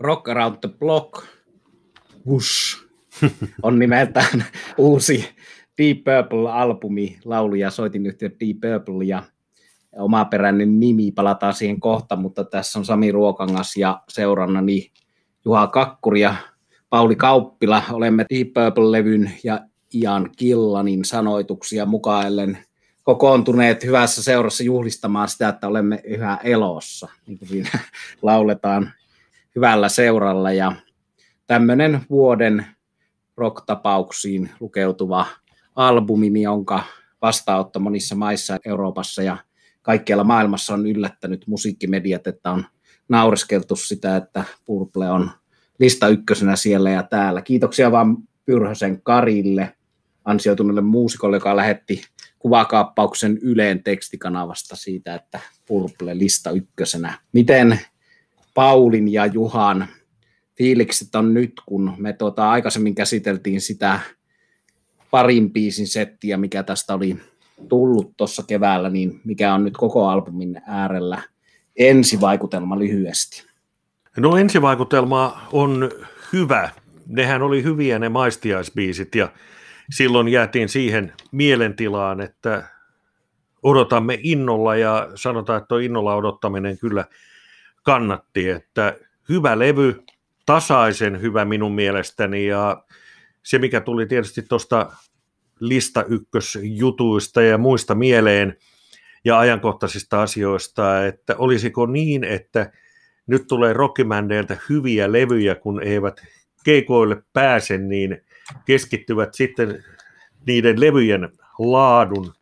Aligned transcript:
Rock 0.00 0.28
Around 0.28 0.56
the 0.60 0.68
Block, 0.68 1.24
Wush, 2.26 2.84
on 3.62 3.78
nimeltään 3.78 4.44
uusi 4.78 5.28
Deep 5.78 5.98
Purple-albumi, 5.98 7.18
laulu- 7.24 7.54
ja 7.54 7.70
soitinyhtiö 7.70 8.30
Deep 8.40 8.56
Purple, 8.60 9.04
ja 9.04 9.22
omaperäinen 9.98 10.80
nimi, 10.80 11.12
palataan 11.12 11.54
siihen 11.54 11.80
kohta, 11.80 12.16
mutta 12.16 12.44
tässä 12.44 12.78
on 12.78 12.84
Sami 12.84 13.12
Ruokangas 13.12 13.76
ja 13.76 14.00
seurannani 14.08 14.90
Juha 15.44 15.66
Kakkuri 15.66 16.20
ja 16.20 16.34
Pauli 16.90 17.16
Kauppila. 17.16 17.82
Olemme 17.92 18.26
Deep 18.30 18.48
Purple-levyn 18.48 19.30
ja 19.44 19.60
Ian 19.94 20.30
Killanin 20.36 21.04
sanoituksia 21.04 21.86
mukaillen 21.86 22.58
kokoontuneet 23.02 23.84
hyvässä 23.84 24.22
seurassa 24.22 24.62
juhlistamaan 24.62 25.28
sitä, 25.28 25.48
että 25.48 25.68
olemme 25.68 26.00
yhä 26.04 26.38
elossa, 26.44 27.08
niin 27.26 27.38
kuin 27.38 27.48
siinä 27.48 27.70
lauletaan 28.22 28.92
hyvällä 29.56 29.88
seuralla. 29.88 30.52
Ja 30.52 30.72
tämmöinen 31.46 32.00
vuoden 32.10 32.66
rock-tapauksiin 33.36 34.50
lukeutuva 34.60 35.26
albumi, 35.76 36.42
jonka 36.42 36.82
vastaanotto 37.22 37.80
monissa 37.80 38.14
maissa 38.14 38.58
Euroopassa 38.64 39.22
ja 39.22 39.36
kaikkialla 39.82 40.24
maailmassa 40.24 40.74
on 40.74 40.86
yllättänyt 40.86 41.46
musiikkimediat, 41.46 42.26
että 42.26 42.50
on 42.50 42.64
naureskeltu 43.08 43.76
sitä, 43.76 44.16
että 44.16 44.44
Purple 44.64 45.10
on 45.10 45.30
lista 45.78 46.08
ykkösenä 46.08 46.56
siellä 46.56 46.90
ja 46.90 47.02
täällä. 47.02 47.42
Kiitoksia 47.42 47.92
vaan 47.92 48.16
Pyrhösen 48.44 49.02
Karille, 49.02 49.76
ansioituneelle 50.24 50.80
muusikolle, 50.80 51.36
joka 51.36 51.56
lähetti 51.56 52.02
kuvakaappauksen 52.38 53.38
Yleen 53.42 53.82
tekstikanavasta 53.82 54.76
siitä, 54.76 55.14
että 55.14 55.40
Purple 55.68 56.18
lista 56.18 56.50
ykkösenä. 56.50 57.18
Miten 57.32 57.80
Paulin 58.56 59.12
ja 59.12 59.26
Juhan 59.26 59.86
fiilikset 60.58 61.14
on 61.14 61.34
nyt, 61.34 61.52
kun 61.66 61.92
me 61.98 62.12
tuota, 62.12 62.50
aikaisemmin 62.50 62.94
käsiteltiin 62.94 63.60
sitä 63.60 64.00
parin 65.10 65.52
biisin 65.52 65.88
settiä, 65.88 66.36
mikä 66.36 66.62
tästä 66.62 66.94
oli 66.94 67.16
tullut 67.68 68.16
tuossa 68.16 68.42
keväällä, 68.42 68.90
niin 68.90 69.20
mikä 69.24 69.54
on 69.54 69.64
nyt 69.64 69.76
koko 69.76 70.08
albumin 70.08 70.62
äärellä 70.66 71.22
ensivaikutelma 71.76 72.78
lyhyesti? 72.78 73.46
No 74.16 74.36
ensivaikutelma 74.36 75.40
on 75.52 75.90
hyvä. 76.32 76.70
Nehän 77.06 77.42
oli 77.42 77.62
hyviä 77.62 77.98
ne 77.98 78.08
maistiaisbiisit 78.08 79.14
ja 79.14 79.28
silloin 79.90 80.28
jäätiin 80.28 80.68
siihen 80.68 81.12
mielentilaan, 81.32 82.20
että 82.20 82.64
odotamme 83.62 84.18
innolla 84.22 84.76
ja 84.76 85.08
sanotaan, 85.14 85.58
että 85.58 85.68
tuo 85.68 85.78
innolla 85.78 86.14
odottaminen 86.14 86.78
kyllä 86.78 87.04
kannatti, 87.86 88.48
että 88.50 88.96
hyvä 89.28 89.58
levy, 89.58 90.02
tasaisen 90.46 91.20
hyvä 91.20 91.44
minun 91.44 91.74
mielestäni 91.74 92.46
ja 92.46 92.84
se 93.42 93.58
mikä 93.58 93.80
tuli 93.80 94.06
tietysti 94.06 94.42
tuosta 94.42 94.92
lista 95.60 96.04
ykkösjutuista 96.04 97.42
ja 97.42 97.58
muista 97.58 97.94
mieleen 97.94 98.56
ja 99.24 99.38
ajankohtaisista 99.38 100.22
asioista, 100.22 101.06
että 101.06 101.36
olisiko 101.38 101.86
niin, 101.86 102.24
että 102.24 102.72
nyt 103.26 103.46
tulee 103.48 103.72
rockimändeiltä 103.72 104.56
hyviä 104.68 105.12
levyjä, 105.12 105.54
kun 105.54 105.82
eivät 105.82 106.20
keikoille 106.64 107.22
pääse, 107.32 107.78
niin 107.78 108.22
keskittyvät 108.64 109.34
sitten 109.34 109.84
niiden 110.46 110.80
levyjen 110.80 111.28
laadun, 111.58 112.32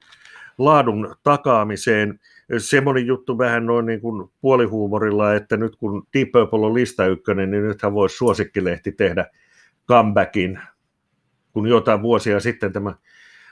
laadun 0.59 1.17
takaamiseen. 1.23 2.21
Semmoinen 2.59 3.07
juttu 3.07 3.39
vähän 3.39 3.67
noin 3.67 3.87
niin 3.87 4.01
kuin 4.01 4.31
puolihuumorilla, 4.41 5.35
että 5.35 5.57
nyt 5.57 5.77
kun 5.77 6.07
Deep 6.15 6.33
Purple 6.33 6.67
on 6.67 6.75
lista 6.75 7.07
ykkönen, 7.07 7.51
niin 7.51 7.63
nythän 7.63 7.95
voisi 7.95 8.17
suosikkilehti 8.17 8.93
tehdä 8.93 9.27
comebackin, 9.89 10.61
kun 11.53 11.69
jotain 11.69 12.03
vuosia 12.03 12.41
sitten 12.41 12.73
tämä 12.73 12.95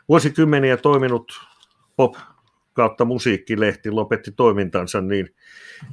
vuosikymmeniä 0.08 0.76
toiminut 0.76 1.32
pop 1.96 2.14
kautta 2.72 3.04
musiikkilehti 3.04 3.90
lopetti 3.90 4.32
toimintansa, 4.32 5.00
niin 5.00 5.34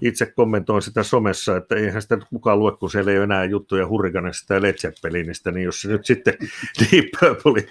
itse 0.01 0.25
kommentoin 0.25 0.81
sitä 0.81 1.03
somessa, 1.03 1.57
että 1.57 1.75
eihän 1.75 2.01
sitä 2.01 2.17
kukaan 2.29 2.59
lue, 2.59 2.77
kun 2.77 2.91
siellä 2.91 3.11
ei 3.11 3.17
ole 3.17 3.23
enää 3.23 3.45
juttuja 3.45 3.88
Hurrikanesta 3.88 4.53
ja 4.53 4.61
Led 4.61 4.73
Zeppelinistä, 4.73 5.51
niin 5.51 5.63
jos 5.63 5.81
se 5.81 5.88
nyt 5.88 6.05
sitten 6.05 6.33
Deep 6.79 7.05
Purple 7.19 7.65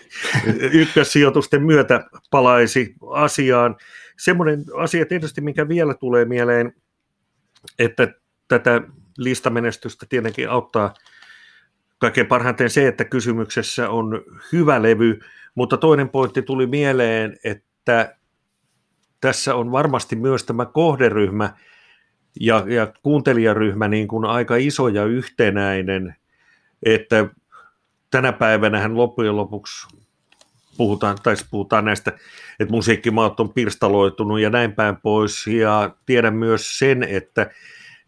ykkössijoitusten 0.73 1.63
myötä 1.63 2.05
palaisi 2.31 2.95
asiaan. 3.11 3.77
Semmoinen 4.19 4.65
asia 4.77 5.07
tietysti, 5.07 5.41
mikä 5.41 5.69
vielä 5.69 5.95
tulee 5.95 6.25
mieleen, 6.25 6.73
että 7.79 8.15
tätä 8.49 8.81
listamenestystä 9.19 10.07
tietenkin 10.09 10.51
auttaa 10.51 10.95
kaikkein 11.99 12.27
parhaiten 12.27 12.71
se, 12.71 12.89
että 12.89 13.05
kysymyksessä 13.05 13.91
on 13.91 14.23
hyvä 14.53 14.83
levy, 14.83 15.21
mutta 15.55 15.77
toinen 15.77 16.09
pointti 16.09 16.43
tuli 16.43 16.67
mieleen, 16.67 17.39
että 17.45 18.17
tässä 19.21 19.55
on 19.55 19.73
varmasti 19.73 20.17
myös 20.17 20.45
tämä 20.45 20.67
kohderyhmä 20.67 21.55
ja, 22.41 22.65
ja 22.69 22.93
kuuntelijaryhmä 23.03 23.89
niin 23.89 24.09
kuin 24.09 24.25
aika 24.25 24.57
iso 24.57 24.89
ja 24.89 25.05
yhtenäinen, 25.05 26.17
että 26.83 27.29
tänä 28.11 28.33
päivänä 28.33 28.95
loppujen 28.95 29.37
lopuksi 29.37 29.98
puhutaan, 30.79 31.17
tai 31.23 31.35
puhutaan 31.51 31.85
näistä, 31.85 32.13
että 32.61 32.73
musiikkimaat 32.73 33.41
on 33.41 33.53
pirstaloitunut 33.53 34.41
ja 34.41 34.51
näin 34.51 34.73
päin 34.73 34.97
pois, 34.97 35.47
ja 35.47 35.91
tiedän 36.07 36.35
myös 36.35 36.79
sen, 36.79 37.03
että 37.03 37.51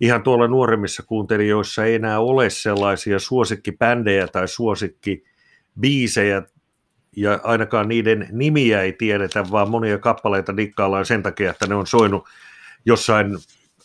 ihan 0.01 0.23
tuolla 0.23 0.49
nuoremmissa 0.49 1.03
kuuntelijoissa 1.03 1.85
ei 1.85 1.95
enää 1.95 2.21
ole 2.21 2.51
sellaisia 2.51 3.19
suosikkibändejä 3.19 4.27
tai 4.27 4.49
suosikkibiisejä 4.49 6.43
ja 7.17 7.41
ainakaan 7.43 7.89
niiden 7.89 8.29
nimiä 8.33 8.83
ei 8.83 8.93
tiedetä, 8.93 9.45
vaan 9.51 9.71
monia 9.71 9.99
kappaleita 9.99 10.57
dikkaillaan 10.57 11.07
sen 11.07 11.23
takia, 11.23 11.51
että 11.51 11.67
ne 11.67 11.75
on 11.75 11.87
soinut 11.87 12.29
jossain 12.87 13.27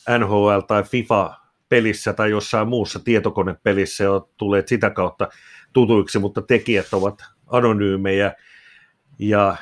NHL- 0.09 0.66
tai 0.68 0.84
FIFA-pelissä 0.84 2.13
tai 2.13 2.29
jossain 2.29 2.68
muussa 2.68 3.00
tietokonepelissä 3.00 4.03
ja 4.03 4.22
tulee 4.38 4.63
sitä 4.66 4.90
kautta 4.90 5.28
tutuiksi, 5.74 6.19
mutta 6.19 6.41
tekijät 6.41 6.94
ovat 6.94 7.24
anonyymejä 7.47 8.34
ja 9.20 9.56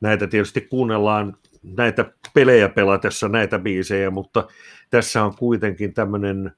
näitä 0.00 0.26
tietysti 0.26 0.60
kuunnellaan 0.60 1.36
näitä 1.62 2.12
pelejä 2.34 2.68
pelatessa 2.68 3.28
näitä 3.28 3.58
biisejä, 3.58 4.10
mutta 4.10 4.48
tässä 4.90 5.24
on 5.24 5.36
kuitenkin 5.36 5.94
tämmöinen 5.94 6.52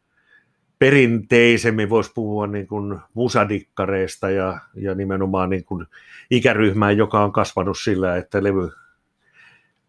perinteisemmin 0.78 1.91
voisi 1.91 2.12
puhua 2.15 2.47
niin 2.47 2.66
kuin 2.66 2.98
musadikkareista 3.15 4.31
ja, 4.31 4.59
ja 4.75 4.94
nimenomaan 4.94 5.50
niin 5.50 5.65
kuin 5.65 5.86
ikäryhmään, 6.31 6.97
joka 6.97 7.25
on 7.25 7.32
kasvanut 7.32 7.78
sillä, 7.78 8.16
että 8.16 8.42
levy, 8.42 8.70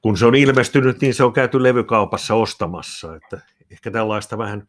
kun 0.02 0.18
se 0.18 0.26
on 0.26 0.36
ilmestynyt, 0.36 1.02
niin 1.02 1.14
se 1.14 1.24
on 1.24 1.34
käyty 1.34 1.64
levykaupassa 1.64 2.36
ostamassa. 2.36 3.16
Että 3.16 3.40
ehkä 3.72 3.92
tällaista 3.92 4.38
vähän 4.38 4.68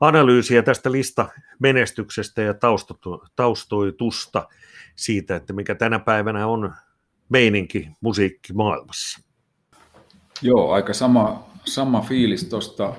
analyysiä 0.00 0.62
tästä 0.62 0.92
lista 0.92 1.28
menestyksestä 1.58 2.42
ja 2.42 2.54
taustoitusta 3.36 4.48
siitä, 4.94 5.36
että 5.36 5.52
mikä 5.52 5.74
tänä 5.74 5.98
päivänä 5.98 6.46
on 6.46 6.72
meininki 7.32 7.88
musiikkimaailmassa. 8.00 9.20
Joo, 10.42 10.72
aika 10.72 10.92
sama, 10.92 11.46
sama 11.64 12.00
fiilis 12.00 12.44
tuosta 12.44 12.94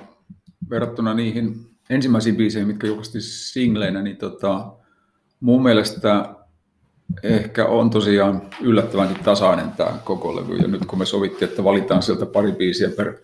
verrattuna 0.70 1.14
niihin 1.14 1.66
ensimmäisiin 1.90 2.36
biiseihin, 2.36 2.68
mitkä 2.68 2.86
julkaistiin 2.86 3.22
singleinä, 3.22 4.02
niin 4.02 4.16
tota, 4.16 4.72
mun 5.40 5.62
mielestä 5.62 6.34
ehkä 7.22 7.66
on 7.66 7.90
tosiaan 7.90 8.42
yllättävänkin 8.60 9.24
tasainen 9.24 9.70
tämä 9.70 9.98
koko 10.04 10.36
levy. 10.36 10.56
Ja 10.56 10.68
nyt 10.68 10.86
kun 10.86 10.98
me 10.98 11.06
sovittiin, 11.06 11.48
että 11.48 11.64
valitaan 11.64 12.02
sieltä 12.02 12.26
pari 12.26 12.52
biisiä 12.52 12.88
per 12.88 13.14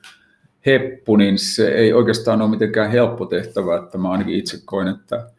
heppu, 0.67 1.17
niin 1.17 1.39
se 1.39 1.69
ei 1.69 1.93
oikeastaan 1.93 2.43
ole 2.43 2.51
mitenkään 2.51 2.91
helppo 2.91 3.27
tehtävä, 3.27 3.77
että 3.77 3.99
mä 3.99 4.11
ainakin 4.11 4.35
itse 4.35 4.59
koin, 4.65 4.89
että, 4.89 5.31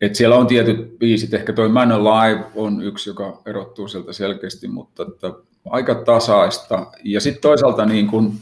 että 0.00 0.18
siellä 0.18 0.36
on 0.36 0.46
tietyt 0.46 0.98
biisit, 0.98 1.34
ehkä 1.34 1.52
toi 1.52 1.68
Man 1.68 1.92
Alive 1.92 2.44
on 2.54 2.82
yksi, 2.82 3.10
joka 3.10 3.42
erottuu 3.46 3.88
sieltä 3.88 4.12
selkeästi, 4.12 4.68
mutta 4.68 5.02
että 5.02 5.32
aika 5.70 5.94
tasaista. 5.94 6.86
Ja 7.04 7.20
sitten 7.20 7.42
toisaalta 7.42 7.86
niin 7.86 8.06
kun 8.06 8.34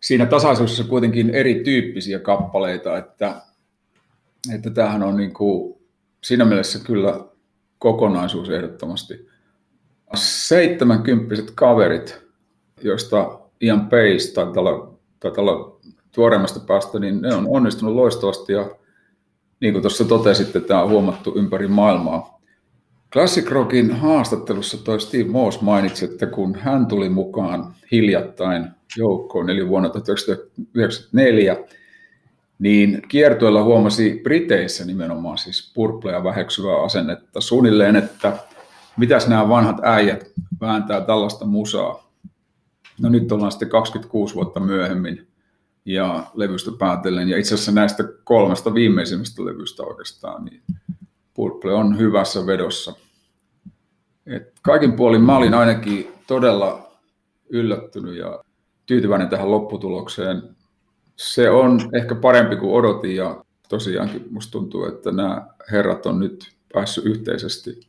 siinä 0.00 0.26
tasaisuudessa 0.26 0.84
kuitenkin 0.84 1.30
erityyppisiä 1.30 2.18
kappaleita, 2.18 2.98
että, 2.98 3.42
että 4.54 4.70
tämähän 4.70 5.02
on 5.02 5.16
niin 5.16 5.34
kuin 5.34 5.80
siinä 6.24 6.44
mielessä 6.44 6.78
kyllä 6.84 7.20
kokonaisuus 7.78 8.50
ehdottomasti. 8.50 9.30
70 10.14 11.52
kaverit, 11.54 12.22
joista 12.82 13.40
Ian 13.60 13.88
Pace 13.88 14.32
taitaa 14.34 14.62
olla 15.42 15.80
tuoreimmasta 16.14 16.60
päästä, 16.60 16.98
niin 16.98 17.22
ne 17.22 17.34
on 17.34 17.46
onnistunut 17.48 17.94
loistavasti 17.94 18.52
ja 18.52 18.70
niin 19.60 19.72
kuin 19.72 19.82
tuossa 19.82 20.04
totesitte, 20.04 20.60
tämä 20.60 20.82
on 20.82 20.90
huomattu 20.90 21.32
ympäri 21.36 21.68
maailmaa. 21.68 22.40
Classic 23.12 23.50
Rockin 23.50 23.90
haastattelussa 23.90 24.84
toi 24.84 25.00
Steve 25.00 25.30
Moss 25.30 25.60
mainitsi, 25.60 26.04
että 26.04 26.26
kun 26.26 26.54
hän 26.54 26.86
tuli 26.86 27.08
mukaan 27.08 27.74
hiljattain 27.92 28.66
joukkoon, 28.96 29.50
eli 29.50 29.68
vuonna 29.68 29.88
1994, 29.88 31.56
niin 32.58 33.02
kiertueella 33.08 33.62
huomasi 33.62 34.20
Briteissä 34.22 34.84
nimenomaan 34.84 35.38
siis 35.38 35.72
purpleja 35.74 36.24
väheksyvää 36.24 36.82
asennetta 36.82 37.40
suunnilleen, 37.40 37.96
että 37.96 38.36
mitäs 38.96 39.28
nämä 39.28 39.48
vanhat 39.48 39.76
äijät 39.82 40.30
vääntää 40.60 41.00
tällaista 41.00 41.44
musaa. 41.44 42.10
No 43.00 43.08
nyt 43.08 43.32
ollaan 43.32 43.52
sitten 43.52 43.68
26 43.68 44.34
vuotta 44.34 44.60
myöhemmin 44.60 45.29
ja 45.84 46.26
levystä 46.34 46.70
päätellen. 46.78 47.28
Ja 47.28 47.38
itse 47.38 47.54
asiassa 47.54 47.72
näistä 47.72 48.04
kolmesta 48.24 48.74
viimeisimmästä 48.74 49.44
levystä 49.44 49.82
oikeastaan, 49.82 50.44
niin 50.44 50.62
Purple 51.34 51.72
on 51.72 51.98
hyvässä 51.98 52.46
vedossa. 52.46 52.94
Et 54.26 54.52
kaikin 54.62 54.92
puolin 54.92 55.22
mä 55.22 55.36
olin 55.36 55.54
ainakin 55.54 56.12
todella 56.26 56.92
yllättynyt 57.48 58.16
ja 58.16 58.44
tyytyväinen 58.86 59.28
tähän 59.28 59.50
lopputulokseen. 59.50 60.42
Se 61.16 61.50
on 61.50 61.80
ehkä 61.92 62.14
parempi 62.14 62.56
kuin 62.56 62.72
odotin 62.72 63.16
ja 63.16 63.44
tosiaankin 63.68 64.26
musta 64.30 64.52
tuntuu, 64.52 64.84
että 64.84 65.12
nämä 65.12 65.46
herrat 65.70 66.06
on 66.06 66.18
nyt 66.18 66.52
päässyt 66.72 67.06
yhteisesti 67.06 67.80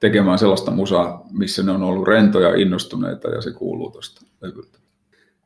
tekemään 0.00 0.38
sellaista 0.38 0.70
musaa, 0.70 1.26
missä 1.30 1.62
ne 1.62 1.72
on 1.72 1.82
ollut 1.82 2.08
rentoja, 2.08 2.54
innostuneita 2.54 3.28
ja 3.28 3.42
se 3.42 3.52
kuuluu 3.52 3.90
tuosta 3.90 4.26
levyltä. 4.40 4.78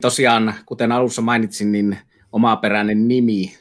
Tosiaan, 0.03 0.55
kuten 0.67 0.93
alussa 0.93 1.23
mainitsin, 1.23 1.73
niin 1.73 1.99
omaperäinen 2.33 3.09
nimi, 3.09 3.57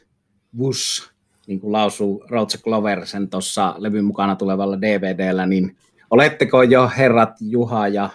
Wush, 0.59 1.11
niin 1.47 1.59
kuin 1.59 1.71
lausuu 1.71 2.25
Roger 2.29 2.59
Glover 2.63 3.05
sen 3.05 3.29
tuossa 3.29 3.75
levyn 3.77 4.05
mukana 4.05 4.35
tulevalla 4.35 4.81
DVDllä, 4.81 5.45
niin 5.45 5.77
oletteko 6.09 6.63
jo 6.63 6.91
herrat 6.97 7.29
Juha 7.41 7.87
ja 7.87 8.09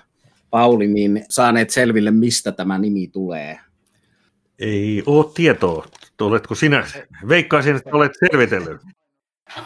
Pauli 0.51 0.87
niin 0.87 1.25
saaneet 1.29 1.71
selville, 1.71 2.11
mistä 2.11 2.53
tämä 2.53 2.79
nimi 2.79 3.09
tulee? 3.09 3.61
Ei 4.59 5.03
ole 5.07 5.27
tietoa. 5.35 5.87
Oletko 6.21 6.55
sinä, 6.55 6.85
veikkaisin, 7.29 7.77
että 7.77 7.91
olet 7.93 8.13
selvitellyt. 8.31 8.81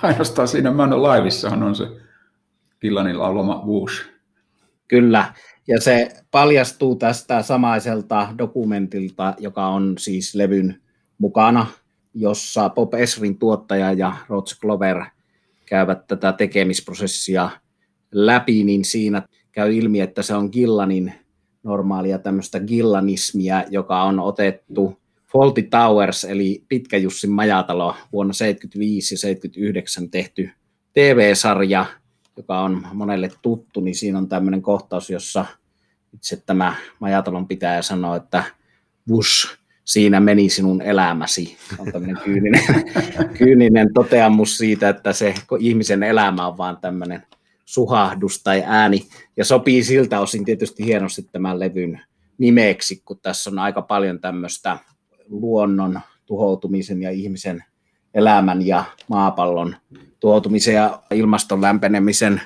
Ainoastaan 0.02 0.48
siinä 0.48 0.70
Man 0.70 1.02
Liveissahan 1.02 1.62
on 1.62 1.74
se 1.74 1.84
Killanin 2.80 3.18
laulama 3.18 3.62
Whoosh. 3.66 4.08
Kyllä, 4.88 5.34
ja 5.70 5.80
se 5.80 6.08
paljastuu 6.30 6.96
tästä 6.96 7.42
samaiselta 7.42 8.28
dokumentilta, 8.38 9.34
joka 9.38 9.66
on 9.66 9.94
siis 9.98 10.34
levyn 10.34 10.80
mukana, 11.18 11.66
jossa 12.14 12.68
Bob 12.68 12.94
Esrin 12.94 13.38
tuottaja 13.38 13.92
ja 13.92 14.16
Roger 14.28 14.56
Glover 14.60 15.04
käyvät 15.66 16.06
tätä 16.06 16.32
tekemisprosessia 16.32 17.50
läpi, 18.12 18.64
niin 18.64 18.84
siinä 18.84 19.22
käy 19.52 19.74
ilmi, 19.74 20.00
että 20.00 20.22
se 20.22 20.34
on 20.34 20.48
Gillanin 20.52 21.12
normaalia 21.62 22.18
tämmöistä 22.18 22.60
gillanismia, 22.60 23.64
joka 23.70 24.02
on 24.02 24.20
otettu 24.20 24.98
Faulty 25.32 25.62
Towers, 25.62 26.24
eli 26.24 26.64
Pitkä 26.68 26.96
Jussin 26.96 27.30
majatalo, 27.30 27.94
vuonna 28.12 28.32
75 28.32 29.14
ja 29.14 29.18
79 29.18 30.10
tehty 30.10 30.50
TV-sarja, 30.92 31.86
joka 32.36 32.60
on 32.60 32.86
monelle 32.92 33.30
tuttu, 33.42 33.80
niin 33.80 33.94
siinä 33.94 34.18
on 34.18 34.28
tämmöinen 34.28 34.62
kohtaus, 34.62 35.10
jossa 35.10 35.44
itse 36.14 36.36
tämä 36.46 36.74
majatalon 36.98 37.48
pitää 37.48 37.82
sanoa, 37.82 38.16
että 38.16 38.44
Bush, 39.08 39.58
siinä 39.84 40.20
meni 40.20 40.48
sinun 40.48 40.82
elämäsi. 40.82 41.56
On 41.78 41.92
tämmöinen 41.92 42.18
kyyninen, 42.24 42.62
kyyninen 43.38 43.92
toteamus 43.94 44.58
siitä, 44.58 44.88
että 44.88 45.12
se 45.12 45.34
ihmisen 45.58 46.02
elämä 46.02 46.46
on 46.46 46.58
vaan 46.58 46.78
tämmöinen 46.80 47.22
suhahdus 47.64 48.42
tai 48.42 48.62
ääni, 48.66 49.06
ja 49.36 49.44
sopii 49.44 49.84
siltä 49.84 50.20
osin 50.20 50.44
tietysti 50.44 50.84
hienosti 50.84 51.22
tämän 51.22 51.60
levyn 51.60 52.00
nimeksi, 52.38 53.02
kun 53.04 53.18
tässä 53.22 53.50
on 53.50 53.58
aika 53.58 53.82
paljon 53.82 54.20
tämmöistä 54.20 54.78
luonnon 55.28 56.00
tuhoutumisen 56.26 57.02
ja 57.02 57.10
ihmisen 57.10 57.64
elämän 58.14 58.66
ja 58.66 58.84
maapallon 59.08 59.76
tuhoutumisen 60.20 60.74
ja 60.74 61.02
ilmaston 61.10 61.60
lämpenemisen 61.60 62.40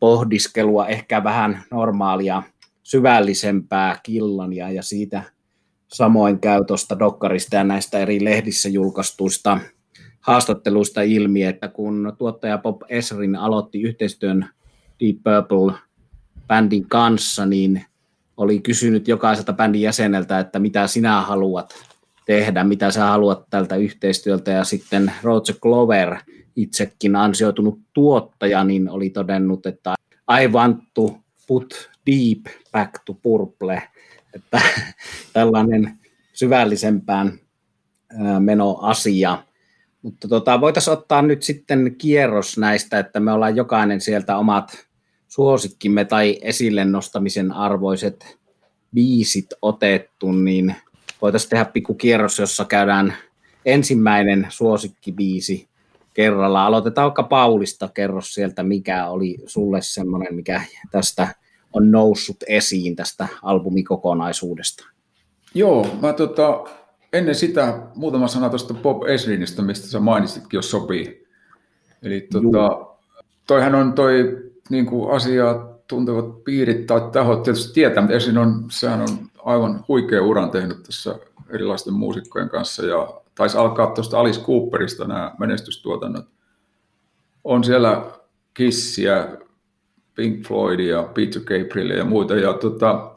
pohdiskelua, 0.00 0.86
ehkä 0.86 1.24
vähän 1.24 1.62
normaalia, 1.70 2.42
syvällisempää 2.88 4.00
killonia 4.02 4.70
ja 4.70 4.82
siitä 4.82 5.22
samoin 5.88 6.38
käy 6.38 6.64
tuosta 6.64 6.98
Dokkarista 6.98 7.56
ja 7.56 7.64
näistä 7.64 7.98
eri 7.98 8.24
lehdissä 8.24 8.68
julkaistuista 8.68 9.60
haastatteluista 10.20 11.02
ilmi, 11.02 11.42
että 11.42 11.68
kun 11.68 12.12
tuottaja 12.18 12.58
Bob 12.58 12.82
Esrin 12.88 13.36
aloitti 13.36 13.82
yhteistyön 13.82 14.48
Deep 15.00 15.16
Purple-bändin 15.16 16.88
kanssa, 16.88 17.46
niin 17.46 17.84
oli 18.36 18.60
kysynyt 18.60 19.08
jokaiselta 19.08 19.52
bändin 19.52 19.82
jäseneltä, 19.82 20.38
että 20.38 20.58
mitä 20.58 20.86
sinä 20.86 21.20
haluat 21.20 21.74
tehdä, 22.26 22.64
mitä 22.64 22.90
sä 22.90 23.04
haluat 23.06 23.50
tältä 23.50 23.76
yhteistyöltä, 23.76 24.50
ja 24.50 24.64
sitten 24.64 25.12
Roger 25.22 25.56
Glover, 25.62 26.16
itsekin 26.56 27.16
ansioitunut 27.16 27.80
tuottaja, 27.92 28.64
niin 28.64 28.90
oli 28.90 29.10
todennut, 29.10 29.66
että 29.66 29.94
I 30.42 30.48
want 30.48 30.78
to 30.94 31.18
put 31.46 31.90
deep 32.08 32.54
back 32.72 32.92
to 33.04 33.14
purple, 33.14 33.82
että 34.34 34.60
tällainen 35.32 35.98
syvällisempään 36.32 37.38
menoasia. 38.40 39.44
Mutta 40.02 40.28
tota, 40.28 40.60
voitaisiin 40.60 40.92
ottaa 40.92 41.22
nyt 41.22 41.42
sitten 41.42 41.94
kierros 41.98 42.58
näistä, 42.58 42.98
että 42.98 43.20
me 43.20 43.32
ollaan 43.32 43.56
jokainen 43.56 44.00
sieltä 44.00 44.36
omat 44.36 44.88
suosikkimme 45.28 46.04
tai 46.04 46.38
esille 46.42 46.84
nostamisen 46.84 47.52
arvoiset 47.52 48.38
biisit 48.94 49.46
otettu, 49.62 50.32
niin 50.32 50.74
voitaisiin 51.22 51.50
tehdä 51.50 51.64
pikku 51.64 51.94
kierros, 51.94 52.38
jossa 52.38 52.64
käydään 52.64 53.14
ensimmäinen 53.64 54.46
suosikkibiisi 54.48 55.68
kerralla. 56.14 56.66
Aloitetaan 56.66 57.04
vaikka 57.04 57.22
Paulista, 57.22 57.88
kerro 57.94 58.20
sieltä, 58.20 58.62
mikä 58.62 59.06
oli 59.06 59.38
sulle 59.46 59.82
semmoinen, 59.82 60.34
mikä 60.34 60.62
tästä 60.90 61.28
on 61.72 61.90
noussut 61.90 62.36
esiin 62.48 62.96
tästä 62.96 63.28
albumikokonaisuudesta. 63.42 64.86
Joo, 65.54 65.86
mä 66.02 66.12
tota, 66.12 66.64
ennen 67.12 67.34
sitä 67.34 67.82
muutama 67.94 68.28
sana 68.28 68.48
tuosta 68.48 68.74
Bob 68.74 69.02
Esrinistä, 69.06 69.62
mistä 69.62 69.86
sä 69.86 70.00
mainitsitkin, 70.00 70.58
jos 70.58 70.70
sopii. 70.70 71.26
Eli 72.02 72.28
tota, 72.32 72.86
toihan 73.46 73.74
on 73.74 73.92
toi 73.92 74.42
niin 74.70 74.86
kuin 74.86 75.10
asiaa 75.16 75.78
tuntevat 75.86 76.44
piirit 76.44 76.86
tai 76.86 77.00
tahot 77.12 77.42
tietysti 77.42 77.72
tietää, 77.74 78.02
mutta 78.02 78.16
Esin 78.16 78.38
on, 78.38 78.64
sehän 78.70 79.00
on 79.00 79.08
aivan 79.38 79.84
huikea 79.88 80.22
uran 80.22 80.50
tehnyt 80.50 80.82
tässä 80.82 81.18
erilaisten 81.48 81.94
muusikkojen 81.94 82.48
kanssa 82.48 82.86
ja 82.86 83.20
taisi 83.34 83.58
alkaa 83.58 83.86
tuosta 83.86 84.20
Alice 84.20 84.40
Cooperista 84.40 85.04
nämä 85.04 85.34
menestystuotannot. 85.38 86.26
On 87.44 87.64
siellä 87.64 88.10
Kissiä, 88.54 89.28
Pink 90.18 90.46
Floydia, 90.46 91.02
Peter 91.02 91.42
Gabrielia 91.42 91.96
ja 91.96 92.04
muita. 92.04 92.34
Ja 92.34 92.52
tota, 92.52 93.14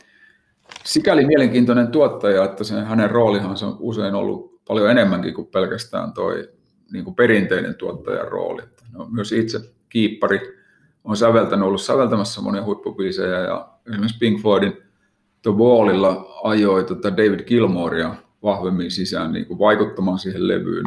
sikäli 0.84 1.26
mielenkiintoinen 1.26 1.88
tuottaja, 1.88 2.44
että 2.44 2.64
sen, 2.64 2.86
hänen 2.86 3.12
roolihan 3.12 3.52
on 3.52 3.78
usein 3.80 4.16
ollut 4.16 4.62
paljon 4.68 4.92
enemmänkin 4.92 5.34
kuin 5.34 5.48
pelkästään 5.48 6.14
toi 6.14 6.50
niin 6.92 7.04
kuin 7.04 7.16
perinteinen 7.16 7.76
tuottajan 7.76 8.28
rooli. 8.28 8.62
No, 8.92 9.08
myös 9.12 9.32
itse 9.32 9.60
kiippari 9.90 10.40
on 11.04 11.18
säveltänyt, 11.18 11.66
ollut 11.66 11.82
säveltämässä 11.82 12.42
monia 12.42 12.64
huippubiisejä 12.64 13.40
ja 13.40 13.70
esimerkiksi 13.88 14.18
Pink 14.20 14.42
Floydin 14.42 14.78
The 15.42 15.52
Wallilla 15.52 16.26
ajoi 16.44 16.84
tota 16.84 17.18
David 17.18 17.44
Gilmorea 17.44 18.16
vahvemmin 18.44 18.92
sisään 18.92 19.32
niin 19.32 19.46
kuin 19.46 19.60
vaikuttamaan 19.60 20.20
siihen 20.20 20.48
levyyn. 20.48 20.86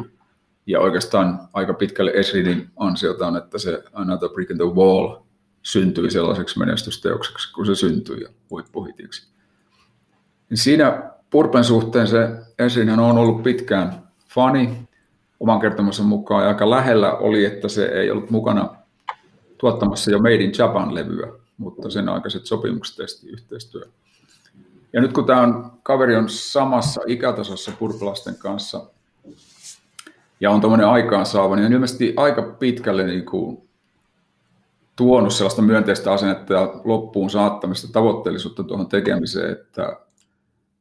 Ja 0.67 0.81
oikeastaan 0.81 1.41
aika 1.53 1.75
pitkälle 1.75 2.13
Esridin 2.15 2.69
ansiota 2.77 3.27
on, 3.27 3.37
että 3.37 3.59
se 3.59 3.83
Another 3.93 4.29
Brick 4.29 4.51
in 4.51 4.57
the 4.57 4.67
Wall 4.67 5.24
syntyi 5.65 6.11
sellaiseksi 6.11 6.59
menestysteokseksi, 6.59 7.53
kun 7.53 7.67
se 7.67 7.75
syntyi 7.75 8.21
ja 8.21 8.29
huippuhitiksi. 8.51 9.29
Niin 10.51 10.59
siinä 10.59 11.11
Purpen 11.31 11.65
suhteen 11.65 12.07
se 12.07 12.29
Esrinhän 12.59 13.01
on 13.01 13.19
ollut 13.19 13.43
pitkään 13.43 14.09
fani 14.29 14.89
oman 15.41 15.61
kertomansa 15.61 16.03
mukaan 16.03 16.43
ja 16.43 16.49
aika 16.49 16.71
lähellä 16.71 17.13
oli, 17.13 17.45
että 17.45 17.69
se 17.69 17.85
ei 17.85 18.11
ollut 18.11 18.31
mukana 18.31 18.77
tuottamassa 19.59 20.11
jo 20.11 20.19
Made 20.19 20.35
in 20.35 20.53
Japan-levyä, 20.59 21.33
mutta 21.59 21.91
sen 21.91 22.09
aikaiset 22.09 22.47
sopimukset 22.47 22.97
testi 22.97 23.29
yhteistyö. 23.29 23.83
Ja 24.93 25.01
nyt 25.01 25.13
kun 25.13 25.27
tämä 25.27 25.41
on, 25.41 25.73
kaveri 25.83 26.17
on 26.17 26.29
samassa 26.29 27.01
ikätasossa 27.07 27.73
purplasten 27.79 28.35
kanssa 28.39 28.87
ja 30.41 30.51
on 30.51 30.61
tuommoinen 30.61 30.89
aikaansaava, 30.89 31.57
niin 31.57 31.67
on 31.67 31.73
ilmeisesti 31.73 32.15
aika 32.17 32.43
pitkälle 32.43 33.05
niin 33.05 33.27
kuin 33.27 33.69
tuonut 34.97 35.33
sellaista 35.33 35.63
myönteistä 35.63 36.13
asennetta 36.13 36.55
ja 36.55 36.81
loppuun 36.85 37.31
saattamista 37.31 37.93
tavoitteellisuutta 37.93 38.65
tuohon 38.65 38.89
tekemiseen, 38.89 39.53
että, 39.53 39.97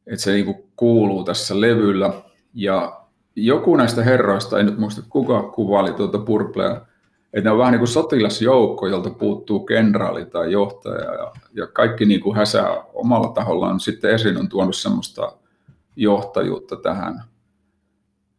että 0.07 0.23
se 0.23 0.31
niin 0.31 0.63
kuuluu 0.75 1.23
tässä 1.23 1.61
levyllä. 1.61 2.13
Ja 2.53 3.01
joku 3.35 3.75
näistä 3.75 4.03
herroista, 4.03 4.59
en 4.59 4.65
nyt 4.65 4.77
muista 4.77 5.01
kuka 5.09 5.43
kuvaili 5.43 5.93
tuota 5.93 6.19
Purplea, 6.19 6.81
että 7.33 7.49
ne 7.49 7.51
on 7.51 7.57
vähän 7.57 7.71
niin 7.71 7.79
kuin 7.79 7.87
sotilasjoukko, 7.87 8.87
jolta 8.87 9.09
puuttuu 9.09 9.59
kenraali 9.59 10.25
tai 10.25 10.51
johtaja 10.51 11.13
ja, 11.13 11.31
ja 11.53 11.67
kaikki 11.67 12.05
niin 12.05 12.21
kuin 12.21 12.35
häsää 12.35 12.83
omalla 12.93 13.27
tahollaan. 13.27 13.79
Sitten 13.79 14.11
esiin 14.11 14.37
on 14.37 14.49
tuonut 14.49 14.75
semmoista 14.75 15.37
johtajuutta 15.95 16.75
tähän. 16.75 17.23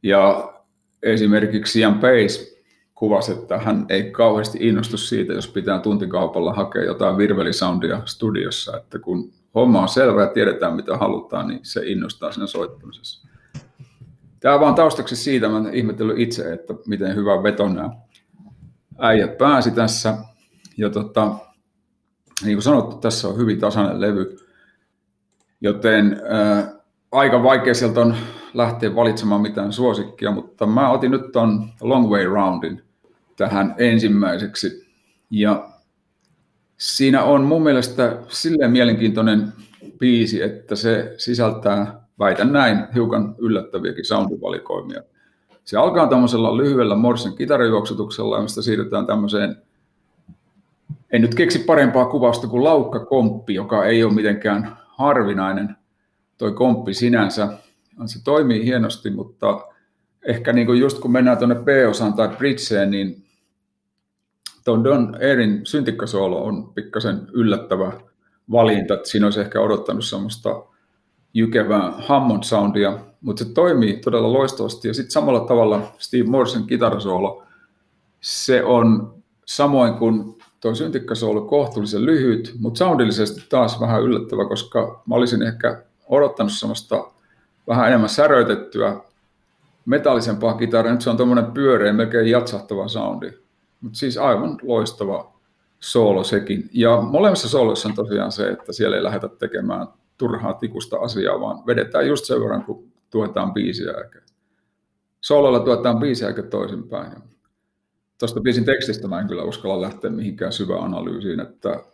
Ja 0.02 0.52
esimerkiksi 1.02 1.80
Ian 1.80 1.98
Pace 1.98 2.53
kuvasi, 2.94 3.32
että 3.32 3.58
hän 3.58 3.86
ei 3.88 4.10
kauheasti 4.10 4.58
innostu 4.60 4.96
siitä, 4.96 5.32
jos 5.32 5.48
pitää 5.48 5.78
tuntikaupalla 5.78 6.52
hakea 6.52 6.84
jotain 6.84 7.18
virvelisoundia 7.18 8.02
studiossa, 8.04 8.76
että 8.76 8.98
kun 8.98 9.32
homma 9.54 9.80
on 9.82 9.88
selvä 9.88 10.20
ja 10.20 10.26
tiedetään 10.26 10.76
mitä 10.76 10.96
halutaan, 10.96 11.48
niin 11.48 11.60
se 11.62 11.86
innostaa 11.86 12.32
siinä 12.32 12.46
soittamisessa. 12.46 13.28
Tämä 14.40 14.60
vaan 14.60 14.74
taustaksi 14.74 15.16
siitä, 15.16 15.48
mä 15.48 15.70
ihmetellyt 15.72 16.18
itse, 16.18 16.52
että 16.52 16.74
miten 16.86 17.16
hyvä 17.16 17.42
veto 17.42 17.68
nämä 17.68 17.90
äijät 18.98 19.38
pääsi 19.38 19.70
tässä. 19.70 20.18
Ja 20.76 20.90
tota, 20.90 21.34
niin 22.44 22.56
kuin 22.56 22.62
sanottu, 22.62 22.96
tässä 22.96 23.28
on 23.28 23.36
hyvin 23.36 23.60
tasainen 23.60 24.00
levy, 24.00 24.36
joten 25.60 26.20
ää, 26.28 26.73
aika 27.14 27.42
vaikea 27.42 27.74
sieltä 27.74 28.00
on 28.00 28.16
lähteä 28.54 28.94
valitsemaan 28.94 29.40
mitään 29.40 29.72
suosikkia, 29.72 30.30
mutta 30.30 30.66
mä 30.66 30.90
otin 30.90 31.10
nyt 31.10 31.32
ton 31.32 31.68
Long 31.80 32.10
Way 32.10 32.24
Roundin 32.24 32.82
tähän 33.36 33.74
ensimmäiseksi. 33.78 34.86
Ja 35.30 35.68
siinä 36.76 37.22
on 37.22 37.42
mun 37.42 37.62
mielestä 37.62 38.18
silleen 38.28 38.70
mielenkiintoinen 38.70 39.52
biisi, 39.98 40.42
että 40.42 40.76
se 40.76 41.14
sisältää, 41.16 42.00
väitän 42.18 42.52
näin, 42.52 42.78
hiukan 42.94 43.34
yllättäviäkin 43.38 44.04
soundivalikoimia. 44.04 45.02
Se 45.64 45.76
alkaa 45.76 46.06
tämmöisellä 46.06 46.56
lyhyellä 46.56 46.96
Morsen 46.96 47.34
kitarajuoksutuksella, 47.34 48.42
mistä 48.42 48.62
siirrytään 48.62 49.06
tämmöiseen, 49.06 49.56
en 51.12 51.22
nyt 51.22 51.34
keksi 51.34 51.58
parempaa 51.58 52.06
kuvausta 52.06 52.46
kuin 52.46 52.64
laukkakomppi, 52.64 53.54
joka 53.54 53.84
ei 53.84 54.04
ole 54.04 54.14
mitenkään 54.14 54.76
harvinainen 54.86 55.76
toi 56.38 56.52
komppi 56.52 56.94
sinänsä. 56.94 57.48
Se 58.06 58.24
toimii 58.24 58.64
hienosti, 58.64 59.10
mutta 59.10 59.60
ehkä 60.26 60.52
niin 60.52 60.66
kuin 60.66 60.80
just 60.80 60.98
kun 60.98 61.12
mennään 61.12 61.38
tuonne 61.38 61.54
B-osaan 61.54 62.14
tai 62.14 62.28
bridgeen, 62.28 62.90
niin 62.90 63.24
tuon 64.64 64.84
Don 64.84 65.14
Airin 65.14 65.60
syntikkasoolo 65.64 66.44
on 66.44 66.72
pikkasen 66.74 67.20
yllättävä 67.32 67.92
valinta. 68.50 68.94
Että 68.94 69.08
siinä 69.08 69.26
olisi 69.26 69.40
ehkä 69.40 69.60
odottanut 69.60 70.04
semmoista 70.04 70.64
jykevää 71.34 71.92
Hammond 71.98 72.42
soundia, 72.42 72.98
mutta 73.20 73.44
se 73.44 73.50
toimii 73.52 73.96
todella 73.96 74.32
loistavasti. 74.32 74.88
Ja 74.88 74.94
sitten 74.94 75.10
samalla 75.10 75.40
tavalla 75.40 75.94
Steve 75.98 76.24
Morrison 76.24 76.66
kitarasoolo, 76.66 77.42
se 78.20 78.64
on 78.64 79.14
samoin 79.46 79.94
kuin 79.94 80.38
tuo 80.60 80.74
syntikkasoolo 80.74 81.40
kohtuullisen 81.40 82.06
lyhyt, 82.06 82.54
mutta 82.58 82.78
soundillisesti 82.78 83.42
taas 83.48 83.80
vähän 83.80 84.02
yllättävä, 84.02 84.48
koska 84.48 85.02
mä 85.06 85.14
olisin 85.14 85.42
ehkä 85.42 85.82
odottanut 86.08 86.52
semmoista 86.52 87.04
vähän 87.66 87.88
enemmän 87.88 88.08
säröitettyä, 88.08 88.96
metallisempaa 89.86 90.54
kitaraa. 90.54 90.92
Nyt 90.92 91.02
se 91.02 91.10
on 91.10 91.16
tuommoinen 91.16 91.52
pyöreä, 91.52 91.92
melkein 91.92 92.30
jatsahtava 92.30 92.88
soundi. 92.88 93.30
Mutta 93.80 93.98
siis 93.98 94.18
aivan 94.18 94.58
loistava 94.62 95.32
soolo 95.80 96.24
sekin. 96.24 96.70
Ja 96.72 97.00
molemmissa 97.00 97.48
sooloissa 97.48 97.88
on 97.88 97.94
tosiaan 97.94 98.32
se, 98.32 98.48
että 98.48 98.72
siellä 98.72 98.96
ei 98.96 99.02
lähdetä 99.02 99.28
tekemään 99.28 99.88
turhaa 100.18 100.52
tikusta 100.52 100.96
asiaa, 100.96 101.40
vaan 101.40 101.66
vedetään 101.66 102.06
just 102.06 102.24
sen 102.24 102.40
verran, 102.40 102.64
kun 102.64 102.92
tuetaan 103.10 103.52
biisiä. 103.54 103.92
Eikä. 103.92 104.20
Sooloilla 105.20 105.60
tuetaan 105.60 105.98
biisiä 105.98 106.28
eikä 106.28 106.42
toisinpäin. 106.42 107.12
Tuosta 108.18 108.40
biisin 108.40 108.64
tekstistä 108.64 109.08
mä 109.08 109.20
en 109.20 109.28
kyllä 109.28 109.42
uskalla 109.42 109.80
lähteä 109.80 110.10
mihinkään 110.10 110.52
syvään 110.52 110.84
analyysiin, 110.84 111.40
että 111.40 111.84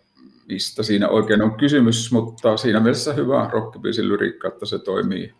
mistä 0.50 0.82
siinä 0.82 1.08
oikein 1.08 1.42
on 1.42 1.54
kysymys, 1.54 2.12
mutta 2.12 2.56
siinä 2.56 2.80
mielessä 2.80 3.12
hyvä 3.12 3.50
rockibiisin 3.52 4.08
lyriikka, 4.08 4.48
että 4.48 4.66
se 4.66 4.78
toimii, 4.78 5.34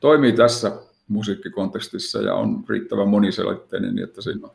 toimii 0.00 0.32
tässä 0.32 0.72
musiikkikontekstissa 1.08 2.18
ja 2.18 2.34
on 2.34 2.64
riittävän 2.68 3.08
moniselitteinen, 3.08 3.94
niin 3.94 4.04
että 4.04 4.22
siinä 4.22 4.40
on, 4.42 4.50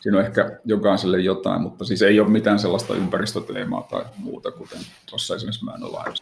siinä 0.00 0.18
on 0.18 0.24
ehkä 0.24 0.58
jokaiselle 0.64 1.20
jotain, 1.20 1.62
mutta 1.62 1.84
siis 1.84 2.02
ei 2.02 2.20
ole 2.20 2.28
mitään 2.28 2.58
sellaista 2.58 2.94
ympäristöteemaa 2.94 3.82
tai 3.90 4.04
muuta, 4.16 4.50
kuten 4.50 4.78
tuossa 5.10 5.34
esimerkiksi 5.34 5.64
mä 5.64 5.74
en 5.74 5.84
ole 5.84 6.14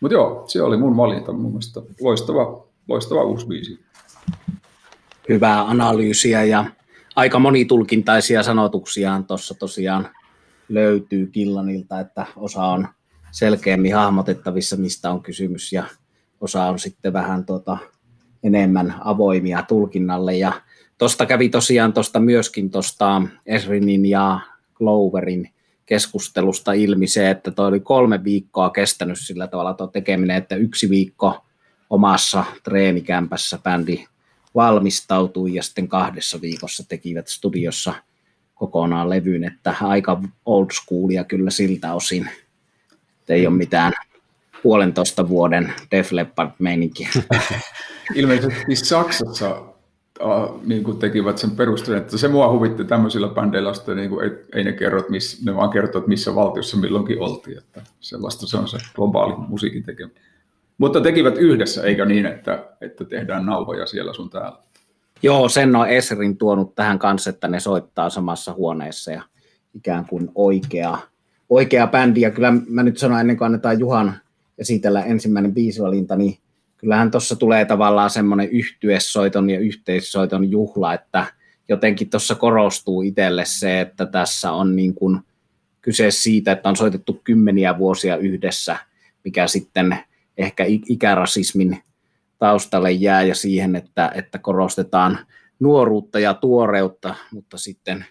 Mutta 0.00 0.14
joo, 0.14 0.44
se 0.46 0.62
oli 0.62 0.76
mun 0.76 0.96
valinta 0.96 1.32
mun 1.32 1.50
mielestä. 1.50 1.82
Loistava, 2.00 2.66
loistava 2.88 3.22
uusi 3.22 3.46
biisi. 3.46 3.80
Hyvää 5.28 5.68
analyysiä 5.68 6.44
ja 6.44 6.64
aika 7.16 7.38
monitulkintaisia 7.38 8.42
sanotuksiaan 8.42 9.24
tuossa 9.24 9.54
tosiaan 9.54 10.08
löytyy 10.68 11.26
Killanilta, 11.26 12.00
että 12.00 12.26
osa 12.36 12.64
on 12.64 12.88
selkeämmin 13.30 13.94
hahmotettavissa, 13.94 14.76
mistä 14.76 15.10
on 15.10 15.22
kysymys, 15.22 15.72
ja 15.72 15.84
osa 16.40 16.64
on 16.64 16.78
sitten 16.78 17.12
vähän 17.12 17.44
tota, 17.44 17.78
enemmän 18.42 18.94
avoimia 19.04 19.62
tulkinnalle. 19.62 20.36
Ja 20.36 20.52
tuosta 20.98 21.26
kävi 21.26 21.48
tosiaan 21.48 21.92
tosta 21.92 22.20
myöskin 22.20 22.70
tuosta 22.70 23.22
Esrinin 23.46 24.06
ja 24.06 24.40
Gloverin 24.74 25.50
keskustelusta 25.86 26.72
ilmi 26.72 27.06
se, 27.06 27.30
että 27.30 27.50
toi 27.50 27.66
oli 27.68 27.80
kolme 27.80 28.24
viikkoa 28.24 28.70
kestänyt 28.70 29.18
sillä 29.20 29.46
tavalla 29.46 29.74
tuo 29.74 29.86
tekeminen, 29.86 30.36
että 30.36 30.56
yksi 30.56 30.90
viikko 30.90 31.44
omassa 31.90 32.44
treenikämpässä 32.62 33.58
bändi 33.62 34.04
valmistautui 34.54 35.54
ja 35.54 35.62
sitten 35.62 35.88
kahdessa 35.88 36.40
viikossa 36.40 36.88
tekivät 36.88 37.28
studiossa– 37.28 37.94
kokonaan 38.56 39.10
levyyn, 39.10 39.44
että 39.44 39.74
aika 39.80 40.22
old 40.46 40.66
schoolia 40.72 41.24
kyllä 41.24 41.50
siltä 41.50 41.94
osin. 41.94 42.30
että 43.20 43.34
ei 43.34 43.46
ole 43.46 43.56
mitään 43.56 43.92
puolentoista 44.62 45.28
vuoden 45.28 45.72
Def 45.90 46.12
Leppard-meininkiä. 46.12 47.08
Ilmeisesti 48.14 48.76
Saksassa 48.76 49.62
äh, 50.20 50.60
niin 50.64 50.84
kuin 50.84 50.98
tekivät 50.98 51.38
sen 51.38 51.50
perustelun, 51.50 51.98
että 51.98 52.18
se 52.18 52.28
mua 52.28 52.52
huvitti 52.52 52.84
tämmöisillä 52.84 53.28
bändeillä, 53.28 53.72
että 53.76 53.94
niin 53.94 54.10
kuin 54.10 54.24
ei, 54.24 54.30
ei 54.54 54.64
ne 54.64 54.72
kerro, 54.72 54.98
että 54.98 55.10
miss, 55.10 55.44
ne 55.44 55.56
vaan 55.56 55.70
kertoo, 55.70 55.98
että 55.98 56.08
missä 56.08 56.34
valtiossa 56.34 56.76
milloinkin 56.76 57.20
oltiin, 57.20 57.58
että 57.58 57.82
sellaista 58.00 58.46
se 58.46 58.56
on 58.56 58.68
se 58.68 58.78
globaali 58.94 59.34
musiikin 59.48 59.82
tekeminen. 59.82 60.22
Mutta 60.78 61.00
tekivät 61.00 61.36
yhdessä, 61.36 61.82
eikä 61.82 62.04
niin, 62.04 62.26
että, 62.26 62.66
että 62.80 63.04
tehdään 63.04 63.46
nauhoja 63.46 63.86
siellä 63.86 64.12
sun 64.12 64.30
täällä. 64.30 64.58
Joo, 65.22 65.48
sen 65.48 65.76
on 65.76 65.88
Esrin 65.88 66.36
tuonut 66.36 66.74
tähän 66.74 66.98
kanssa, 66.98 67.30
että 67.30 67.48
ne 67.48 67.60
soittaa 67.60 68.10
samassa 68.10 68.52
huoneessa 68.52 69.12
ja 69.12 69.22
ikään 69.74 70.06
kuin 70.06 70.30
oikea, 70.34 70.98
oikea 71.50 71.86
bändi. 71.86 72.20
Ja 72.20 72.30
kyllä 72.30 72.52
mä 72.68 72.82
nyt 72.82 72.98
sanon 72.98 73.20
ennen 73.20 73.36
kuin 73.36 73.46
annetaan 73.46 73.78
Juhan 73.78 74.14
esitellä 74.58 75.02
ensimmäinen 75.02 75.54
biisivalinta, 75.54 76.16
niin 76.16 76.38
kyllähän 76.76 77.10
tuossa 77.10 77.36
tulee 77.36 77.64
tavallaan 77.64 78.10
semmoinen 78.10 78.48
yhtyessoiton 78.48 79.50
ja 79.50 79.58
yhteissoiton 79.58 80.50
juhla, 80.50 80.94
että 80.94 81.26
jotenkin 81.68 82.10
tuossa 82.10 82.34
korostuu 82.34 83.02
itselle 83.02 83.44
se, 83.44 83.80
että 83.80 84.06
tässä 84.06 84.52
on 84.52 84.76
niin 84.76 84.94
kuin 84.94 85.20
kyse 85.80 86.10
siitä, 86.10 86.52
että 86.52 86.68
on 86.68 86.76
soitettu 86.76 87.20
kymmeniä 87.24 87.78
vuosia 87.78 88.16
yhdessä, 88.16 88.76
mikä 89.24 89.46
sitten 89.46 89.98
ehkä 90.38 90.64
ikärasismin 90.88 91.78
taustalle 92.38 92.92
jää 92.92 93.22
ja 93.22 93.34
siihen, 93.34 93.76
että, 93.76 94.12
että 94.14 94.38
korostetaan 94.38 95.18
nuoruutta 95.60 96.18
ja 96.18 96.34
tuoreutta, 96.34 97.14
mutta 97.32 97.58
sitten 97.58 98.04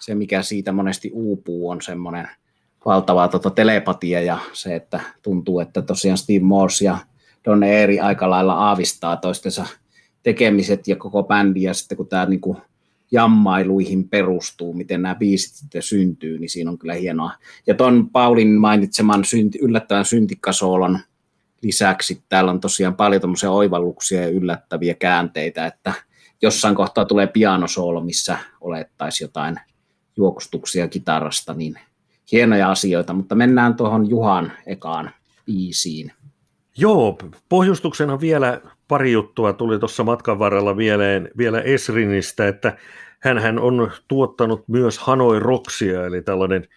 se, 0.00 0.14
mikä 0.14 0.42
siitä 0.42 0.72
monesti 0.72 1.10
uupuu, 1.14 1.68
on 1.70 1.82
semmoinen 1.82 2.28
valtava 2.84 3.28
tota, 3.28 3.50
telepatia 3.50 4.20
ja 4.20 4.38
se, 4.52 4.76
että 4.76 5.00
tuntuu, 5.22 5.60
että 5.60 5.82
tosiaan 5.82 6.18
Steve 6.18 6.44
Morse 6.44 6.84
ja 6.84 6.98
Don 7.44 7.62
Eeri 7.62 8.00
aika 8.00 8.30
lailla 8.30 8.54
aavistaa 8.54 9.16
toistensa 9.16 9.66
tekemiset 10.22 10.88
ja 10.88 10.96
koko 10.96 11.22
bändi 11.22 11.62
ja 11.62 11.74
sitten 11.74 11.96
kun 11.96 12.08
tämä 12.08 12.26
niin 12.26 12.40
kuin 12.40 12.56
jammailuihin 13.12 14.08
perustuu, 14.08 14.74
miten 14.74 15.02
nämä 15.02 15.14
biisit 15.14 15.54
sitten 15.54 15.82
syntyy, 15.82 16.38
niin 16.38 16.50
siinä 16.50 16.70
on 16.70 16.78
kyllä 16.78 16.94
hienoa. 16.94 17.32
Ja 17.66 17.74
ton 17.74 18.10
Paulin 18.10 18.60
mainitseman 18.60 19.24
synti, 19.24 19.58
yllättävän 19.62 20.04
syntikkasoolon 20.04 20.98
lisäksi 21.62 22.24
täällä 22.28 22.50
on 22.50 22.60
tosiaan 22.60 22.96
paljon 22.96 23.20
tämmöisiä 23.20 23.50
oivalluksia 23.50 24.20
ja 24.20 24.28
yllättäviä 24.28 24.94
käänteitä, 24.94 25.66
että 25.66 25.92
jossain 26.42 26.74
kohtaa 26.74 27.04
tulee 27.04 27.26
pianosoolo, 27.26 28.00
missä 28.00 28.38
olettaisiin 28.60 29.26
jotain 29.26 29.60
juokustuksia 30.16 30.88
kitarasta, 30.88 31.54
niin 31.54 31.74
hienoja 32.32 32.70
asioita, 32.70 33.12
mutta 33.12 33.34
mennään 33.34 33.74
tuohon 33.74 34.10
Juhan 34.10 34.52
ekaan 34.66 35.10
biisiin. 35.46 36.12
Joo, 36.76 37.18
pohjustuksena 37.48 38.20
vielä 38.20 38.60
pari 38.88 39.12
juttua 39.12 39.52
tuli 39.52 39.78
tuossa 39.78 40.04
matkan 40.04 40.38
varrella 40.38 40.76
vielä, 40.76 41.04
vielä 41.38 41.60
Esrinistä, 41.60 42.48
että 42.48 42.76
hän 43.20 43.58
on 43.58 43.92
tuottanut 44.08 44.68
myös 44.68 44.98
Hanoi 44.98 45.40
Rocksia, 45.40 46.06
eli 46.06 46.22
tällainen 46.22 46.68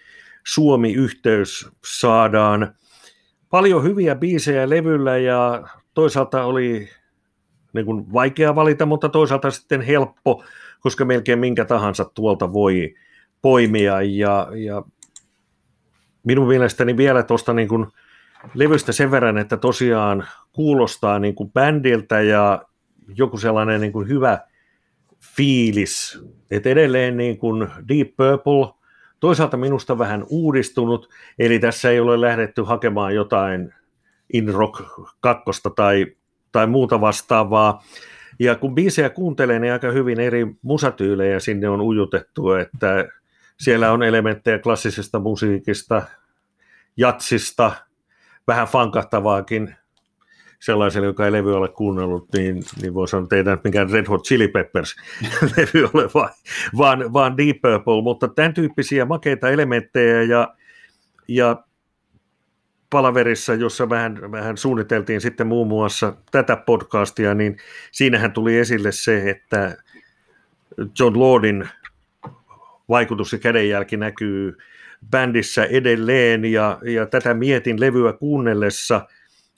Suomi-yhteys 0.48 1.70
saadaan 1.86 2.76
paljon 3.54 3.84
hyviä 3.84 4.16
biisejä 4.16 4.70
levyllä 4.70 5.18
ja 5.18 5.64
toisaalta 5.94 6.44
oli 6.44 6.90
niin 7.74 7.86
kuin 7.86 8.14
vaikea 8.14 8.56
valita, 8.56 8.86
mutta 8.86 9.10
toisaalta 9.10 9.52
sitten 9.52 9.82
helppo, 9.82 10.44
koska 10.80 11.06
melkein 11.06 11.40
minkä 11.40 11.66
tahansa 11.66 12.06
tuolta 12.06 12.54
voi 12.54 12.96
poimia. 13.42 14.02
Ja, 14.02 14.48
ja 14.56 14.84
minun 16.24 16.48
mielestäni 16.48 16.98
vielä 16.98 17.24
tuosta 17.24 17.54
niin 17.54 17.68
kuin 17.68 17.88
levystä 18.54 18.92
sen 18.92 19.12
verran, 19.12 19.38
että 19.38 19.58
tosiaan 19.58 20.28
kuulostaa 20.52 21.20
niin 21.20 21.36
kuin 21.36 21.52
bändiltä 21.52 22.22
ja 22.22 22.66
joku 23.16 23.38
sellainen 23.38 23.82
niin 23.82 23.94
kuin 23.94 24.08
hyvä 24.08 24.40
fiilis. 25.36 26.24
Et 26.52 26.68
edelleen 26.68 27.18
niin 27.18 27.38
kuin 27.38 27.68
Deep 27.88 28.08
Purple, 28.18 28.83
toisaalta 29.24 29.58
minusta 29.58 29.98
vähän 29.98 30.26
uudistunut, 30.30 31.10
eli 31.40 31.60
tässä 31.60 31.90
ei 31.90 32.00
ole 32.00 32.22
lähdetty 32.22 32.62
hakemaan 32.62 33.16
jotain 33.16 33.74
In 34.34 34.54
Rock 34.54 34.82
2 35.20 35.44
tai, 35.76 36.06
tai 36.52 36.68
muuta 36.68 37.02
vastaavaa. 37.02 37.84
Ja 38.40 38.56
kun 38.56 38.76
biisejä 38.76 39.10
kuuntelee, 39.10 39.60
niin 39.60 39.74
aika 39.74 39.92
hyvin 39.92 40.20
eri 40.20 40.48
musatyylejä 40.62 41.40
sinne 41.40 41.70
on 41.70 41.82
ujutettu, 41.82 42.54
että 42.54 43.06
siellä 43.60 43.92
on 43.92 44.04
elementtejä 44.04 44.60
klassisesta 44.60 45.20
musiikista, 45.20 46.02
jatsista, 46.98 47.72
vähän 48.48 48.68
fankahtavaakin, 48.68 49.76
sellaiselle, 50.64 51.08
joka 51.08 51.26
ei 51.26 51.32
levy 51.32 51.56
ole 51.56 51.70
kuunnellut, 51.70 52.28
niin, 52.34 52.64
niin 52.82 52.94
voi 52.94 53.08
sanoa, 53.08 53.24
että 53.24 53.36
ei 53.52 53.58
mikään 53.64 53.90
Red 53.90 54.06
Hot 54.08 54.24
Chili 54.24 54.48
Peppers 54.48 54.96
levy 55.58 55.90
ole, 55.94 56.10
vaan, 56.14 56.30
vaan, 56.78 57.14
vaan 57.14 57.38
Deep 57.38 57.58
Purple, 57.62 58.02
mutta 58.04 58.28
tämän 58.28 58.54
tyyppisiä 58.54 59.06
makeita 59.06 59.50
elementtejä 59.50 60.22
ja, 60.22 60.56
ja 61.28 61.64
palaverissa, 62.90 63.54
jossa 63.54 63.90
vähän, 63.90 64.32
vähän 64.32 64.58
suunniteltiin 64.58 65.22
sitten 65.22 65.48
muun 65.48 65.68
muassa 65.68 66.14
tätä 66.32 66.56
podcastia, 66.56 67.34
niin 67.34 67.58
siinähän 67.92 68.32
tuli 68.32 68.58
esille 68.58 68.92
se, 68.92 69.30
että 69.30 69.78
John 71.00 71.20
Lordin 71.20 71.70
vaikutus 72.90 73.34
ja 73.34 73.40
kädenjälki 73.40 73.98
näkyy 73.98 74.58
bändissä 75.12 75.66
edelleen, 75.66 76.46
ja, 76.46 76.80
ja 76.84 77.06
tätä 77.06 77.34
mietin 77.34 77.80
levyä 77.80 78.14
kuunnellessa, 78.14 79.08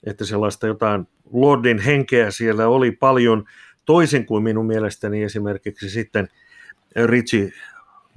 että 0.06 0.24
sellaista 0.24 0.66
jotain 0.66 1.08
Lordin 1.32 1.78
henkeä 1.78 2.30
siellä 2.30 2.68
oli 2.68 2.90
paljon, 2.90 3.44
toisin 3.84 4.26
kuin 4.26 4.42
minun 4.42 4.66
mielestäni 4.66 5.22
esimerkiksi 5.22 5.90
sitten 5.90 6.28
Richie 7.06 7.52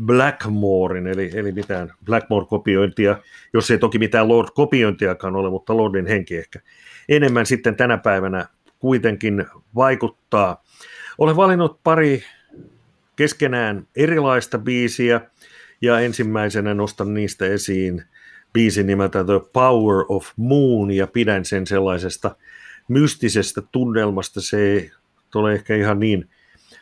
Blackmorein, 0.05 1.07
eli, 1.07 1.31
eli 1.33 1.51
mitään 1.51 1.93
Blackmore-kopiointia, 2.05 3.17
jos 3.53 3.71
ei 3.71 3.77
toki 3.77 3.99
mitään 3.99 4.27
Lord-kopiointiakaan 4.27 5.35
ole, 5.35 5.49
mutta 5.49 5.77
Lordin 5.77 6.07
henki 6.07 6.37
ehkä 6.37 6.59
enemmän 7.09 7.45
sitten 7.45 7.75
tänä 7.75 7.97
päivänä 7.97 8.45
kuitenkin 8.79 9.45
vaikuttaa. 9.75 10.63
Olen 11.17 11.35
valinnut 11.35 11.79
pari 11.83 12.23
keskenään 13.15 13.87
erilaista 13.95 14.59
biisiä, 14.59 15.21
ja 15.81 15.99
ensimmäisenä 15.99 16.73
nostan 16.73 17.13
niistä 17.13 17.45
esiin 17.45 18.03
biisin 18.53 18.87
nimeltä 18.87 19.23
The 19.23 19.41
Power 19.53 20.05
of 20.07 20.27
Moon, 20.37 20.91
ja 20.91 21.07
pidän 21.07 21.45
sen 21.45 21.67
sellaisesta 21.67 22.35
mystisestä 22.87 23.61
tunnelmasta. 23.71 24.41
Se 24.41 24.59
ei 24.59 24.91
ole 25.35 25.53
ehkä 25.53 25.75
ihan 25.75 25.99
niin 25.99 26.29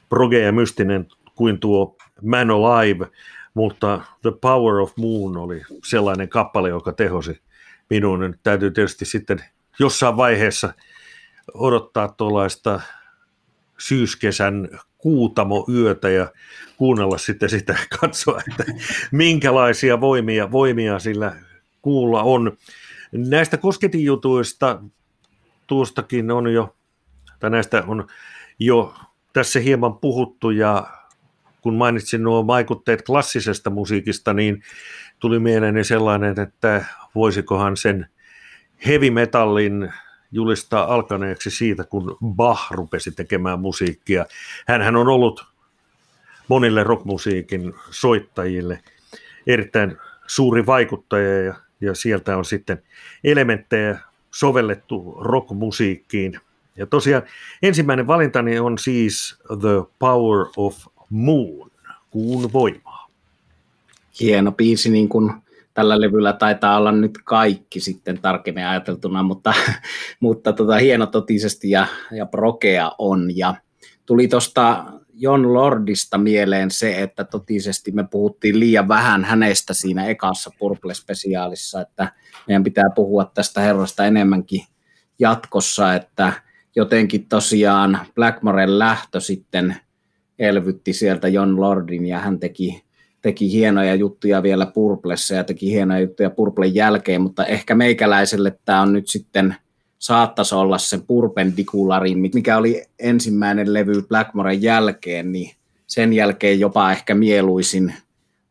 proge 0.10 0.40
ja 0.40 0.52
mystinen 0.52 1.08
kuin 1.36 1.60
tuo 1.60 1.98
Man 2.22 2.52
Alive, 2.52 3.08
mutta 3.54 4.02
The 4.22 4.32
Power 4.42 4.76
of 4.76 4.92
Moon 4.98 5.38
oli 5.38 5.62
sellainen 5.84 6.30
kappale, 6.30 6.70
joka 6.70 6.94
tehosi 6.94 7.42
minun. 7.90 8.20
Nyt 8.20 8.40
täytyy 8.44 8.72
tietysti 8.72 9.06
sitten 9.06 9.44
jossain 9.80 10.18
vaiheessa 10.18 10.74
odottaa 11.54 12.08
tuollaista 12.08 12.82
syyskesän 13.78 14.70
kuutamoyötä 14.98 16.10
ja 16.10 16.32
kuunnella 16.78 17.18
sitten 17.18 17.50
sitä, 17.50 17.76
katsoa, 18.00 18.42
että 18.48 18.74
minkälaisia 19.12 20.02
voimia, 20.02 20.52
voimia 20.52 21.00
sillä 21.00 21.36
kuulla 21.88 22.24
on. 22.24 22.58
Näistä 23.12 23.58
kosketinjutuista 23.58 24.82
tuostakin 25.68 26.32
on 26.32 26.54
jo, 26.54 26.76
tai 27.40 27.50
näistä 27.50 27.84
on 27.88 28.08
jo 28.60 28.94
tässä 29.34 29.60
hieman 29.60 29.98
puhuttu 29.98 30.50
ja 30.50 30.88
kun 31.62 31.76
mainitsin 31.76 32.24
nuo 32.24 32.48
vaikutteet 32.48 33.02
klassisesta 33.06 33.70
musiikista, 33.70 34.34
niin 34.34 34.64
tuli 35.20 35.40
mieleeni 35.40 35.84
sellainen, 35.84 36.40
että 36.40 36.86
voisikohan 37.16 37.78
sen 37.78 38.10
heavy 38.86 39.10
metallin 39.10 39.94
julistaa 40.32 40.94
alkaneeksi 40.94 41.50
siitä, 41.50 41.84
kun 41.84 42.18
Bach 42.26 42.72
rupesi 42.72 43.12
tekemään 43.12 43.60
musiikkia. 43.60 44.26
Hänhän 44.68 44.96
on 44.96 45.08
ollut 45.08 45.46
monille 46.48 46.84
rockmusiikin 46.84 47.74
soittajille 47.92 48.80
erittäin 49.48 49.98
suuri 50.28 50.66
vaikuttaja 50.66 51.44
ja, 51.44 51.67
ja 51.82 51.96
sieltä 51.96 52.38
on 52.38 52.46
sitten 52.46 52.84
elementtejä 53.24 54.00
sovellettu 54.32 55.18
rockmusiikkiin. 55.20 56.40
Ja 56.76 56.86
tosiaan 56.86 57.24
ensimmäinen 57.64 58.08
valintani 58.08 58.60
on 58.60 58.78
siis 58.78 59.40
The 59.62 59.92
Power 60.00 60.46
of 60.58 60.86
Moon, 61.10 61.72
kuun 62.12 62.54
voimaa. 62.54 63.08
Hieno 64.20 64.52
biisi, 64.52 64.90
niin 64.90 65.10
kuin 65.10 65.34
tällä 65.74 66.02
levyllä 66.02 66.34
taitaa 66.34 66.78
olla 66.78 66.92
nyt 66.92 67.18
kaikki 67.24 67.80
sitten 67.80 68.20
tarkemmin 68.22 68.66
ajateltuna, 68.66 69.24
mutta, 69.24 69.54
mutta 70.20 70.54
tota, 70.54 70.76
hieno 70.76 71.06
totisesti 71.06 71.70
ja, 71.70 71.88
ja 72.12 72.26
prokea 72.26 72.92
on. 72.98 73.38
Ja 73.38 73.56
tuli 74.06 74.28
tuosta 74.28 74.86
Jon 75.20 75.54
Lordista 75.54 76.18
mieleen 76.18 76.72
se, 76.72 77.02
että 77.02 77.24
totisesti 77.24 77.92
me 77.92 78.04
puhuttiin 78.12 78.60
liian 78.60 78.88
vähän 78.88 79.24
hänestä 79.24 79.74
siinä 79.74 80.06
ekassa 80.06 80.52
Purple-spesiaalissa, 80.60 81.82
että 81.82 82.12
meidän 82.48 82.64
pitää 82.64 82.90
puhua 82.96 83.32
tästä 83.34 83.62
herrasta 83.62 84.06
enemmänkin 84.06 84.62
jatkossa, 85.20 85.96
että 85.96 86.34
jotenkin 86.76 87.28
tosiaan 87.30 88.00
Blackmoren 88.16 88.80
lähtö 88.80 89.20
sitten 89.20 89.76
elvytti 90.40 90.94
sieltä 90.94 91.28
Jon 91.28 91.62
Lordin 91.62 92.06
ja 92.06 92.20
hän 92.20 92.40
teki, 92.40 92.84
teki 93.22 93.52
hienoja 93.52 93.96
juttuja 93.96 94.44
vielä 94.44 94.66
Purplessa 94.66 95.36
ja 95.36 95.44
teki 95.44 95.72
hienoja 95.72 96.00
juttuja 96.00 96.30
Purplen 96.30 96.76
jälkeen, 96.76 97.22
mutta 97.22 97.46
ehkä 97.46 97.76
meikäläiselle 97.76 98.60
tämä 98.66 98.82
on 98.82 98.94
nyt 98.94 99.08
sitten 99.08 99.56
saattaisi 100.00 100.56
olla 100.56 100.78
se 100.78 101.00
Purpendicularin, 101.08 102.20
mikä 102.20 102.58
oli 102.58 102.84
ensimmäinen 103.00 103.74
levy 103.74 104.02
Blackmoren 104.02 104.62
jälkeen, 104.62 105.32
niin 105.32 105.56
sen 105.88 106.14
jälkeen 106.14 106.60
jopa 106.60 106.92
ehkä 106.92 107.16
mieluisin 107.16 107.94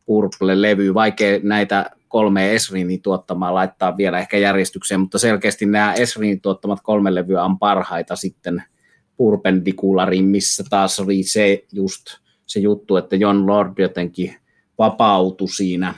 Purple-levy, 0.05 0.93
vaikea 0.93 1.39
näitä 1.43 1.91
kolme 2.07 2.55
Esrinin 2.55 3.01
tuottamaa 3.01 3.53
laittaa 3.53 3.97
vielä 3.97 4.19
ehkä 4.19 4.37
järjestykseen, 4.37 4.99
mutta 4.99 5.19
selkeästi 5.19 5.65
nämä 5.65 5.93
Esrinin 5.93 6.41
tuottamat 6.41 6.79
kolme 6.83 7.15
levyä 7.15 7.43
on 7.43 7.59
parhaita 7.59 8.15
sitten– 8.15 8.63
Purpendicularin, 9.17 10.25
missä 10.25 10.63
taas 10.69 10.99
oli 10.99 11.23
se 11.23 11.65
just 11.71 12.05
se 12.45 12.59
juttu, 12.59 12.97
että 12.97 13.15
John 13.15 13.47
Lord 13.47 13.73
jotenkin 13.77 14.35
vapautui 14.77 15.49
siinä 15.49 15.93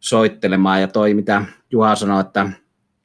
soittelemaan, 0.00 0.80
ja 0.80 0.88
toi 0.88 1.14
mitä 1.14 1.44
Juha 1.70 1.96
sanoi, 1.96 2.20
että 2.20 2.50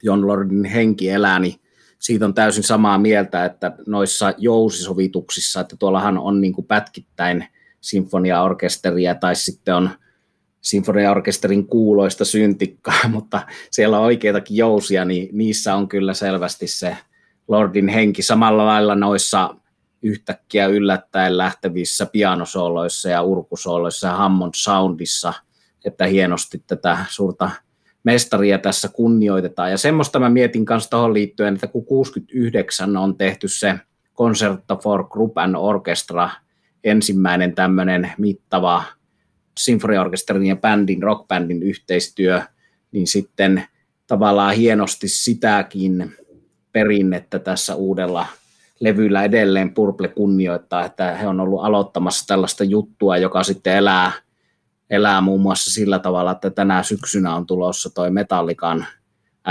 John 0.03 0.27
Lordin 0.27 0.65
henki 0.65 1.09
elää, 1.09 1.39
niin 1.39 1.55
siitä 2.03 2.25
on 2.25 2.33
täysin 2.33 2.63
samaa 2.63 2.97
mieltä, 2.97 3.45
että 3.45 3.71
noissa 3.87 4.33
jousisovituksissa, 4.37 5.59
että 5.59 5.75
tuollahan 5.77 6.17
on 6.17 6.41
niin 6.41 6.53
kuin 6.53 6.67
pätkittäin 6.67 7.47
sinfoniaorkesteria 7.81 9.15
tai 9.15 9.35
sitten 9.35 9.75
on 9.75 9.89
sinfoniaorkesterin 10.61 11.67
kuuloista 11.67 12.25
syntikkaa, 12.25 13.07
mutta 13.09 13.41
siellä 13.71 13.99
on 13.99 14.05
oikeitakin 14.05 14.57
jousia, 14.57 15.05
niin 15.05 15.29
niissä 15.31 15.75
on 15.75 15.87
kyllä 15.87 16.13
selvästi 16.13 16.67
se 16.67 16.97
Lordin 17.47 17.87
henki. 17.87 18.21
Samalla 18.21 18.65
lailla 18.65 18.95
noissa 18.95 19.55
yhtäkkiä 20.01 20.67
yllättäen 20.67 21.37
lähtevissä 21.37 22.05
pianosooloissa 22.05 23.09
ja 23.09 23.21
urkusooloissa 23.21 24.07
ja 24.07 24.15
Hammond 24.15 24.53
Soundissa, 24.55 25.33
että 25.85 26.05
hienosti 26.05 26.63
tätä 26.67 27.05
suurta 27.09 27.51
mestaria 28.03 28.57
tässä 28.57 28.87
kunnioitetaan. 28.87 29.71
Ja 29.71 29.77
semmoista 29.77 30.19
mä 30.19 30.29
mietin 30.29 30.65
kanssa 30.65 30.89
tuohon 30.89 31.13
liittyen, 31.13 31.53
että 31.53 31.67
kun 31.67 31.85
69 31.85 32.97
on 32.97 33.17
tehty 33.17 33.47
se 33.47 33.75
Concerto 34.17 34.77
for 34.83 35.07
Group 35.09 35.37
and 35.37 35.55
Orchestra, 35.57 36.29
ensimmäinen 36.83 37.55
tämmöinen 37.55 38.11
mittava 38.17 38.83
sinfoniaorkesterin 39.59 40.45
ja 40.45 40.55
bändin, 40.55 41.03
rockbändin 41.03 41.63
yhteistyö, 41.63 42.41
niin 42.91 43.07
sitten 43.07 43.63
tavallaan 44.07 44.55
hienosti 44.55 45.07
sitäkin 45.07 46.15
perinnettä 46.71 47.39
tässä 47.39 47.75
uudella 47.75 48.25
levyllä 48.79 49.23
edelleen 49.23 49.73
Purple 49.73 50.07
kunnioittaa, 50.07 50.85
että 50.85 51.15
he 51.15 51.27
on 51.27 51.39
ollut 51.39 51.65
aloittamassa 51.65 52.27
tällaista 52.27 52.63
juttua, 52.63 53.17
joka 53.17 53.43
sitten 53.43 53.75
elää, 53.75 54.11
elää 54.89 55.21
muun 55.21 55.41
muassa 55.41 55.71
sillä 55.71 55.99
tavalla, 55.99 56.31
että 56.31 56.49
tänä 56.49 56.83
syksynä 56.83 57.35
on 57.35 57.45
tulossa 57.45 57.89
toi 57.89 58.11
Metallikan 58.11 58.85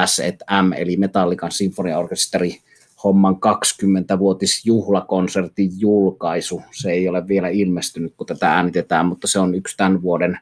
S&M, 0.06 0.72
eli 0.76 0.96
Metallikan 0.96 1.52
sinfoniaorkesteri 1.52 2.58
homman 3.04 3.34
20-vuotisjuhlakonsertin 3.34 5.70
julkaisu. 5.78 6.62
Se 6.72 6.90
ei 6.90 7.08
ole 7.08 7.28
vielä 7.28 7.48
ilmestynyt, 7.48 8.14
kun 8.16 8.26
tätä 8.26 8.54
äänitetään, 8.54 9.06
mutta 9.06 9.26
se 9.26 9.38
on 9.38 9.54
yksi 9.54 9.76
tämän 9.76 10.02
vuoden 10.02 10.38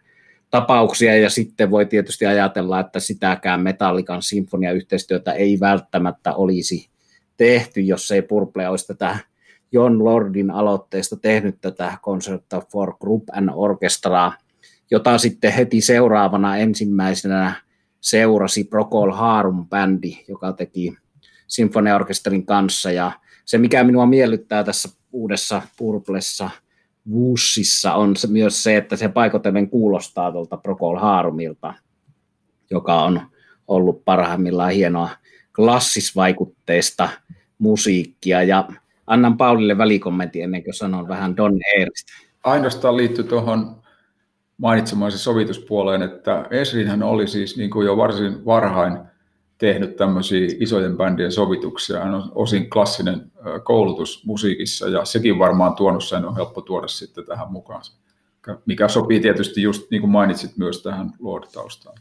tapauksia, 0.50 1.16
ja 1.16 1.30
sitten 1.30 1.70
voi 1.70 1.86
tietysti 1.86 2.26
ajatella, 2.26 2.80
että 2.80 3.00
sitäkään 3.00 3.60
Metallikan 3.60 4.22
sinfoniayhteistyötä 4.22 5.32
ei 5.32 5.60
välttämättä 5.60 6.34
olisi 6.34 6.90
tehty, 7.36 7.80
jos 7.80 8.10
ei 8.10 8.22
Purple 8.22 8.68
olisi 8.68 8.86
tätä 8.86 9.18
John 9.72 10.04
Lordin 10.04 10.50
aloitteesta 10.50 11.16
tehnyt 11.16 11.60
tätä 11.60 11.98
Concert 12.02 12.44
for 12.72 12.94
Group 13.00 13.22
and 13.32 13.50
Orchestra, 13.54 14.32
jota 14.90 15.18
sitten 15.18 15.52
heti 15.52 15.80
seuraavana 15.80 16.56
ensimmäisenä 16.56 17.54
seurasi 18.00 18.64
Procol 18.64 19.12
Harum 19.12 19.68
bändi, 19.68 20.24
joka 20.28 20.52
teki 20.52 20.96
sinfoniaorkesterin 21.46 22.46
kanssa. 22.46 22.90
Ja 22.92 23.12
se, 23.44 23.58
mikä 23.58 23.84
minua 23.84 24.06
miellyttää 24.06 24.64
tässä 24.64 24.88
uudessa 25.12 25.62
Purplessa 25.76 26.50
Wussissa, 27.10 27.94
on 27.94 28.16
se, 28.16 28.26
myös 28.26 28.62
se, 28.62 28.76
että 28.76 28.96
se 28.96 29.08
paikotellen 29.08 29.70
kuulostaa 29.70 30.32
tuolta 30.32 30.56
Procol 30.56 30.98
Harumilta, 30.98 31.74
joka 32.70 33.02
on 33.02 33.20
ollut 33.68 34.04
parhaimmillaan 34.04 34.72
hienoa 34.72 35.08
klassisvaikutteista 35.56 37.08
musiikkia. 37.58 38.42
Ja 38.42 38.68
annan 39.06 39.36
Paulille 39.36 39.78
välikommentti 39.78 40.42
ennen 40.42 40.64
kuin 40.64 40.74
sanon 40.74 41.08
vähän 41.08 41.36
Don 41.36 41.52
Airista. 41.78 42.12
Ainoastaan 42.44 42.96
liittyy 42.96 43.24
tuohon 43.24 43.80
mainitsemaisen 44.60 45.20
sovituspuoleen, 45.20 46.02
että 46.02 46.46
Esrinhän 46.50 47.02
oli 47.02 47.28
siis 47.28 47.56
niin 47.56 47.70
kuin 47.70 47.86
jo 47.86 47.96
varsin 47.96 48.44
varhain 48.44 48.98
tehnyt 49.58 49.96
tämmöisiä 49.96 50.48
isojen 50.60 50.96
bändien 50.96 51.32
sovituksia. 51.32 52.00
Hän 52.00 52.14
on 52.14 52.32
osin 52.34 52.70
klassinen 52.70 53.32
koulutus 53.64 54.26
musiikissa 54.26 54.88
ja 54.88 55.04
sekin 55.04 55.38
varmaan 55.38 55.74
tuonut 55.74 56.04
sen 56.04 56.24
on 56.24 56.36
helppo 56.36 56.60
tuoda 56.60 56.88
sitten 56.88 57.26
tähän 57.26 57.52
mukaan. 57.52 57.82
Mikä 58.66 58.88
sopii 58.88 59.20
tietysti 59.20 59.62
just 59.62 59.90
niin 59.90 60.00
kuin 60.00 60.10
mainitsit 60.10 60.56
myös 60.56 60.82
tähän 60.82 61.10
Lord-taustaan. 61.18 61.98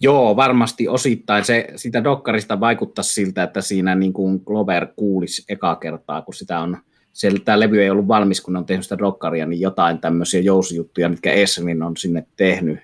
Joo, 0.00 0.36
varmasti 0.36 0.88
osittain. 0.88 1.44
Se, 1.44 1.68
sitä 1.76 2.04
dokkarista 2.04 2.60
vaikuttaa 2.60 3.02
siltä, 3.02 3.42
että 3.42 3.60
siinä 3.60 3.94
niin 3.94 4.12
kuin 4.12 4.42
Glover 4.46 4.86
kuulisi 4.96 5.44
eka 5.48 5.76
kertaa, 5.76 6.22
kun 6.22 6.34
sitä 6.34 6.60
on, 6.60 6.76
se, 7.14 7.32
tämä 7.44 7.60
levy 7.60 7.82
ei 7.82 7.90
ollut 7.90 8.08
valmis, 8.08 8.40
kun 8.40 8.56
on 8.56 8.66
tehnyt 8.66 8.84
sitä 8.84 8.98
dokkaria, 8.98 9.46
niin 9.46 9.60
jotain 9.60 9.98
tämmöisiä 9.98 10.40
jousijuttuja, 10.40 11.08
mitkä 11.08 11.32
Essenin 11.32 11.82
on 11.82 11.96
sinne 11.96 12.26
tehnyt. 12.36 12.78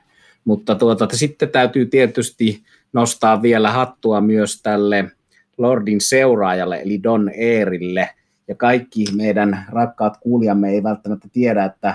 Mutta 0.44 0.74
tuota, 0.74 1.08
sitten 1.12 1.48
täytyy 1.48 1.86
tietysti 1.86 2.62
nostaa 2.92 3.42
vielä 3.42 3.70
hattua 3.70 4.20
myös 4.20 4.62
tälle 4.62 5.10
Lordin 5.58 6.00
seuraajalle, 6.00 6.80
eli 6.80 7.02
Don 7.02 7.30
Eerille. 7.34 8.10
Ja 8.48 8.54
kaikki 8.54 9.04
meidän 9.16 9.64
rakkaat 9.72 10.16
kuulijamme 10.20 10.70
ei 10.70 10.82
välttämättä 10.82 11.28
tiedä, 11.32 11.64
että 11.64 11.94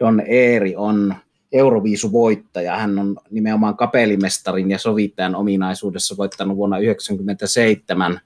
Don 0.00 0.22
Eeri 0.26 0.76
on 0.76 1.14
Euroviisuvoittaja. 1.52 2.76
Hän 2.76 2.98
on 2.98 3.16
nimenomaan 3.30 3.76
kapelimestarin 3.76 4.70
ja 4.70 4.78
sovittajan 4.78 5.34
ominaisuudessa 5.34 6.16
voittanut 6.16 6.56
vuonna 6.56 6.76
1997 6.76 8.20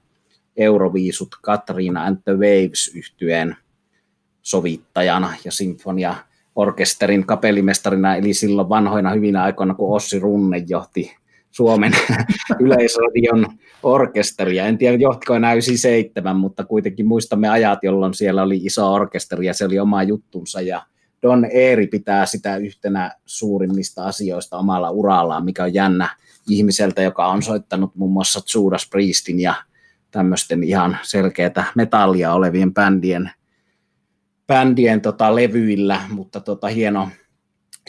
Euroviisut 0.57 1.29
Katriina 1.41 2.03
and 2.03 2.17
the 2.23 2.33
Waves 2.33 2.91
yhtyeen 2.95 3.55
sovittajana 4.41 5.33
ja 5.45 5.51
sinfonia 5.51 6.15
orkesterin 6.55 7.25
kapelimestarina, 7.25 8.15
eli 8.15 8.33
silloin 8.33 8.69
vanhoina 8.69 9.13
hyvinä 9.13 9.43
aikoina, 9.43 9.73
kun 9.73 9.95
Ossi 9.95 10.19
Runne 10.19 10.63
johti 10.67 11.15
Suomen 11.51 11.91
yleisradion 12.63 13.47
orkesteria. 13.83 14.65
En 14.65 14.77
tiedä, 14.77 14.97
johtiko 14.97 15.35
enää 15.35 15.53
97, 15.53 16.35
mutta 16.35 16.65
kuitenkin 16.65 17.07
muistamme 17.07 17.49
ajat, 17.49 17.79
jolloin 17.83 18.13
siellä 18.13 18.43
oli 18.43 18.57
iso 18.57 18.93
orkesteri 18.93 19.45
ja 19.45 19.53
se 19.53 19.65
oli 19.65 19.79
oma 19.79 20.03
juttunsa 20.03 20.61
ja 20.61 20.83
Don 21.21 21.45
Eeri 21.51 21.87
pitää 21.87 22.25
sitä 22.25 22.57
yhtenä 22.57 23.15
suurimmista 23.25 24.05
asioista 24.05 24.57
omalla 24.57 24.91
urallaan, 24.91 25.45
mikä 25.45 25.63
on 25.63 25.73
jännä 25.73 26.09
ihmiseltä, 26.49 27.01
joka 27.01 27.27
on 27.27 27.43
soittanut 27.43 27.95
muun 27.95 28.11
muassa 28.11 28.39
Judas 28.55 28.89
Priestin 28.89 29.39
ja 29.39 29.53
tämmöisten 30.11 30.63
ihan 30.63 30.97
selkeätä 31.01 31.63
metallia 31.75 32.33
olevien 32.33 32.73
bändien, 32.73 33.31
bändien 34.47 35.01
tota, 35.01 35.35
levyillä, 35.35 36.01
mutta 36.09 36.39
tota, 36.39 36.67
hieno, 36.67 37.09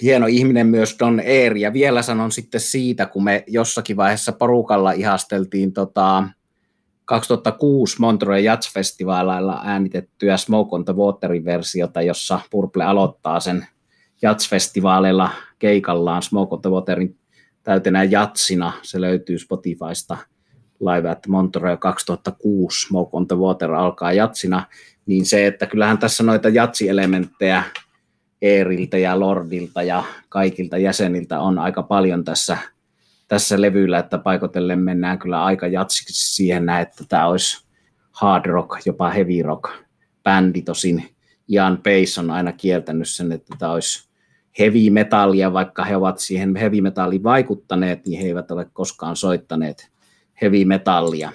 hieno 0.03 0.27
ihminen 0.27 0.67
myös 0.67 0.97
Don 0.99 1.21
Eeri. 1.21 1.61
Ja 1.61 1.73
vielä 1.73 2.03
sanon 2.03 2.33
sitten 2.33 2.61
siitä, 2.61 3.07
kun 3.07 3.25
me 3.25 3.45
jossakin 3.47 3.97
vaiheessa 3.97 4.33
porukalla 4.33 4.93
ihasteltiin 4.93 5.73
tota, 5.73 6.25
2006 7.05 7.97
Montreux 8.01 8.45
Jazz 8.45 8.73
Festivalilla 8.73 9.61
äänitettyä 9.65 10.37
Smoke 10.37 10.77
on 10.77 10.85
the 10.85 10.93
Waterin 10.97 11.45
versiota, 11.45 12.03
jossa 12.03 12.41
Purple 12.51 12.85
aloittaa 12.85 13.41
sen 13.41 13.67
Jazz 14.23 14.51
keikallaan 15.59 16.23
Smoke 16.23 16.55
on 16.55 16.63
the 16.63 16.71
Waterin 16.71 17.17
täytenä 17.63 18.05
jatsina. 18.05 18.73
Se 18.83 19.01
löytyy 19.01 19.39
Spotifysta 19.39 20.17
Live 20.81 21.11
at 21.11 21.27
Montreux 21.27 21.81
2006 21.81 22.87
Smoke 22.87 23.11
on 23.13 23.29
the 23.29 23.37
Water 23.37 23.73
alkaa 23.73 24.13
jatsina. 24.13 24.67
Niin 25.07 25.27
se, 25.27 25.47
että 25.47 25.67
kyllähän 25.67 25.99
tässä 25.99 26.23
noita 26.23 26.49
jatsielementtejä 26.49 27.63
Eeriltä 28.43 28.99
ja 28.99 29.21
Lordilta 29.21 29.83
ja 29.83 30.05
kaikilta 30.29 30.79
jäseniltä 30.79 31.41
on 31.41 31.59
aika 31.59 31.83
paljon 31.83 32.25
tässä 32.25 32.59
tässä 33.31 33.61
levyllä, 33.61 33.99
että 33.99 34.19
paikotellen 34.19 34.79
mennään 34.79 35.19
kyllä 35.19 35.45
aika 35.45 35.67
jatsiksi 35.67 36.35
siihen 36.35 36.69
että 36.69 37.05
tämä 37.09 37.27
olisi 37.27 37.65
hard 38.13 38.47
rock, 38.47 38.87
jopa 38.87 39.11
heavy 39.11 39.43
rock 39.43 39.71
bändi. 40.25 40.63
Tosin 40.63 41.09
Ian 41.49 41.77
Pace 41.77 42.21
on 42.21 42.31
aina 42.31 42.53
kieltänyt 42.53 43.09
sen, 43.09 43.33
että 43.33 43.57
tämä 43.59 43.73
olisi 43.73 44.09
heavy 44.59 44.91
metallia, 44.91 45.53
vaikka 45.53 45.85
he 45.85 45.97
ovat 45.97 46.19
siihen 46.19 46.57
heavy 46.57 46.81
metalliin 46.81 47.23
vaikuttaneet, 47.23 48.07
niin 48.07 48.21
he 48.21 48.27
eivät 48.27 48.51
ole 48.51 48.67
koskaan 48.73 49.17
soittaneet 49.17 49.90
heavy 50.43 50.65
metallia. 50.65 51.33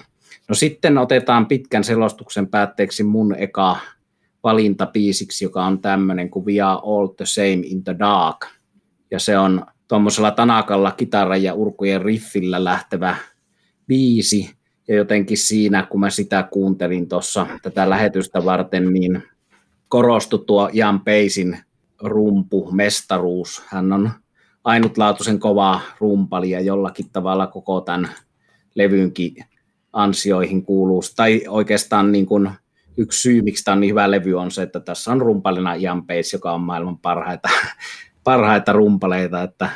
No 0.49 0.55
sitten 0.55 0.97
otetaan 0.97 1.45
pitkän 1.45 1.83
selostuksen 1.83 2.47
päätteeksi 2.47 3.03
mun 3.03 3.35
eka 3.37 3.77
valinta 4.43 4.85
biisiksi, 4.85 5.45
joka 5.45 5.65
on 5.65 5.79
tämmöinen 5.79 6.29
kuin 6.29 6.45
We 6.45 6.61
Are 6.61 6.81
All 6.83 7.07
the 7.07 7.25
Same 7.25 7.61
in 7.63 7.83
the 7.83 7.95
Dark. 7.99 8.45
Ja 9.11 9.19
se 9.19 9.37
on 9.37 9.65
tuommoisella 9.87 10.31
tanakalla 10.31 10.91
kitaran 10.91 11.43
ja 11.43 11.53
urkujen 11.53 12.01
riffillä 12.01 12.63
lähtevä 12.63 13.15
biisi. 13.87 14.55
Ja 14.87 14.95
jotenkin 14.95 15.37
siinä, 15.37 15.87
kun 15.89 15.99
mä 15.99 16.09
sitä 16.09 16.43
kuuntelin 16.43 17.09
tuossa 17.09 17.47
tätä 17.61 17.89
lähetystä 17.89 18.45
varten, 18.45 18.93
niin 18.93 19.23
korostui 19.87 20.43
tuo 20.47 20.69
Jan 20.73 20.99
Peisin 20.99 21.57
rumpu, 22.01 22.71
mestaruus. 22.71 23.63
Hän 23.67 23.93
on 23.93 24.09
ainutlaatuisen 24.63 25.39
kova 25.39 25.81
rumpali 25.99 26.49
ja 26.49 26.61
jollakin 26.61 27.09
tavalla 27.13 27.47
koko 27.47 27.81
tämän 27.81 28.09
levynkin 28.75 29.35
ansioihin 29.93 30.65
kuuluu. 30.65 31.01
Tai 31.15 31.41
oikeastaan 31.47 32.11
niin 32.11 32.25
kuin 32.25 32.49
yksi 32.97 33.21
syy, 33.21 33.41
miksi 33.41 33.63
tämä 33.63 33.73
on 33.73 33.81
niin 33.81 33.89
hyvä 33.89 34.11
levy, 34.11 34.33
on 34.33 34.51
se, 34.51 34.61
että 34.61 34.79
tässä 34.79 35.11
on 35.11 35.21
rumpalina 35.21 35.75
Jan 35.75 36.05
Peis, 36.05 36.33
joka 36.33 36.53
on 36.53 36.61
maailman 36.61 36.97
parhaita 36.97 37.49
parhaita 38.23 38.73
rumpaleita, 38.73 39.43
että 39.43 39.69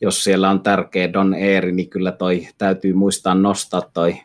jos 0.00 0.24
siellä 0.24 0.50
on 0.50 0.60
tärkeä 0.60 1.12
Don 1.12 1.34
Eeri, 1.34 1.72
niin 1.72 1.90
kyllä 1.90 2.12
toi 2.12 2.48
täytyy 2.58 2.92
muistaa 2.92 3.34
nostaa 3.34 3.82
toi 3.94 4.16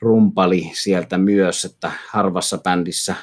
rumpali 0.00 0.70
sieltä 0.74 1.18
myös, 1.18 1.64
että 1.64 1.92
harvassa 2.08 2.58
bändissä 2.58 3.14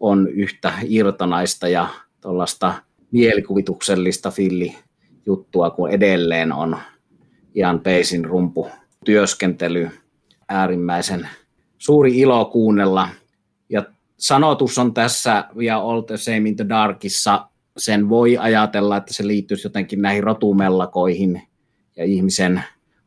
on 0.00 0.28
yhtä 0.28 0.72
irtonaista 0.82 1.68
ja 1.68 1.88
tuollaista 2.20 2.74
mielikuvituksellista 3.10 4.30
fillijuttua 4.30 5.70
kuin 5.70 5.92
edelleen 5.92 6.52
on 6.52 6.76
Ian 7.54 7.80
Peisin 7.80 8.24
rumpu 8.24 8.70
työskentely 9.04 9.90
äärimmäisen 10.48 11.28
suuri 11.78 12.18
ilo 12.18 12.44
kuunnella. 12.44 13.08
Ja 13.68 13.84
sanotus 14.16 14.78
on 14.78 14.94
tässä 14.94 15.44
ja 15.60 15.78
All 15.78 16.00
the 16.00 16.16
Same 16.16 16.48
in 16.48 16.56
the 16.56 16.68
Darkissa 16.68 17.46
sen 17.76 18.08
voi 18.08 18.38
ajatella, 18.38 18.96
että 18.96 19.14
se 19.14 19.26
liittyisi 19.26 19.66
jotenkin 19.66 20.02
näihin 20.02 20.22
rotumellakoihin 20.22 21.42
ja 21.96 22.04
ihmisen, 22.04 22.62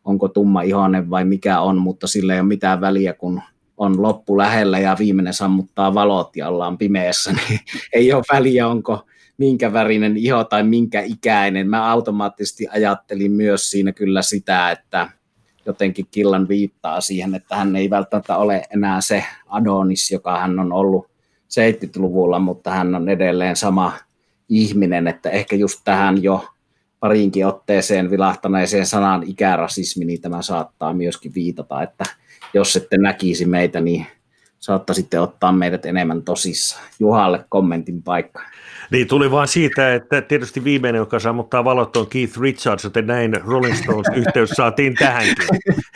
onko 0.06 0.28
tumma 0.28 0.62
ihonen 0.62 1.10
vai 1.10 1.26
mikä 1.26 1.60
on, 1.60 1.78
mutta 1.78 2.08
sillä 2.08 2.34
ei 2.34 2.40
ole 2.40 2.48
mitään 2.48 2.82
väliä, 2.82 3.14
kun 3.14 3.42
on 3.78 4.02
loppu 4.02 4.38
lähellä 4.38 4.80
ja 4.80 4.96
viimeinen 5.00 5.34
sammuttaa 5.34 5.94
valot 5.94 6.36
ja 6.36 6.48
ollaan 6.48 6.78
pimeässä, 6.78 7.32
niin 7.50 7.60
ei 7.94 8.14
ole 8.14 8.24
väliä, 8.34 8.68
onko 8.68 9.06
minkä 9.38 9.74
värinen 9.74 10.18
iho 10.18 10.44
tai 10.44 10.64
minkä 10.64 11.02
ikäinen. 11.02 11.70
Mä 11.70 11.92
automaattisesti 11.92 12.68
ajattelin 12.68 13.32
myös 13.32 13.70
siinä 13.70 13.92
kyllä 13.92 14.22
sitä, 14.22 14.72
että 14.72 15.10
jotenkin 15.66 16.08
Killan 16.12 16.48
viittaa 16.48 17.02
siihen, 17.02 17.36
että 17.36 17.56
hän 17.56 17.76
ei 17.76 17.90
välttämättä 17.90 18.38
ole 18.38 18.64
enää 18.74 19.02
se 19.02 19.24
Adonis, 19.48 20.12
joka 20.12 20.40
hän 20.40 20.60
on 20.60 20.74
ollut 20.74 21.08
70-luvulla, 21.44 22.40
mutta 22.40 22.72
hän 22.72 22.96
on 22.96 23.10
edelleen 23.10 23.56
sama 23.56 23.94
ihminen, 24.50 25.08
että 25.08 25.30
ehkä 25.30 25.56
just 25.56 25.82
tähän 25.84 26.24
jo 26.24 26.48
pariinkin 27.00 27.48
otteeseen 27.48 28.12
vilahtaneeseen 28.12 28.86
sanan 28.86 29.24
ikärasismi, 29.28 30.06
niin 30.06 30.22
tämä 30.22 30.42
saattaa 30.42 30.94
myöskin 30.94 31.34
viitata, 31.36 31.84
että 31.84 32.04
jos 32.54 32.76
ette 32.76 32.98
näkisi 32.98 33.46
meitä, 33.46 33.82
niin 33.82 34.06
saattaisitte 34.60 35.20
ottaa 35.20 35.52
meidät 35.52 35.86
enemmän 35.86 36.22
tosissaan. 36.22 36.84
Juhalle 37.00 37.46
kommentin 37.50 38.04
paikka. 38.04 38.42
Niin, 38.94 39.08
tuli 39.08 39.32
vaan 39.32 39.48
siitä, 39.48 39.94
että 39.94 40.22
tietysti 40.22 40.64
viimeinen, 40.64 41.00
joka 41.00 41.20
sammuttaa 41.20 41.64
valot, 41.64 41.98
on 41.98 42.08
Keith 42.08 42.40
Richards, 42.40 42.84
joten 42.84 43.08
näin 43.08 43.42
Rolling 43.46 43.76
Stones-yhteys 43.76 44.50
saatiin 44.58 44.96
tähänkin. 44.96 45.48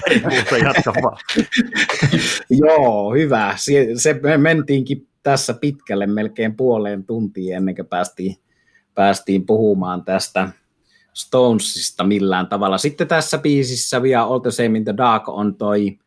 Ei 0.09 0.21
muuta 0.21 0.57
jatka 0.57 0.93
vaan. 1.03 1.17
Joo, 2.49 3.13
hyvä. 3.13 3.53
Se, 3.57 3.87
se 3.95 4.19
me 4.23 4.37
mentiinkin 4.37 5.07
tässä 5.23 5.53
pitkälle 5.53 6.07
melkein 6.07 6.55
puoleen 6.55 7.03
tuntiin 7.03 7.55
ennen 7.55 7.75
kuin 7.75 7.85
päästiin, 7.85 8.35
päästiin 8.93 9.45
puhumaan 9.45 10.05
tästä 10.05 10.49
Stonesista 11.13 12.03
millään 12.03 12.47
tavalla. 12.47 12.77
Sitten 12.77 13.07
tässä 13.07 13.37
biisissä 13.37 14.01
vielä 14.01 14.23
All 14.23 14.39
the 14.39 14.51
Same 14.51 14.77
in 14.77 14.83
the 14.83 14.97
Dark 14.97 15.29
on 15.29 15.55
toi 15.55 15.97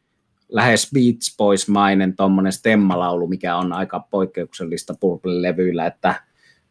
lähes 0.49 0.91
Beats 0.95 1.37
Boys-mainen 1.39 2.17
tuommoinen 2.17 2.53
stemmalaulu, 2.53 3.27
mikä 3.27 3.57
on 3.57 3.73
aika 3.73 4.01
poikkeuksellista 4.11 4.95
Purple-levyillä, 5.01 5.87
että 5.87 6.30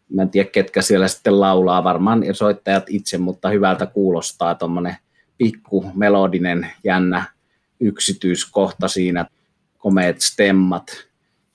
mä 0.09 0.21
en 0.21 0.29
tiedä 0.29 0.49
ketkä 0.49 0.81
siellä 0.81 1.07
sitten 1.07 1.39
laulaa, 1.39 1.83
varmaan 1.83 2.23
soittajat 2.31 2.83
itse, 2.87 3.17
mutta 3.17 3.49
hyvältä 3.49 3.85
kuulostaa 3.85 4.55
tuommoinen 4.55 4.95
pikku 5.37 5.85
melodinen 5.95 6.67
jännä 6.83 7.23
yksityiskohta 7.79 8.87
siinä, 8.87 9.25
komeet 9.77 10.21
stemmat. 10.21 11.09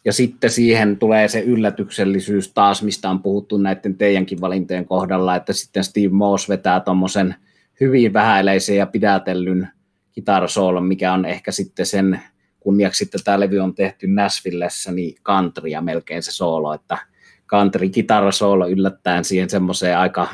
Ja 0.05 0.13
sitten 0.13 0.51
siihen 0.51 0.99
tulee 0.99 1.29
se 1.29 1.41
yllätyksellisyys 1.41 2.53
taas, 2.53 2.83
mistä 2.83 3.11
on 3.11 3.23
puhuttu 3.23 3.59
näiden 3.59 3.97
teidänkin 3.97 4.41
valintojen 4.41 4.85
kohdalla, 4.85 5.37
että 5.37 5.53
sitten 5.53 5.85
Steve 5.85 6.09
Moss 6.09 6.49
vetää 6.49 6.81
tuommoisen 6.81 7.35
hyvin 7.81 8.13
vähäileisen 8.13 8.77
ja 8.77 8.87
pidätellyn 8.87 9.69
kitarasoolon, 10.13 10.85
mikä 10.87 11.13
on 11.13 11.25
ehkä 11.25 11.53
sitten 11.53 11.87
sen 11.87 12.21
kunniaksi 12.61 12.99
sitten 12.99 13.25
tämä 13.25 13.41
levy 13.41 13.59
on 13.59 13.75
tehty 13.75 14.07
Nashvillessä, 14.07 14.93
niin 14.93 15.15
countrya 15.23 15.81
melkein 15.81 16.23
se 16.23 16.33
soolo, 16.33 16.75
että 16.75 16.99
country 17.51 17.89
kitarasoolo 17.89 18.69
yllättäen 18.69 19.25
siihen 19.25 19.51
semmoiseen 19.51 19.99
aika 19.99 20.29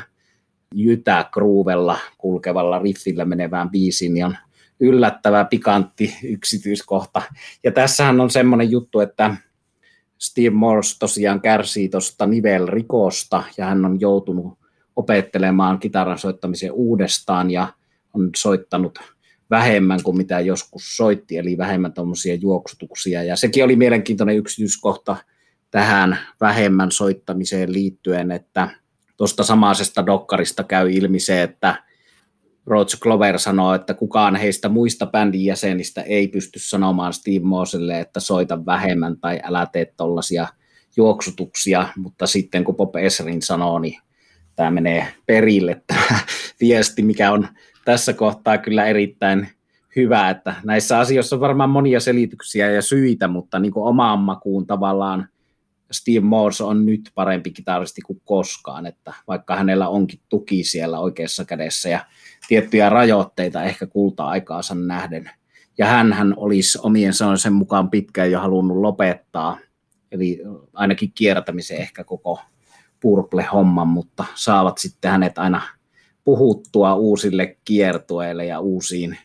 jytä 0.75 1.25
kruuvella 1.33 1.97
kulkevalla 2.17 2.79
riffillä 2.79 3.25
menevään 3.25 3.69
biisiin, 3.69 4.13
niin 4.13 4.25
on 4.25 4.37
yllättävä 4.79 5.45
pikantti 5.45 6.17
yksityiskohta. 6.23 7.21
Ja 7.63 7.71
tässähän 7.71 8.21
on 8.21 8.29
semmoinen 8.29 8.71
juttu, 8.71 8.99
että 8.99 9.35
Steve 10.17 10.49
Morse 10.49 10.99
tosiaan 10.99 11.41
kärsii 11.41 11.89
tuosta 11.89 12.25
nivelrikosta 12.25 13.43
ja 13.57 13.65
hän 13.65 13.85
on 13.85 13.99
joutunut 13.99 14.59
opettelemaan 14.95 15.79
kitaran 15.79 16.17
soittamisen 16.17 16.71
uudestaan 16.71 17.51
ja 17.51 17.67
on 18.13 18.29
soittanut 18.35 18.99
vähemmän 19.49 20.03
kuin 20.03 20.17
mitä 20.17 20.39
joskus 20.39 20.97
soitti, 20.97 21.37
eli 21.37 21.57
vähemmän 21.57 21.93
tuommoisia 21.93 22.35
juoksutuksia. 22.35 23.23
Ja 23.23 23.35
sekin 23.35 23.63
oli 23.63 23.75
mielenkiintoinen 23.75 24.37
yksityiskohta 24.37 25.17
tähän 25.71 26.17
vähemmän 26.41 26.91
soittamiseen 26.91 27.73
liittyen, 27.73 28.31
että 28.31 28.69
tuosta 29.17 29.43
samaisesta 29.43 30.05
dokkarista 30.05 30.63
käy 30.63 30.91
ilmi 30.91 31.19
se, 31.19 31.43
että 31.43 31.83
Roger 32.65 32.99
Glover 33.01 33.39
sanoo, 33.39 33.73
että 33.73 33.93
kukaan 33.93 34.35
heistä 34.35 34.69
muista 34.69 35.05
bändin 35.05 35.45
jäsenistä 35.45 36.01
ei 36.01 36.27
pysty 36.27 36.59
sanomaan 36.59 37.13
Steve 37.13 37.45
Moselle, 37.45 37.99
että 37.99 38.19
soita 38.19 38.65
vähemmän 38.65 39.17
tai 39.17 39.39
älä 39.43 39.67
tee 39.71 39.85
tollaisia 39.97 40.47
juoksutuksia, 40.97 41.87
mutta 41.97 42.27
sitten 42.27 42.63
kun 42.63 42.75
Bob 42.75 42.95
Esrin 42.95 43.41
sanoo, 43.41 43.79
niin 43.79 44.01
tämä 44.55 44.71
menee 44.71 45.07
perille 45.25 45.81
tämä 45.87 46.19
viesti, 46.59 47.03
mikä 47.03 47.31
on 47.31 47.47
tässä 47.85 48.13
kohtaa 48.13 48.57
kyllä 48.57 48.85
erittäin 48.85 49.47
hyvä, 49.95 50.29
että 50.29 50.55
näissä 50.63 50.99
asioissa 50.99 51.35
on 51.35 51.39
varmaan 51.39 51.69
monia 51.69 51.99
selityksiä 51.99 52.71
ja 52.71 52.81
syitä, 52.81 53.27
mutta 53.27 53.59
niin 53.59 53.71
kuin 53.71 53.87
omaan 53.87 54.19
makuun 54.19 54.67
tavallaan 54.67 55.27
Steve 55.91 56.19
Morse 56.19 56.63
on 56.63 56.85
nyt 56.85 57.11
parempi 57.15 57.51
kitaristi 57.51 58.01
kuin 58.01 58.21
koskaan, 58.25 58.85
että 58.85 59.13
vaikka 59.27 59.55
hänellä 59.55 59.89
onkin 59.89 60.19
tuki 60.29 60.63
siellä 60.63 60.99
oikeassa 60.99 61.45
kädessä 61.45 61.89
ja 61.89 62.05
tiettyjä 62.47 62.89
rajoitteita 62.89 63.63
ehkä 63.63 63.87
kulta-aikaansa 63.87 64.75
nähden. 64.75 65.29
Ja 65.77 65.85
hän 65.85 66.33
olisi 66.37 66.79
omien 66.83 67.13
sanoisen 67.13 67.53
mukaan 67.53 67.89
pitkään 67.89 68.31
jo 68.31 68.39
halunnut 68.39 68.77
lopettaa, 68.77 69.57
eli 70.11 70.41
ainakin 70.73 71.11
kiertämisen 71.15 71.77
ehkä 71.77 72.03
koko 72.03 72.39
Purple-homman, 72.99 73.87
mutta 73.87 74.25
saavat 74.35 74.77
sitten 74.77 75.11
hänet 75.11 75.37
aina 75.37 75.61
puhuttua 76.23 76.95
uusille 76.95 77.57
kiertueille 77.65 78.45
ja 78.45 78.59
uusiin 78.59 79.17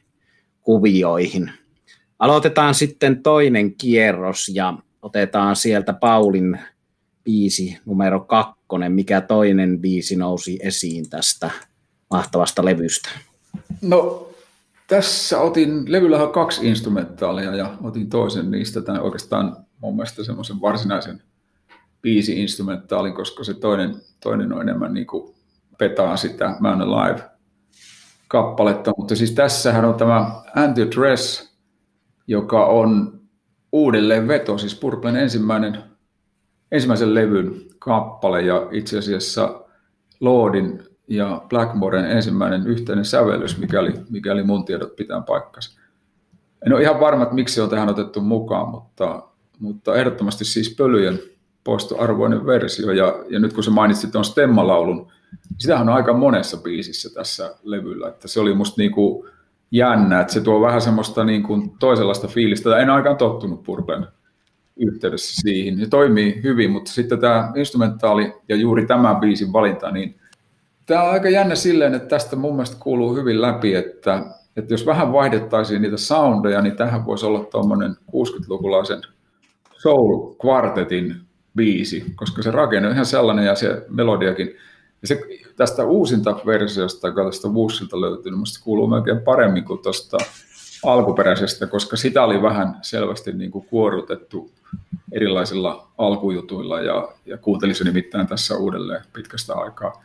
kuvioihin. 0.63 1.51
Aloitetaan 2.19 2.75
sitten 2.75 3.23
toinen 3.23 3.75
kierros 3.75 4.51
ja 4.55 4.79
otetaan 5.07 5.57
sieltä 5.57 5.93
Paulin 5.93 6.59
biisi 7.25 7.79
numero 7.85 8.21
kakkonen. 8.21 8.93
Mikä 8.93 9.21
toinen 9.21 9.81
biisi 9.81 10.17
nousi 10.17 10.59
esiin 10.63 11.11
tästä 11.11 11.51
mahtavasta 12.11 12.65
levystä? 12.65 13.09
No 13.83 14.29
tässä 14.87 15.41
otin, 15.41 15.93
levyllä 15.93 16.23
on 16.23 16.33
kaksi 16.33 16.69
instrumentaalia 16.69 17.57
ja 17.57 17.75
otin 17.83 18.09
toisen 18.09 18.51
niistä, 18.51 18.83
tämän 18.83 19.03
oikeastaan 19.03 19.57
mun 19.81 19.97
mielestä 19.97 20.25
semmoisen 20.25 20.61
varsinaisen 20.61 21.23
biisi-instrumentaalin, 22.03 23.15
koska 23.15 23.45
se 23.45 23.55
toinen, 23.55 23.95
toinen 24.21 24.53
on 24.53 24.63
enemmän 24.63 24.95
niin 24.95 25.07
kuin 25.07 25.35
petaa 25.79 26.17
sitä 26.17 26.57
Man 26.61 26.83
Alive 26.83 27.23
kappaletta, 28.29 28.93
mutta 28.97 29.17
siis 29.17 29.33
tässähän 29.33 29.85
on 29.85 29.95
tämä 29.95 30.43
Anti 30.57 30.91
Dress, 30.91 31.57
joka 32.27 32.67
on 32.67 33.16
uudelleen 33.77 34.29
veto, 34.29 34.59
siis 34.59 34.75
Purplen 34.75 35.17
ensimmäinen, 35.17 35.83
ensimmäisen 36.73 37.15
levyn 37.15 37.55
kappale 37.79 38.43
ja 38.43 38.69
itse 38.71 38.99
asiassa 38.99 39.65
Lordin 40.21 40.83
ja 41.09 41.43
Blackmoren 41.49 42.11
ensimmäinen 42.11 42.67
yhteinen 42.67 43.05
sävellys, 43.05 43.59
mikäli, 43.59 43.93
mikäli 44.11 44.43
mun 44.43 44.65
tiedot 44.65 44.97
pitää 44.97 45.21
paikkansa. 45.21 45.81
En 46.67 46.73
ole 46.73 46.83
ihan 46.83 47.01
varma, 47.01 47.23
että 47.23 47.35
miksi 47.35 47.61
on 47.61 47.71
tähän 47.71 47.89
otettu 47.89 48.21
mukaan, 48.21 48.69
mutta, 48.69 49.23
mutta 49.59 49.95
ehdottomasti 49.95 50.45
siis 50.45 50.75
pölyjen 50.79 51.19
poistoarvoinen 51.65 52.47
versio. 52.47 52.93
Ja, 52.93 53.25
ja 53.29 53.39
nyt 53.39 53.53
kun 53.53 53.65
se 53.65 53.71
mainitsit 53.71 54.11
tuon 54.11 54.25
Stemma-laulun, 54.25 55.13
sitähän 55.59 55.89
on 55.89 55.95
aika 55.95 56.13
monessa 56.13 56.57
biisissä 56.57 57.15
tässä 57.15 57.55
levyllä. 57.63 58.09
Että 58.09 58.29
se 58.29 58.41
oli 58.41 58.55
musta 58.55 58.81
niin 58.81 58.93
kuin 58.93 59.31
jännä, 59.71 60.21
että 60.21 60.33
se 60.33 60.41
tuo 60.41 60.61
vähän 60.61 60.81
semmoista 60.81 61.25
niin 61.25 61.43
kuin 61.43 61.71
toisenlaista 61.79 62.29
fiilistä. 62.29 62.79
En 62.79 62.91
aikaan 62.91 63.17
tottunut 63.17 63.63
Purpen 63.63 64.07
yhteydessä 64.77 65.41
siihen. 65.41 65.79
Se 65.79 65.87
toimii 65.87 66.43
hyvin, 66.43 66.71
mutta 66.71 66.91
sitten 66.91 67.21
tämä 67.21 67.53
instrumentaali 67.57 68.35
ja 68.49 68.57
juuri 68.57 68.87
tämä 68.87 69.15
biisin 69.15 69.53
valinta, 69.53 69.91
niin 69.91 70.21
tämä 70.87 71.03
on 71.03 71.11
aika 71.11 71.29
jännä 71.29 71.55
silleen, 71.55 71.95
että 71.95 72.09
tästä 72.09 72.37
mun 72.37 72.55
mielestä 72.55 72.77
kuuluu 72.81 73.15
hyvin 73.15 73.43
läpi, 73.43 73.75
että, 73.75 74.23
että 74.57 74.75
jos 74.75 74.87
vähän 74.87 75.13
vaihdettaisiin 75.13 75.83
niitä 75.83 75.97
soundeja, 75.97 76.63
niin 76.63 76.77
tähän 76.77 77.07
voisi 77.07 77.27
olla 77.27 77.45
tuommoinen 77.45 77.91
60-lukulaisen 77.91 79.03
soul-kvartetin 79.79 81.15
biisi, 81.57 82.05
koska 82.15 82.43
se 82.43 82.51
rakenne 82.51 82.89
on 82.89 82.95
ihan 82.95 83.07
sellainen 83.07 83.47
ja 83.47 83.55
se 83.55 83.87
melodiakin. 83.89 84.57
Ja 85.07 85.17
se, 85.17 85.23
tästä 85.57 85.85
uusinta 85.85 86.41
versiosta, 86.47 87.09
joka 87.09 87.25
tästä 87.25 87.49
Wushilta 87.49 88.01
löytyy, 88.01 88.33
niin 88.33 88.43
kuuluu 88.65 88.87
melkein 88.87 89.21
paremmin 89.21 89.65
kuin 89.65 89.83
tuosta 89.83 90.17
alkuperäisestä, 90.85 91.67
koska 91.67 91.97
sitä 91.97 92.25
oli 92.25 92.43
vähän 92.43 92.77
selvästi 92.83 93.33
niin 93.33 93.51
kuin 93.51 93.67
kuorutettu 93.67 94.51
erilaisilla 95.13 95.89
alkujutuilla 95.99 96.81
ja, 96.81 97.09
ja 97.27 97.39
kuuntelin 97.39 97.75
se 97.75 97.85
nimittäin 97.85 98.27
tässä 98.27 98.57
uudelleen 98.57 99.03
pitkästä 99.13 99.55
aikaa. 99.55 100.05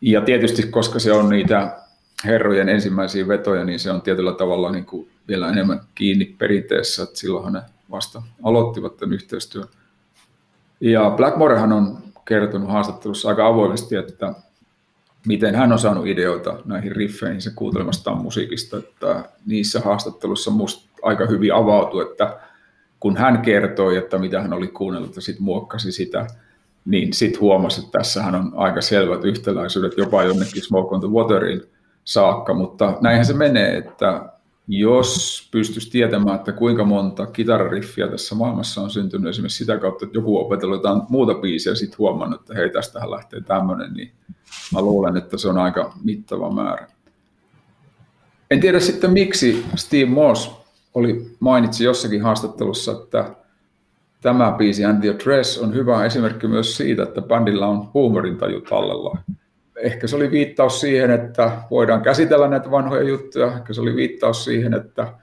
Ja 0.00 0.20
tietysti, 0.20 0.62
koska 0.62 0.98
se 0.98 1.12
on 1.12 1.28
niitä 1.28 1.78
herrojen 2.24 2.68
ensimmäisiä 2.68 3.28
vetoja, 3.28 3.64
niin 3.64 3.78
se 3.78 3.90
on 3.90 4.02
tietyllä 4.02 4.32
tavalla 4.32 4.72
niin 4.72 4.86
kuin 4.86 5.08
vielä 5.28 5.48
enemmän 5.48 5.80
kiinni 5.94 6.24
perinteessä, 6.38 7.02
että 7.02 7.18
silloinhan 7.18 7.52
ne 7.52 7.62
vasta 7.90 8.22
aloittivat 8.42 8.96
tämän 8.96 9.14
yhteistyön. 9.14 9.68
Ja 10.80 11.10
Blackmorehan 11.16 11.72
on 11.72 12.03
kertonut 12.24 12.70
haastattelussa 12.70 13.28
aika 13.28 13.46
avoimesti, 13.46 13.96
että 13.96 14.34
miten 15.26 15.54
hän 15.54 15.72
on 15.72 15.78
saanut 15.78 16.06
ideoita 16.06 16.58
näihin 16.64 16.92
riffeihin 16.92 17.42
se 17.42 17.50
kuuntelemastaan 17.56 18.18
musiikista, 18.18 18.76
että 18.76 19.24
niissä 19.46 19.80
haastattelussa 19.80 20.50
musta 20.50 20.88
aika 21.02 21.26
hyvin 21.26 21.54
avautui, 21.54 22.02
että 22.02 22.38
kun 23.00 23.16
hän 23.16 23.42
kertoi, 23.42 23.96
että 23.96 24.18
mitä 24.18 24.42
hän 24.42 24.52
oli 24.52 24.68
kuunnellut 24.68 25.16
ja 25.16 25.22
sitten 25.22 25.44
muokkasi 25.44 25.92
sitä, 25.92 26.26
niin 26.84 27.12
sitten 27.12 27.40
huomasi, 27.40 27.80
että 27.80 27.98
tässähän 27.98 28.34
on 28.34 28.52
aika 28.56 28.80
selvät 28.80 29.24
yhtäläisyydet 29.24 29.98
jopa 29.98 30.22
jonnekin 30.22 30.62
Smoke 30.62 30.94
on 30.94 31.00
the 31.00 31.08
Waterin 31.08 31.62
saakka, 32.04 32.54
mutta 32.54 32.98
näinhän 33.00 33.26
se 33.26 33.34
menee, 33.34 33.76
että 33.76 34.33
jos 34.68 35.48
pystyisi 35.52 35.90
tietämään, 35.90 36.36
että 36.36 36.52
kuinka 36.52 36.84
monta 36.84 37.26
kitarariffiä 37.26 38.08
tässä 38.08 38.34
maailmassa 38.34 38.80
on 38.82 38.90
syntynyt 38.90 39.30
esimerkiksi 39.30 39.58
sitä 39.58 39.78
kautta, 39.78 40.04
että 40.04 40.18
joku 40.18 40.38
opetellut 40.38 40.76
jotain 40.76 41.02
muuta 41.08 41.34
biisiä 41.34 41.72
ja 41.72 41.76
sitten 41.76 41.98
huomannut, 41.98 42.40
että 42.40 42.54
hei, 42.54 42.70
tästähän 42.70 43.10
lähtee 43.10 43.40
tämmöinen, 43.40 43.92
niin 43.94 44.12
mä 44.72 44.82
luulen, 44.82 45.16
että 45.16 45.38
se 45.38 45.48
on 45.48 45.58
aika 45.58 45.92
mittava 46.04 46.50
määrä. 46.50 46.86
En 48.50 48.60
tiedä 48.60 48.80
sitten 48.80 49.12
miksi 49.12 49.64
Steve 49.76 50.10
Moss 50.10 50.50
oli, 50.94 51.36
mainitsi 51.40 51.84
jossakin 51.84 52.22
haastattelussa, 52.22 52.92
että 52.92 53.34
tämä 54.20 54.54
biisi 54.58 54.84
And 54.84 55.00
the 55.00 55.16
Dress 55.24 55.58
on 55.58 55.74
hyvä 55.74 56.04
esimerkki 56.04 56.48
myös 56.48 56.76
siitä, 56.76 57.02
että 57.02 57.22
bändillä 57.22 57.66
on 57.66 57.88
huumorintaju 57.94 58.60
tallella 58.60 59.18
ehkä 59.76 60.06
se 60.06 60.16
oli 60.16 60.30
viittaus 60.30 60.80
siihen, 60.80 61.10
että 61.10 61.52
voidaan 61.70 62.02
käsitellä 62.02 62.48
näitä 62.48 62.70
vanhoja 62.70 63.02
juttuja, 63.02 63.46
ehkä 63.46 63.72
se 63.72 63.80
oli 63.80 63.96
viittaus 63.96 64.44
siihen, 64.44 64.74
että 64.74 65.14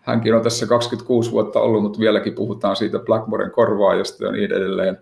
hänkin 0.00 0.34
on 0.34 0.42
tässä 0.42 0.66
26 0.66 1.30
vuotta 1.30 1.60
ollut, 1.60 1.82
mutta 1.82 1.98
vieläkin 1.98 2.34
puhutaan 2.34 2.76
siitä 2.76 2.98
Blackmoren 2.98 3.50
korvaajasta 3.50 4.24
ja 4.24 4.32
niin 4.32 4.52
edelleen. 4.52 4.98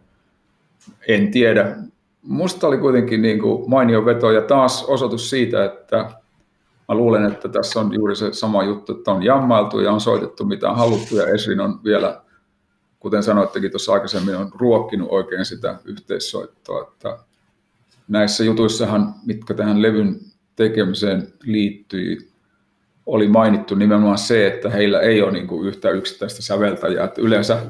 En 1.08 1.30
tiedä. 1.30 1.76
Musta 2.22 2.66
oli 2.66 2.78
kuitenkin 2.78 3.22
niin 3.22 3.40
kuin 3.40 3.70
mainio 3.70 4.04
veto 4.04 4.30
ja 4.30 4.42
taas 4.42 4.84
osoitus 4.84 5.30
siitä, 5.30 5.64
että 5.64 5.96
mä 6.88 6.94
luulen, 6.94 7.26
että 7.26 7.48
tässä 7.48 7.80
on 7.80 7.94
juuri 7.94 8.16
se 8.16 8.32
sama 8.32 8.62
juttu, 8.62 8.92
että 8.92 9.12
on 9.12 9.22
jammailtu 9.22 9.80
ja 9.80 9.92
on 9.92 10.00
soitettu 10.00 10.44
mitä 10.44 10.70
on 10.70 10.76
haluttu 10.76 11.16
ja 11.16 11.26
Esrin 11.26 11.60
on 11.60 11.80
vielä, 11.84 12.22
kuten 12.98 13.22
sanoittekin 13.22 13.70
tuossa 13.70 13.92
aikaisemmin, 13.92 14.36
on 14.36 14.50
ruokkinut 14.54 15.08
oikein 15.10 15.44
sitä 15.44 15.78
yhteissoittoa. 15.84 16.82
Että 16.82 17.18
näissä 18.10 18.44
jutuissahan, 18.44 19.14
mitkä 19.26 19.54
tähän 19.54 19.82
levyn 19.82 20.20
tekemiseen 20.56 21.32
liittyy, 21.42 22.30
oli 23.06 23.28
mainittu 23.28 23.74
nimenomaan 23.74 24.18
se, 24.18 24.46
että 24.46 24.70
heillä 24.70 25.00
ei 25.00 25.22
ole 25.22 25.32
niin 25.32 25.46
kuin 25.46 25.68
yhtä 25.68 25.90
yksittäistä 25.90 26.42
säveltäjää. 26.42 27.04
Että 27.04 27.22
yleensä 27.22 27.62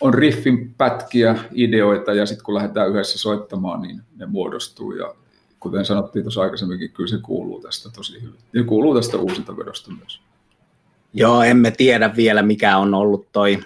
on 0.00 0.14
riffin 0.14 0.74
pätkiä, 0.74 1.36
ideoita 1.52 2.14
ja 2.14 2.26
sitten 2.26 2.44
kun 2.44 2.54
lähdetään 2.54 2.90
yhdessä 2.90 3.18
soittamaan, 3.18 3.82
niin 3.82 4.02
ne 4.16 4.26
muodostuu. 4.26 4.92
Ja 4.92 5.14
kuten 5.60 5.84
sanottiin 5.84 6.22
tuossa 6.22 6.42
aikaisemminkin, 6.42 6.92
kyllä 6.92 7.08
se 7.08 7.18
kuuluu 7.22 7.60
tästä 7.60 7.90
tosi 7.96 8.22
hyvin. 8.22 8.38
Ja 8.52 8.64
kuuluu 8.64 8.94
tästä 8.94 9.16
uusinta 9.16 9.56
vedosta 9.56 9.90
myös. 9.90 10.20
Joo, 11.14 11.42
emme 11.42 11.70
tiedä 11.70 12.16
vielä 12.16 12.42
mikä 12.42 12.76
on 12.76 12.94
ollut 12.94 13.32
toi 13.32 13.58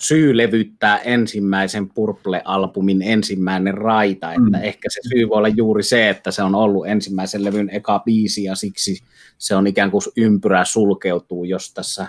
syy 0.00 0.36
levyttää 0.36 0.98
ensimmäisen 0.98 1.88
Purple-albumin 1.88 3.02
ensimmäinen 3.02 3.74
raita, 3.74 4.32
että 4.32 4.58
mm. 4.58 4.64
ehkä 4.64 4.88
se 4.90 5.00
syy 5.08 5.28
voi 5.28 5.38
olla 5.38 5.48
juuri 5.48 5.82
se, 5.82 6.08
että 6.08 6.30
se 6.30 6.42
on 6.42 6.54
ollut 6.54 6.86
ensimmäisen 6.86 7.44
levyn 7.44 7.70
eka 7.70 7.98
biisi 7.98 8.44
ja 8.44 8.54
siksi 8.54 9.02
se 9.38 9.54
on 9.54 9.66
ikään 9.66 9.90
kuin 9.90 10.02
ympyrä 10.16 10.64
sulkeutuu, 10.64 11.44
jos 11.44 11.74
tässä 11.74 12.06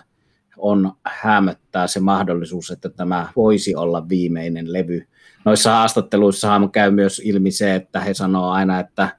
on 0.58 0.92
hämöttää 1.06 1.88
se 1.88 2.00
mahdollisuus, 2.00 2.72
että 2.72 2.90
tämä 2.90 3.30
voisi 3.36 3.76
olla 3.76 4.10
viimeinen 4.10 4.74
levy. 4.74 5.08
Noissa 5.46 5.72
haastatteluissa 5.72 6.62
käy 6.72 6.92
myös 6.92 7.22
ilmi 7.26 7.52
se, 7.52 7.76
että 7.76 8.00
he 8.00 8.14
sanoo 8.14 8.50
aina, 8.50 8.80
että 8.80 9.10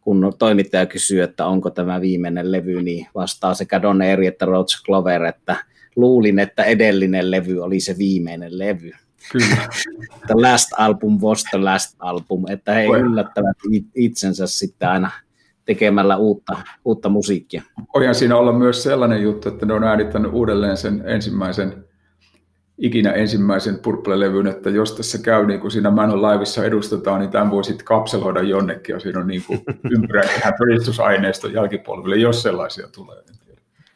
kun 0.00 0.32
toimittaja 0.38 0.86
kysyy, 0.86 1.22
että 1.22 1.46
onko 1.46 1.70
tämä 1.70 2.00
viimeinen 2.00 2.52
levy, 2.52 2.82
niin 2.82 3.06
vastaa 3.14 3.54
sekä 3.54 3.82
Don 3.82 4.02
Eri 4.02 4.26
että 4.26 4.44
Roger 4.44 4.80
Glover, 4.84 5.24
että 5.24 5.56
luulin, 5.96 6.38
että 6.38 6.64
edellinen 6.64 7.30
levy 7.30 7.60
oli 7.60 7.80
se 7.80 7.98
viimeinen 7.98 8.58
levy. 8.58 8.90
Kyllä. 9.32 9.56
the 10.26 10.34
last 10.34 10.68
album 10.78 11.18
was 11.20 11.44
the 11.50 11.58
last 11.58 11.96
album, 11.98 12.44
että 12.50 12.74
he 12.74 12.86
yllättävät 12.86 13.56
itsensä 13.94 14.46
sitten 14.46 14.88
aina 14.88 15.10
tekemällä 15.64 16.16
uutta, 16.16 16.56
uutta 16.84 17.08
musiikkia. 17.08 17.62
Voihan 17.94 18.14
siinä 18.14 18.36
olla 18.36 18.52
myös 18.52 18.82
sellainen 18.82 19.22
juttu, 19.22 19.48
että 19.48 19.66
ne 19.66 19.74
on 19.74 19.84
äänittänyt 19.84 20.32
uudelleen 20.32 20.76
sen 20.76 21.02
ensimmäisen, 21.06 21.84
ikinä 22.78 23.12
ensimmäisen 23.12 23.78
Purple-levyn, 23.78 24.46
että 24.46 24.70
jos 24.70 24.92
tässä 24.92 25.18
käy 25.18 25.46
niin 25.46 25.60
kuin 25.60 25.70
siinä 25.70 25.90
Manon 25.90 26.22
Laivissa 26.22 26.64
edustetaan, 26.64 27.20
niin 27.20 27.30
tämän 27.30 27.50
voi 27.50 27.64
sitten 27.64 27.86
kapseloida 27.86 28.42
jonnekin, 28.42 28.92
ja 28.92 29.00
siinä 29.00 29.20
on 29.20 29.26
niin 29.26 29.42
kuin 29.46 29.60
ympyrä 29.94 30.22
ihan 30.22 30.54
todistusaineisto 30.58 31.48
jälkipolville, 31.48 32.16
jos 32.16 32.42
sellaisia 32.42 32.88
tulee. 32.88 33.22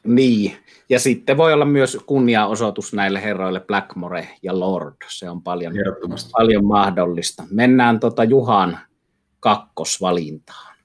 Niin, 0.07 0.57
ja 0.89 1.01
sitten 1.01 1.37
voi 1.37 1.53
olla 1.53 1.65
myös 1.65 1.99
kunniaosoitus 2.07 2.93
näille 2.93 3.23
herroille 3.23 3.61
Blackmore 3.61 4.29
ja 4.43 4.61
Lord. 4.61 4.95
Se 5.09 5.31
on 5.31 5.43
paljon, 5.43 5.75
paljon 6.33 6.65
mahdollista. 6.65 7.43
Mennään 7.51 8.01
tota 8.01 8.25
Juhan 8.25 8.79
kakkosvalintaan. 9.41 10.77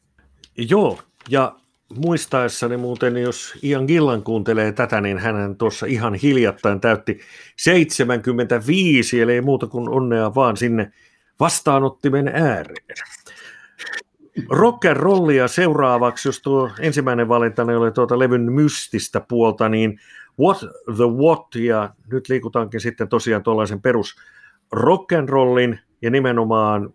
Joo, 0.58 1.00
ja 1.30 1.56
muistaessani 1.96 2.78
muuten, 2.78 3.18
jos 3.18 3.54
Ian 3.64 3.86
Gillan 3.86 4.24
kuuntelee 4.24 4.72
tätä, 4.72 5.02
niin 5.02 5.18
hän 5.18 5.56
tuossa 5.58 5.86
ihan 5.86 6.14
hiljattain 6.14 6.82
täytti 6.82 7.20
75, 7.58 9.22
eli 9.22 9.34
ei 9.34 9.42
muuta 9.42 9.68
kuin 9.68 9.90
onnea 9.90 10.36
vaan 10.36 10.58
sinne 10.58 10.92
vastaanottimen 11.40 12.28
ääreen 12.28 12.86
rock 14.50 14.86
and 14.86 14.98
rollia 14.98 15.48
seuraavaksi, 15.48 16.28
jos 16.28 16.42
tuo 16.42 16.70
ensimmäinen 16.80 17.28
valinta 17.28 17.64
oli 17.64 17.92
tuota 17.92 18.20
levyn 18.20 18.52
mystistä 18.52 19.22
puolta, 19.28 19.70
niin 19.70 20.00
What 20.40 20.60
the 20.96 21.06
What, 21.18 21.56
ja 21.56 21.94
nyt 22.12 22.30
liikutaankin 22.30 22.82
sitten 22.82 23.10
tosiaan 23.10 23.44
tuollaisen 23.44 23.82
perus 23.82 24.16
rock 24.72 25.12
and 25.12 25.30
rollin, 25.30 25.80
ja 26.02 26.10
nimenomaan 26.10 26.94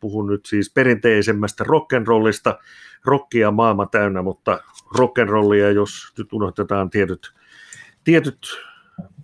puhun 0.00 0.26
nyt 0.26 0.46
siis 0.46 0.72
perinteisemmästä 0.74 1.64
rock 1.64 1.92
and 1.92 2.06
rollista, 2.06 2.58
rockia 3.04 3.50
maailma 3.50 3.86
täynnä, 3.86 4.22
mutta 4.22 4.60
rock 4.98 5.18
and 5.18 5.28
rollia, 5.28 5.70
jos 5.70 6.12
nyt 6.18 6.32
unohdetaan 6.32 6.90
tietyt, 6.90 7.32
tietyt 8.04 8.38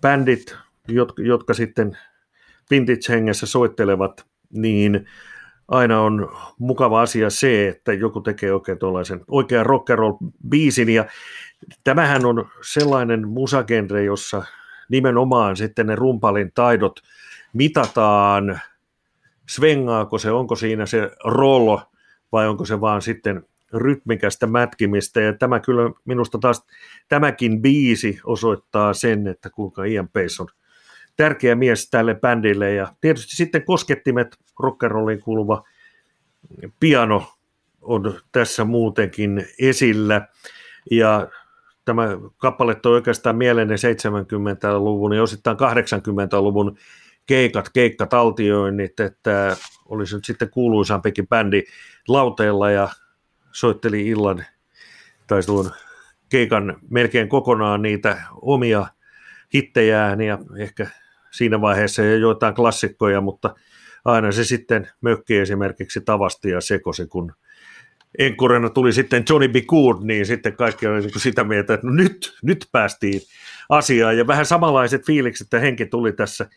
bändit, 0.01 0.57
jotka, 0.87 1.21
jotka 1.21 1.53
sitten 1.53 1.97
vintage-hengessä 2.71 3.45
soittelevat, 3.45 4.25
niin 4.53 5.07
aina 5.67 6.01
on 6.01 6.29
mukava 6.59 7.01
asia 7.01 7.29
se, 7.29 7.67
että 7.67 7.93
joku 7.93 8.21
tekee 8.21 8.53
oikein 8.53 8.77
tuollaisen 8.79 9.21
oikean 9.27 9.65
rock 9.65 9.89
and 9.89 9.99
roll 9.99 10.17
biisin. 10.49 10.89
Ja 10.89 11.05
tämähän 11.83 12.25
on 12.25 12.49
sellainen 12.61 13.27
musagenre, 13.27 14.03
jossa 14.03 14.43
nimenomaan 14.89 15.57
sitten 15.57 15.87
ne 15.87 15.95
rumpalin 15.95 16.51
taidot 16.53 16.99
mitataan, 17.53 18.59
svengaako 19.49 20.17
se, 20.17 20.31
onko 20.31 20.55
siinä 20.55 20.85
se 20.85 21.11
rollo 21.25 21.81
vai 22.31 22.47
onko 22.47 22.65
se 22.65 22.81
vaan 22.81 23.01
sitten 23.01 23.43
rytmikästä 23.73 24.47
mätkimistä. 24.47 25.21
Ja 25.21 25.33
tämä 25.33 25.59
kyllä 25.59 25.91
minusta 26.05 26.37
taas 26.37 26.65
tämäkin 27.07 27.61
biisi 27.61 28.19
osoittaa 28.23 28.93
sen, 28.93 29.27
että 29.27 29.49
kuinka 29.49 29.83
Ian 29.83 30.07
Pace 30.07 30.41
on 30.41 30.47
tärkeä 31.17 31.55
mies 31.55 31.89
tälle 31.89 32.15
bändille. 32.15 32.73
Ja 32.73 32.93
tietysti 33.01 33.35
sitten 33.35 33.65
koskettimet 33.65 34.37
rockerolliin 34.59 35.21
kuuluva 35.21 35.63
piano 36.79 37.33
on 37.81 38.19
tässä 38.31 38.65
muutenkin 38.65 39.47
esillä. 39.59 40.27
Ja 40.91 41.27
tämä 41.85 42.07
kappale 42.37 42.75
toi 42.75 42.93
oikeastaan 42.93 43.35
mieleen 43.35 43.69
70-luvun 43.69 45.13
ja 45.13 45.23
osittain 45.23 45.57
80-luvun 45.57 46.77
keikat, 47.25 47.69
keikkataltioinnit, 47.69 48.99
että 48.99 49.57
olisi 49.85 50.15
nyt 50.15 50.25
sitten 50.25 50.49
kuuluisampikin 50.49 51.27
bändi 51.27 51.63
lauteella 52.07 52.71
ja 52.71 52.89
soitteli 53.51 54.07
illan 54.07 54.45
tai 55.27 55.43
tuon 55.43 55.71
keikan 56.29 56.79
melkein 56.89 57.29
kokonaan 57.29 57.81
niitä 57.81 58.21
omia 58.41 58.87
hittejään 59.53 60.21
ja 60.21 60.39
ehkä 60.57 60.87
siinä 61.35 61.61
vaiheessa 61.61 62.01
jo 62.01 62.17
joitain 62.17 62.55
klassikkoja, 62.55 63.21
mutta 63.21 63.55
aina 64.05 64.31
se 64.31 64.43
sitten 64.43 64.87
mökki 65.01 65.37
esimerkiksi 65.37 66.01
tavasti 66.01 66.49
ja 66.49 66.61
sekosi, 66.61 67.07
kun 67.07 67.33
Enkurena 68.17 68.69
tuli 68.69 68.93
sitten 68.93 69.23
Johnny 69.29 69.47
B. 69.47 69.55
Good, 69.67 69.97
niin 70.03 70.25
sitten 70.25 70.55
kaikki 70.55 70.87
oli 70.87 70.99
niin 70.99 71.19
sitä 71.19 71.43
mieltä, 71.43 71.73
että 71.73 71.87
no 71.87 71.93
nyt, 71.93 72.37
nyt 72.43 72.65
päästiin 72.71 73.21
asiaan. 73.69 74.17
Ja 74.17 74.27
vähän 74.27 74.45
samanlaiset 74.45 75.05
fiilikset, 75.05 75.45
että 75.45 75.59
henki 75.59 75.85
tuli 75.85 76.13
tässä 76.13 76.49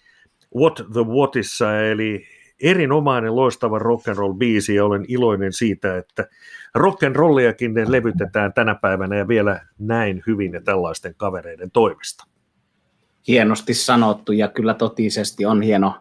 What 0.56 0.74
the 0.74 1.00
Whatissa, 1.00 1.80
eli 1.80 2.26
erinomainen 2.62 3.36
loistava 3.36 3.78
rock 3.78 4.08
and 4.08 4.16
roll 4.16 4.32
biisi 4.32 4.74
ja 4.74 4.84
olen 4.84 5.04
iloinen 5.08 5.52
siitä, 5.52 5.96
että 5.96 6.28
rock 6.74 7.02
and 7.02 7.16
rolliakin 7.16 7.74
levytetään 7.92 8.52
tänä 8.52 8.74
päivänä 8.74 9.16
ja 9.16 9.28
vielä 9.28 9.60
näin 9.78 10.22
hyvin 10.26 10.52
ja 10.52 10.60
tällaisten 10.60 11.14
kavereiden 11.16 11.70
toimesta 11.70 12.24
hienosti 13.28 13.74
sanottu 13.74 14.32
ja 14.32 14.48
kyllä 14.48 14.74
totisesti 14.74 15.46
on 15.46 15.62
hieno, 15.62 15.94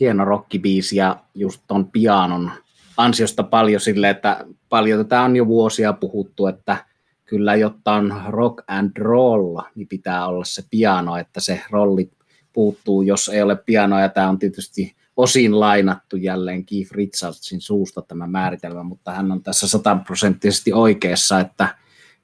hieno 0.00 0.24
rockibiisi 0.24 0.96
ja 0.96 1.16
just 1.34 1.62
ton 1.66 1.90
pianon 1.90 2.50
ansiosta 2.96 3.42
paljon 3.42 3.80
sille, 3.80 4.10
että 4.10 4.44
paljon 4.68 4.98
tätä 4.98 5.22
on 5.22 5.36
jo 5.36 5.46
vuosia 5.46 5.92
puhuttu, 5.92 6.46
että 6.46 6.84
kyllä 7.24 7.54
jotta 7.54 7.92
on 7.92 8.22
rock 8.28 8.64
and 8.66 8.90
roll, 8.98 9.58
niin 9.74 9.88
pitää 9.88 10.26
olla 10.26 10.44
se 10.44 10.62
piano, 10.70 11.16
että 11.16 11.40
se 11.40 11.60
rolli 11.70 12.10
puuttuu, 12.52 13.02
jos 13.02 13.28
ei 13.28 13.42
ole 13.42 13.56
pianoa, 13.56 14.00
ja 14.00 14.08
tämä 14.08 14.28
on 14.28 14.38
tietysti 14.38 14.94
osin 15.16 15.60
lainattu 15.60 16.16
jälleen 16.16 16.64
Keith 16.64 16.92
Richardsin 16.92 17.60
suusta 17.60 18.02
tämä 18.02 18.26
määritelmä, 18.26 18.82
mutta 18.82 19.12
hän 19.12 19.32
on 19.32 19.42
tässä 19.42 19.68
sataprosenttisesti 19.68 20.72
oikeassa, 20.72 21.40
että, 21.40 21.68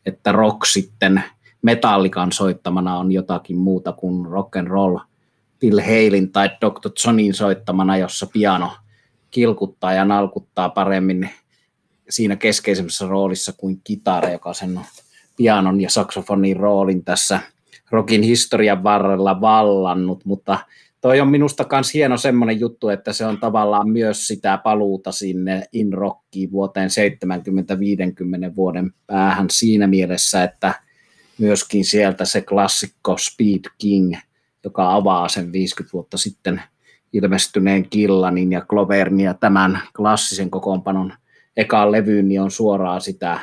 että 0.06 0.32
rock 0.32 0.64
sitten– 0.64 1.22
metallikan 1.66 2.32
soittamana 2.32 2.98
on 2.98 3.12
jotakin 3.12 3.56
muuta 3.56 3.92
kuin 3.92 4.26
rock 4.26 4.56
and 4.56 4.68
roll 4.68 4.98
Bill 5.60 5.80
Halein 5.80 6.32
tai 6.32 6.48
Dr. 6.48 6.90
Johnin 7.04 7.34
soittamana, 7.34 7.96
jossa 7.96 8.26
piano 8.32 8.72
kilkuttaa 9.30 9.92
ja 9.92 10.04
nalkuttaa 10.04 10.68
paremmin 10.68 11.30
siinä 12.08 12.36
keskeisemmässä 12.36 13.06
roolissa 13.06 13.52
kuin 13.56 13.80
kitara, 13.84 14.30
joka 14.30 14.52
sen 14.52 14.80
pianon 15.36 15.80
ja 15.80 15.90
saksofonin 15.90 16.56
roolin 16.56 17.04
tässä 17.04 17.40
rockin 17.90 18.22
historian 18.22 18.82
varrella 18.82 19.40
vallannut, 19.40 20.24
mutta 20.24 20.58
toi 21.00 21.20
on 21.20 21.28
minusta 21.28 21.64
myös 21.72 21.94
hieno 21.94 22.16
semmoinen 22.16 22.60
juttu, 22.60 22.88
että 22.88 23.12
se 23.12 23.26
on 23.26 23.40
tavallaan 23.40 23.88
myös 23.88 24.26
sitä 24.26 24.58
paluuta 24.64 25.12
sinne 25.12 25.62
in 25.72 25.92
rockiin 25.92 26.52
vuoteen 26.52 26.90
70-50 28.52 28.56
vuoden 28.56 28.90
päähän 29.06 29.46
siinä 29.50 29.86
mielessä, 29.86 30.44
että 30.44 30.85
myöskin 31.38 31.84
sieltä 31.84 32.24
se 32.24 32.40
klassikko 32.40 33.16
Speed 33.18 33.64
King, 33.78 34.14
joka 34.64 34.94
avaa 34.94 35.28
sen 35.28 35.52
50 35.52 35.92
vuotta 35.92 36.18
sitten 36.18 36.62
ilmestyneen 37.12 37.90
Killanin 37.90 38.52
ja 38.52 38.60
Glovernin 38.60 39.24
ja 39.24 39.34
tämän 39.34 39.80
klassisen 39.96 40.50
kokoonpanon 40.50 41.12
ekaan 41.56 41.92
levyyn, 41.92 42.28
niin 42.28 42.40
on 42.40 42.50
suoraan 42.50 43.00
sitä 43.00 43.40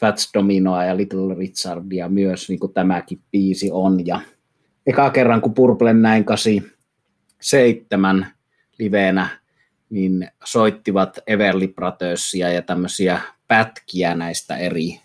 Fats 0.00 0.30
Dominoa 0.34 0.84
ja 0.84 0.96
Little 0.96 1.34
Richardia 1.34 2.08
myös, 2.08 2.48
niin 2.48 2.60
kuin 2.60 2.72
tämäkin 2.72 3.20
biisi 3.32 3.70
on. 3.72 4.06
Ja 4.06 4.20
eka 4.86 5.10
kerran, 5.10 5.40
kun 5.40 5.54
Purplen 5.54 6.02
näin 6.02 6.24
87 6.24 8.26
liveenä, 8.78 9.28
niin 9.90 10.30
soittivat 10.44 11.18
Everly 11.26 11.68
Brothersia 11.68 12.52
ja 12.52 12.62
tämmöisiä 12.62 13.20
pätkiä 13.48 14.14
näistä 14.14 14.56
eri 14.56 15.00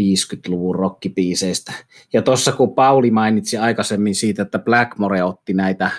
50-luvun 0.00 0.74
rockipiiseistä. 0.74 1.72
Ja 2.12 2.22
tuossa 2.22 2.52
kun 2.52 2.74
Pauli 2.74 3.10
mainitsi 3.10 3.56
aikaisemmin 3.56 4.14
siitä, 4.14 4.42
että 4.42 4.58
Blackmore 4.58 5.22
otti 5.22 5.54
näitä 5.54 5.90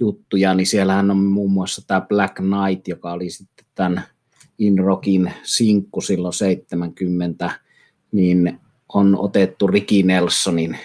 juttuja, 0.00 0.54
niin 0.54 0.66
siellähän 0.66 1.10
on 1.10 1.16
muun 1.16 1.52
muassa 1.52 1.86
tämä 1.86 2.00
Black 2.00 2.34
Knight, 2.34 2.88
joka 2.88 3.12
oli 3.12 3.30
sitten 3.30 3.66
tämän 3.74 4.02
In 4.58 4.78
Rockin 4.78 5.32
sinkku 5.42 6.00
silloin 6.00 6.34
70, 6.34 7.50
niin 8.12 8.60
on 8.88 9.18
otettu 9.18 9.66
Ricky 9.66 10.02
Nelsonin 10.02 10.78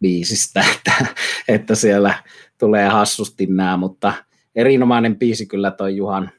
biisistä, 0.00 0.64
että, 0.74 1.06
että 1.48 1.74
siellä 1.74 2.14
tulee 2.58 2.88
hassusti 2.88 3.46
nämä, 3.46 3.76
mutta 3.76 4.12
erinomainen 4.54 5.18
biisi 5.18 5.46
kyllä 5.46 5.70
toi 5.70 5.96
Juhan 5.96 6.30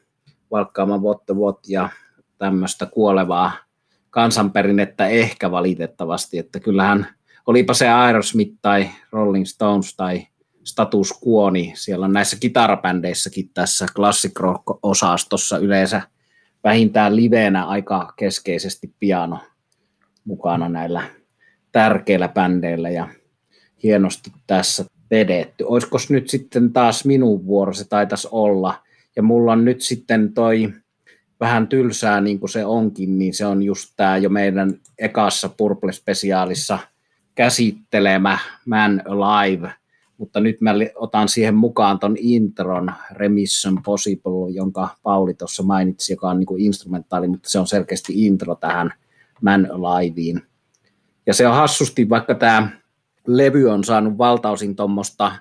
valkkaama 0.52 0.98
What 0.98 1.24
What 1.34 1.60
ja 1.68 1.90
tämmöistä 2.38 2.86
kuolevaa 2.86 3.69
kansanperinnettä 4.10 5.08
ehkä 5.08 5.52
valitettavasti, 5.52 6.38
että 6.38 6.60
kyllähän 6.60 7.08
olipa 7.46 7.74
se 7.74 7.90
Aerosmith 7.90 8.58
tai 8.62 8.90
Rolling 9.12 9.46
Stones 9.46 9.96
tai 9.96 10.28
status 10.64 11.14
quo, 11.28 11.50
niin 11.50 11.72
siellä 11.76 12.06
on 12.06 12.14
näissä 12.14 12.38
kitarabändeissäkin 12.40 13.50
tässä 13.54 13.86
classic 13.96 14.40
rock-osastossa 14.40 15.58
yleensä 15.58 16.02
vähintään 16.64 17.16
liveenä 17.16 17.66
aika 17.66 18.14
keskeisesti 18.18 18.94
piano 19.00 19.40
mukana 20.26 20.70
näillä 20.70 21.04
tärkeillä 21.72 22.28
bändeillä 22.28 22.90
ja 22.90 23.08
hienosti 23.84 24.32
tässä 24.48 24.86
vedetty. 25.12 25.64
Olisiko 25.64 25.98
nyt 26.10 26.30
sitten 26.30 26.74
taas 26.74 27.06
minun 27.06 27.46
vuoro, 27.46 27.74
se 27.74 27.90
taitaisi 27.90 28.28
olla. 28.32 28.84
Ja 29.16 29.24
mulla 29.24 29.52
on 29.52 29.66
nyt 29.66 29.82
sitten 29.82 30.34
toi 30.34 30.74
vähän 31.40 31.68
tylsää 31.68 32.22
niin 32.22 32.40
kuin 32.40 32.50
se 32.50 32.66
onkin, 32.66 33.20
niin 33.20 33.34
se 33.34 33.46
on 33.46 33.64
just 33.64 33.94
tämä 33.98 34.18
jo 34.18 34.30
meidän 34.30 34.74
ekassa 34.98 35.50
Purple-spesiaalissa 35.50 36.80
käsittelemä 37.36 38.38
Man 38.66 39.02
Alive, 39.06 39.74
mutta 40.18 40.40
nyt 40.40 40.62
mä 40.62 40.74
otan 40.96 41.30
siihen 41.30 41.56
mukaan 41.56 42.00
ton 42.00 42.16
intron 42.20 42.92
Remission 43.12 43.84
Possible, 43.84 44.52
jonka 44.54 44.90
Pauli 45.04 45.34
tuossa 45.34 45.64
mainitsi, 45.64 46.14
joka 46.14 46.30
on 46.30 46.40
niin 46.40 46.48
kuin 46.48 46.62
instrumentaali, 46.62 47.28
mutta 47.28 47.50
se 47.50 47.60
on 47.60 47.68
selkeästi 47.68 48.26
intro 48.26 48.56
tähän 48.56 48.94
Man 49.42 49.68
Aliveen. 49.72 50.42
Ja 51.26 51.34
se 51.34 51.48
on 51.48 51.56
hassusti, 51.56 52.10
vaikka 52.10 52.36
tämä 52.36 52.70
levy 53.28 53.70
on 53.70 53.84
saanut 53.84 54.18
valtaosin 54.18 54.76
tuommoista 54.76 55.32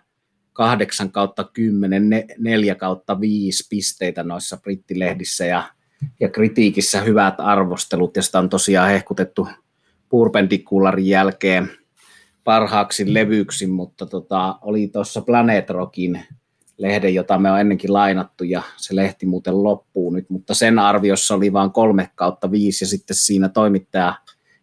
8 0.52 1.12
kautta 1.12 1.44
10, 1.44 2.10
4 2.38 2.74
kautta 2.74 3.20
5 3.20 3.66
pisteitä 3.70 4.22
noissa 4.22 4.56
brittilehdissä 4.56 5.44
ja, 5.44 5.64
ja 6.20 6.28
kritiikissä 6.28 7.00
hyvät 7.00 7.34
arvostelut, 7.38 8.16
ja 8.16 8.22
sitä 8.22 8.38
on 8.38 8.48
tosiaan 8.48 8.90
hehkutettu 8.90 9.48
Purpendicularin 10.08 11.06
jälkeen 11.06 11.70
parhaaksi 12.44 13.14
levyksi, 13.14 13.66
mutta 13.66 14.06
tota, 14.06 14.58
oli 14.62 14.88
tuossa 14.88 15.20
Planet 15.20 15.70
Rockin 15.70 16.22
lehden, 16.78 17.14
jota 17.14 17.38
me 17.38 17.50
on 17.50 17.60
ennenkin 17.60 17.92
lainattu, 17.92 18.44
ja 18.44 18.62
se 18.76 18.96
lehti 18.96 19.26
muuten 19.26 19.62
loppuu 19.62 20.10
nyt, 20.10 20.30
mutta 20.30 20.54
sen 20.54 20.78
arviossa 20.78 21.34
oli 21.34 21.52
vain 21.52 21.70
kolme 21.70 22.10
kautta 22.14 22.50
viisi, 22.50 22.84
ja 22.84 22.88
sitten 22.88 23.16
siinä 23.16 23.48
toimittaja 23.48 24.14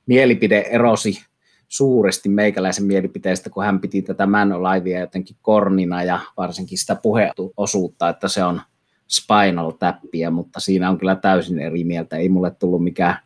mielipide 0.05 0.59
erosi 0.59 1.25
suuresti 1.67 2.29
meikäläisen 2.29 2.85
mielipiteestä, 2.85 3.49
kun 3.49 3.63
hän 3.63 3.79
piti 3.79 4.01
tätä 4.01 4.25
Man 4.25 4.53
Olivea 4.53 4.99
jotenkin 4.99 5.37
kornina 5.41 6.03
ja 6.03 6.19
varsinkin 6.37 6.77
sitä 6.77 6.95
puheosuutta, 6.95 8.09
että 8.09 8.27
se 8.27 8.43
on 8.43 8.61
spinal 9.07 9.71
tappia, 9.71 10.31
mutta 10.31 10.59
siinä 10.59 10.89
on 10.89 10.97
kyllä 10.97 11.15
täysin 11.15 11.59
eri 11.59 11.83
mieltä. 11.83 12.17
Ei 12.17 12.29
mulle 12.29 12.51
tullut 12.51 12.83
mikään 12.83 13.17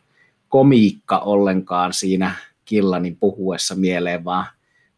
komiikka 0.48 1.18
ollenkaan 1.18 1.92
siinä 1.92 2.34
Killanin 2.64 3.16
puhuessa 3.16 3.74
mieleen, 3.74 4.24
vaan 4.24 4.46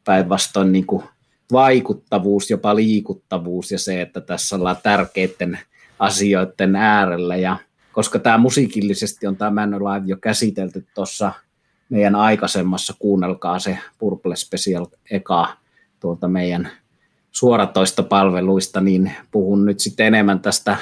päinvastoin 0.04 0.72
niin 0.72 0.86
kuin 0.86 1.04
vaikuttavuus, 1.52 2.50
jopa 2.50 2.76
liikuttavuus 2.76 3.70
ja 3.70 3.78
se, 3.78 4.00
että 4.00 4.20
tässä 4.20 4.56
ollaan 4.56 4.76
tärkeiden 4.82 5.58
asioiden 5.98 6.76
äärellä. 6.76 7.36
Ja 7.36 7.56
koska 7.92 8.18
tämä 8.18 8.38
musiikillisesti 8.38 9.26
on 9.26 9.36
tämä 9.36 9.50
Man 9.50 9.70
Live 9.70 10.06
jo 10.06 10.16
käsitelty 10.16 10.86
tuossa 10.94 11.32
meidän 11.88 12.14
aikaisemmassa, 12.14 12.94
kuunnelkaa 12.98 13.58
se 13.58 13.78
Purple 13.98 14.36
Special 14.36 14.86
eka 15.10 15.56
tuolta 16.00 16.28
meidän 16.28 16.70
suoratoista 17.32 18.02
palveluista, 18.02 18.80
niin 18.80 19.12
puhun 19.30 19.64
nyt 19.64 19.80
sitten 19.80 20.06
enemmän 20.06 20.40
tästä 20.40 20.76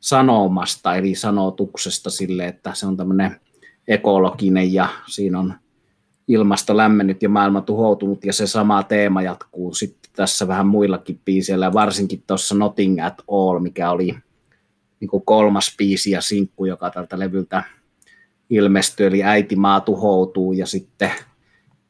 sanomasta, 0.00 0.96
eli 0.96 1.14
sanotuksesta 1.14 2.10
sille, 2.10 2.46
että 2.46 2.74
se 2.74 2.86
on 2.86 2.96
tämmöinen 2.96 3.40
ekologinen 3.88 4.72
ja 4.72 4.88
siinä 5.06 5.38
on 5.38 5.54
ilmasto 6.28 6.76
lämmennyt 6.76 7.22
ja 7.22 7.28
maailma 7.28 7.60
tuhoutunut 7.60 8.24
ja 8.24 8.32
se 8.32 8.46
sama 8.46 8.82
teema 8.82 9.22
jatkuu 9.22 9.74
sitten 9.74 10.10
tässä 10.16 10.48
vähän 10.48 10.66
muillakin 10.66 11.20
biiseillä, 11.24 11.72
varsinkin 11.72 12.22
tuossa 12.26 12.54
Nothing 12.54 13.04
at 13.04 13.22
All, 13.28 13.58
mikä 13.58 13.90
oli 13.90 14.14
niin 15.00 15.08
kuin 15.08 15.22
kolmas 15.24 15.74
biisi 15.78 16.10
ja 16.10 16.20
sinkku, 16.20 16.64
joka 16.64 16.90
tältä 16.90 17.18
levyltä 17.18 17.62
ilmestyi, 18.50 19.06
eli 19.06 19.22
äiti 19.22 19.56
maa 19.56 19.80
tuhoutuu 19.80 20.52
ja 20.52 20.66
sitten 20.66 21.10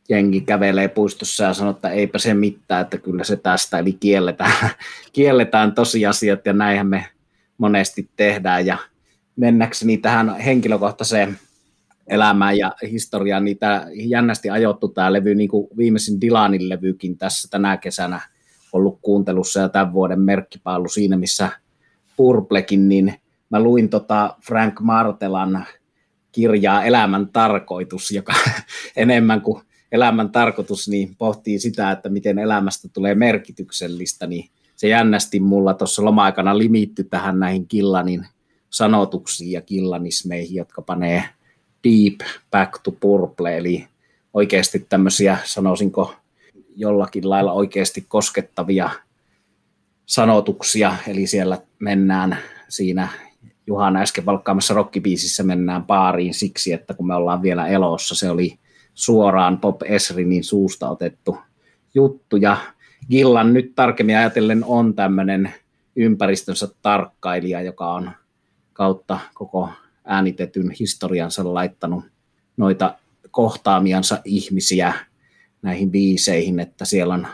jengi 0.08 0.40
kävelee 0.40 0.88
puistossa 0.88 1.44
ja 1.44 1.54
sanoo, 1.54 1.70
että 1.70 1.88
eipä 1.90 2.18
se 2.18 2.34
mitään, 2.34 2.82
että 2.82 2.98
kyllä 2.98 3.24
se 3.24 3.36
tästä, 3.36 3.78
eli 3.78 3.92
kielletään, 3.92 4.70
kielletään 5.12 5.72
tosiasiat 5.74 6.46
ja 6.46 6.52
näinhän 6.52 6.86
me 6.86 7.06
monesti 7.58 8.08
tehdään. 8.16 8.66
Ja 8.66 8.78
mennäkseni 9.36 9.98
tähän 9.98 10.40
henkilökohtaiseen 10.40 11.38
elämään 12.06 12.58
ja 12.58 12.72
historiaan, 12.90 13.44
niin 13.44 13.58
tämä 13.58 13.86
jännästi 13.94 14.50
ajoittu 14.50 14.88
tämä 14.88 15.12
levy, 15.12 15.34
niin 15.34 15.48
kuin 15.48 15.68
viimeisin 15.76 16.20
Dylanin 16.20 16.68
levykin 16.68 17.18
tässä 17.18 17.48
tänä 17.50 17.76
kesänä 17.76 18.20
ollut 18.72 18.98
kuuntelussa 19.02 19.60
ja 19.60 19.68
tämän 19.68 19.92
vuoden 19.92 20.20
merkkipaalu 20.20 20.88
siinä, 20.88 21.16
missä 21.16 21.48
Purplekin, 22.16 22.88
niin 22.88 23.14
mä 23.50 23.60
luin 23.60 23.88
tota 23.88 24.36
Frank 24.46 24.80
Martelan 24.80 25.66
kirjaa 26.32 26.84
Elämän 26.84 27.28
tarkoitus, 27.28 28.10
joka 28.10 28.34
enemmän 28.96 29.40
kuin 29.40 29.62
elämän 29.92 30.30
tarkoitus, 30.30 30.88
niin 30.88 31.16
pohtii 31.16 31.58
sitä, 31.58 31.90
että 31.90 32.08
miten 32.08 32.38
elämästä 32.38 32.88
tulee 32.88 33.14
merkityksellistä, 33.14 34.26
niin 34.26 34.48
se 34.76 34.88
jännästi 34.88 35.40
mulla 35.40 35.74
tuossa 35.74 36.04
loma-aikana 36.04 36.58
limitty 36.58 37.04
tähän 37.04 37.40
näihin 37.40 37.68
Killanin 37.68 38.26
sanotuksiin 38.70 39.52
ja 39.52 39.60
killanismeihin, 39.60 40.56
jotka 40.56 40.82
panee 40.82 41.24
deep 41.84 42.20
back 42.50 42.78
to 42.82 42.92
purple, 42.92 43.56
eli 43.56 43.86
oikeasti 44.34 44.86
tämmöisiä, 44.88 45.38
sanoisinko, 45.44 46.14
jollakin 46.76 47.30
lailla 47.30 47.52
oikeasti 47.52 48.04
koskettavia 48.08 48.90
sanotuksia, 50.06 50.96
eli 51.08 51.26
siellä 51.26 51.58
mennään 51.78 52.38
siinä 52.68 53.08
Juhana 53.66 54.00
äsken 54.00 54.26
valkkaamassa 54.26 54.74
rockibiisissä 54.74 55.42
mennään 55.42 55.84
paariin 55.84 56.34
siksi, 56.34 56.72
että 56.72 56.94
kun 56.94 57.06
me 57.06 57.14
ollaan 57.14 57.42
vielä 57.42 57.66
elossa, 57.66 58.14
se 58.14 58.30
oli 58.30 58.58
suoraan 58.96 59.58
Pop 59.58 59.82
Esrinin 59.82 60.44
suusta 60.44 60.88
otettu 60.88 61.38
juttu, 61.94 62.36
ja 62.36 62.56
Gillan 63.10 63.52
nyt 63.52 63.72
tarkemmin 63.74 64.16
ajatellen 64.16 64.64
on 64.64 64.94
tämmöinen 64.94 65.54
ympäristönsä 65.96 66.68
tarkkailija, 66.82 67.62
joka 67.62 67.92
on 67.92 68.10
kautta 68.72 69.18
koko 69.34 69.68
äänitetyn 70.04 70.70
historiansa 70.70 71.54
laittanut 71.54 72.04
noita 72.56 72.94
kohtaamiansa 73.30 74.18
ihmisiä 74.24 74.92
näihin 75.62 75.90
biiseihin, 75.90 76.60
että 76.60 76.84
siellä 76.84 77.14
on 77.14 77.26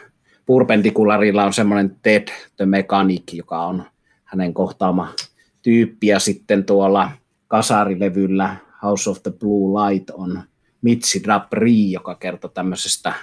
Purpendikularilla 0.46 1.44
on 1.44 1.52
semmoinen 1.52 1.96
Ted 2.02 2.28
the 2.56 2.66
Mechanic, 2.66 3.32
joka 3.32 3.66
on 3.66 3.84
hänen 4.24 4.54
kohtaama 4.54 5.14
tyyppi, 5.62 6.06
ja 6.06 6.18
sitten 6.18 6.64
tuolla 6.64 7.10
kasarilevyllä. 7.48 8.56
House 8.82 9.10
of 9.10 9.22
the 9.22 9.30
Blue 9.30 9.90
Light 9.90 10.10
on 10.10 10.42
Mitsi 10.82 11.22
Drapri, 11.22 11.92
joka 11.92 12.14
kertoo 12.14 12.50
tämmöisestä 12.50 13.14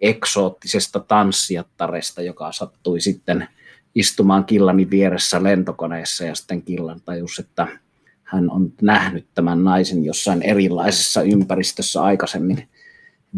eksoottisesta 0.00 1.00
tanssijattaresta, 1.00 2.22
joka 2.22 2.52
sattui 2.52 3.00
sitten 3.00 3.48
istumaan 3.94 4.44
Killanin 4.44 4.90
vieressä 4.90 5.42
lentokoneessa 5.42 6.24
ja 6.24 6.34
sitten 6.34 6.62
Killan 6.62 7.00
tajus, 7.00 7.38
että 7.38 7.68
hän 8.22 8.50
on 8.50 8.72
nähnyt 8.82 9.26
tämän 9.34 9.64
naisen 9.64 10.04
jossain 10.04 10.42
erilaisessa 10.42 11.22
ympäristössä 11.22 12.02
aikaisemmin. 12.02 12.68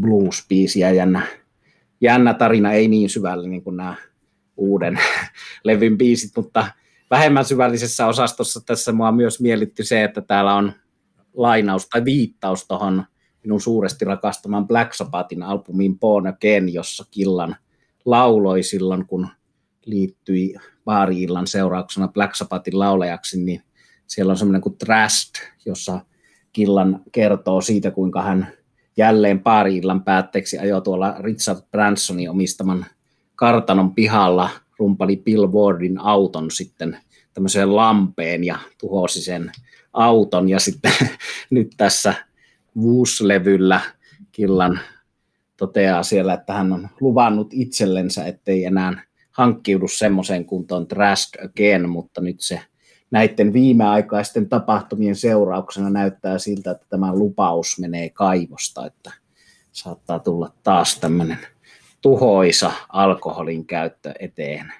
blues-biisi 0.00 0.80
ja 0.80 0.92
jännä, 0.92 1.22
jännä 2.00 2.34
tarina, 2.34 2.72
ei 2.72 2.88
niin 2.88 3.10
syvällinen 3.10 3.62
kuin 3.62 3.76
nämä 3.76 3.94
uuden 4.56 4.98
levyn 5.64 5.98
biisit, 5.98 6.30
mutta 6.36 6.68
vähemmän 7.10 7.44
syvällisessä 7.44 8.06
osastossa 8.06 8.60
tässä 8.66 8.92
mua 8.92 9.12
myös 9.12 9.40
miellytti 9.40 9.84
se, 9.84 10.04
että 10.04 10.20
täällä 10.20 10.54
on 10.54 10.72
lainaus 11.34 11.88
tai 11.88 12.04
viittaus 12.04 12.66
tuohon 12.68 13.04
minun 13.44 13.60
suuresti 13.60 14.04
rakastamaan 14.04 14.68
Black 14.68 14.94
Sabbathin 14.94 15.42
albumiin 15.42 15.98
Born 15.98 16.26
Again, 16.26 16.74
jossa 16.74 17.04
Killan 17.10 17.56
lauloi 18.04 18.62
silloin, 18.62 19.06
kun 19.06 19.28
liittyi 19.86 20.54
baari-illan 20.84 21.46
seurauksena 21.46 22.08
Black 22.08 22.34
Sabbathin 22.34 22.78
laulajaksi, 22.78 23.40
niin 23.40 23.62
siellä 24.06 24.30
on 24.30 24.36
semmoinen 24.36 24.62
kuin 24.62 24.78
Trust, 24.78 25.34
jossa 25.66 26.00
Killan 26.52 27.00
kertoo 27.12 27.60
siitä, 27.60 27.90
kuinka 27.90 28.22
hän 28.22 28.52
jälleen 28.96 29.42
baari-illan 29.42 30.04
päätteeksi 30.04 30.58
ajoi 30.58 30.82
tuolla 30.82 31.14
Richard 31.18 31.58
Bransonin 31.70 32.30
omistaman 32.30 32.86
kartanon 33.34 33.94
pihalla, 33.94 34.50
rumpali 34.78 35.16
Bill 35.16 35.46
Wardin 35.46 35.98
auton 35.98 36.50
sitten 36.50 36.98
tämmöiseen 37.34 37.76
lampeen 37.76 38.44
ja 38.44 38.58
tuhosi 38.80 39.22
sen 39.22 39.52
auton. 39.92 40.48
Ja 40.48 40.60
sitten 40.60 40.92
nyt 41.50 41.68
tässä 41.76 42.14
Woos-levyllä 42.82 43.80
Killan 44.32 44.80
toteaa 45.56 46.02
siellä, 46.02 46.34
että 46.34 46.52
hän 46.52 46.72
on 46.72 46.88
luvannut 47.00 47.48
itsellensä, 47.52 48.26
ettei 48.26 48.64
enää 48.64 49.02
hankkiudu 49.30 49.88
semmoiseen 49.88 50.44
kuntoon 50.44 50.86
Trashed 50.86 51.44
Again, 51.44 51.88
mutta 51.88 52.20
nyt 52.20 52.40
se 52.40 52.60
näiden 53.10 53.52
viimeaikaisten 53.52 54.48
tapahtumien 54.48 55.16
seurauksena 55.16 55.90
näyttää 55.90 56.38
siltä, 56.38 56.70
että 56.70 56.86
tämä 56.90 57.14
lupaus 57.14 57.78
menee 57.80 58.08
kaivosta, 58.08 58.86
että 58.86 59.12
saattaa 59.72 60.18
tulla 60.18 60.52
taas 60.62 61.00
tämmöinen 61.00 61.38
tuhoisa 62.02 62.72
alkoholin 62.88 63.66
käyttö 63.66 64.12
eteen. 64.20 64.72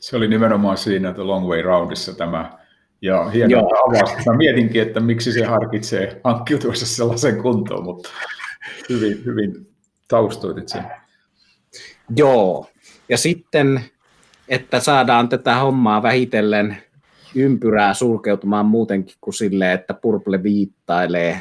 Se 0.00 0.16
oli 0.16 0.28
nimenomaan 0.28 0.76
siinä 0.76 1.12
The 1.12 1.22
Long 1.22 1.48
Way 1.48 1.62
Roundissa 1.62 2.14
tämä, 2.14 2.58
ja 3.02 3.24
hienoa 3.24 3.70
avasi. 3.86 4.30
Mä 4.30 4.36
mietinkin, 4.36 4.82
että 4.82 5.00
miksi 5.00 5.32
se 5.32 5.44
harkitsee 5.44 6.20
hankkiutuessa 6.24 6.86
sellaisen 6.86 7.42
kuntoon, 7.42 7.84
mutta 7.84 8.08
hyvin, 8.88 9.24
hyvin 9.24 9.70
taustoitit 10.08 10.68
sen. 10.68 10.84
Joo, 12.16 12.70
ja 13.08 13.18
sitten, 13.18 13.80
että 14.48 14.80
saadaan 14.80 15.28
tätä 15.28 15.54
hommaa 15.54 16.02
vähitellen 16.02 16.76
ympyrää 17.34 17.94
sulkeutumaan 17.94 18.66
muutenkin 18.66 19.16
kuin 19.20 19.34
silleen, 19.34 19.72
että 19.72 19.94
Purple 19.94 20.42
viittailee 20.42 21.40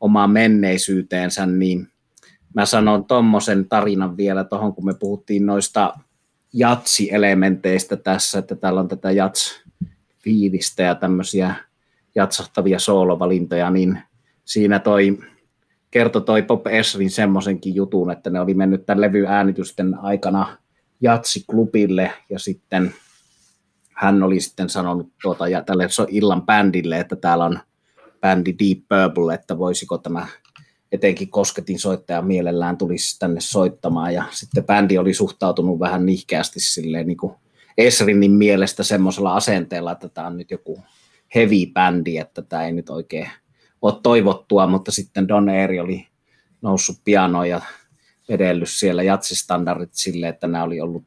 omaan 0.00 0.30
menneisyyteensä, 0.30 1.46
niin 1.46 1.88
mä 2.54 2.66
sanon 2.66 3.04
tuommoisen 3.04 3.68
tarinan 3.68 4.16
vielä 4.16 4.44
tuohon, 4.44 4.74
kun 4.74 4.84
me 4.84 4.94
puhuttiin 4.94 5.46
noista 5.46 5.94
jatsi-elementeistä 6.52 7.96
tässä, 7.96 8.38
että 8.38 8.54
täällä 8.54 8.80
on 8.80 8.88
tätä 8.88 9.10
jats-fiilistä 10.22 10.82
ja 10.82 10.94
tämmöisiä 10.94 11.54
jatsahtavia 12.14 12.78
soolovalintoja, 12.78 13.70
niin 13.70 13.98
siinä 14.44 14.78
toi 14.78 15.18
kertoi 15.90 16.22
toi 16.22 16.42
Pop 16.42 16.66
Esrin 16.66 17.10
semmoisenkin 17.10 17.74
jutun, 17.74 18.10
että 18.10 18.30
ne 18.30 18.40
oli 18.40 18.54
mennyt 18.54 18.86
tämän 18.86 19.00
levyäänitysten 19.00 19.98
aikana 19.98 20.58
Jatsi-klubille 21.00 22.12
ja 22.30 22.38
sitten 22.38 22.94
hän 23.94 24.22
oli 24.22 24.40
sitten 24.40 24.68
sanonut 24.68 25.12
tuota, 25.22 25.48
ja 25.48 25.62
tälle 25.62 25.88
illan 26.08 26.42
bändille, 26.42 27.00
että 27.00 27.16
täällä 27.16 27.44
on 27.44 27.58
bändi 28.20 28.54
Deep 28.58 28.78
Purple, 28.78 29.34
että 29.34 29.58
voisiko 29.58 29.98
tämä 29.98 30.26
etenkin 30.92 31.30
kosketin 31.30 31.78
soittaja 31.78 32.22
mielellään 32.22 32.76
tulisi 32.76 33.18
tänne 33.18 33.40
soittamaan. 33.40 34.14
Ja 34.14 34.24
sitten 34.30 34.64
bändi 34.64 34.98
oli 34.98 35.14
suhtautunut 35.14 35.80
vähän 35.80 36.06
nihkeästi 36.06 36.60
silleen 36.60 37.06
niin 37.06 37.16
kuin 37.16 37.34
Esrinin 37.78 38.32
mielestä 38.32 38.82
semmoisella 38.82 39.36
asenteella, 39.36 39.92
että 39.92 40.08
tämä 40.08 40.26
on 40.26 40.36
nyt 40.36 40.50
joku 40.50 40.82
heavy 41.34 41.66
bändi, 41.72 42.18
että 42.18 42.42
tämä 42.42 42.64
ei 42.64 42.72
nyt 42.72 42.90
oikein 42.90 43.30
ole 43.82 43.94
toivottua, 44.02 44.66
mutta 44.66 44.92
sitten 44.92 45.28
Don 45.28 45.48
Eeri 45.48 45.80
oli 45.80 46.06
noussut 46.62 46.96
pianoon 47.04 47.48
ja 47.48 47.60
vedellyt 48.28 48.68
siellä 48.68 49.02
jatsistandardit 49.02 49.94
sille, 49.94 50.28
että 50.28 50.46
nämä 50.46 50.64
oli 50.64 50.80
ollut 50.80 51.04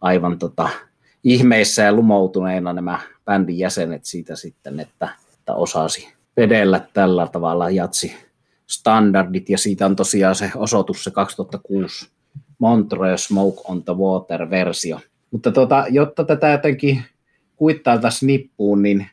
aivan 0.00 0.38
tota, 0.38 0.68
ihmeissä 1.24 1.82
ja 1.82 1.92
lumoutuneina 1.92 2.72
nämä 2.72 3.00
bändin 3.24 3.58
jäsenet 3.58 4.04
siitä 4.04 4.36
sitten, 4.36 4.80
että, 4.80 5.08
että 5.38 5.54
osasi 5.54 6.12
vedellä 6.36 6.86
tällä 6.92 7.26
tavalla 7.26 7.70
jatsi 7.70 8.16
standardit, 8.66 9.50
ja 9.50 9.58
siitä 9.58 9.86
on 9.86 9.96
tosiaan 9.96 10.34
se 10.34 10.50
osoitus 10.56 11.04
se 11.04 11.10
2006 11.10 12.10
Montreux 12.58 13.24
Smoke 13.24 13.60
on 13.64 13.84
the 13.84 13.92
Water-versio. 13.92 15.00
Mutta 15.32 15.52
tota, 15.52 15.84
jotta 15.90 16.24
tätä 16.24 16.48
jotenkin 16.48 17.02
kuittailtaisiin 17.56 18.26
nippuun, 18.26 18.82
niin 18.82 19.06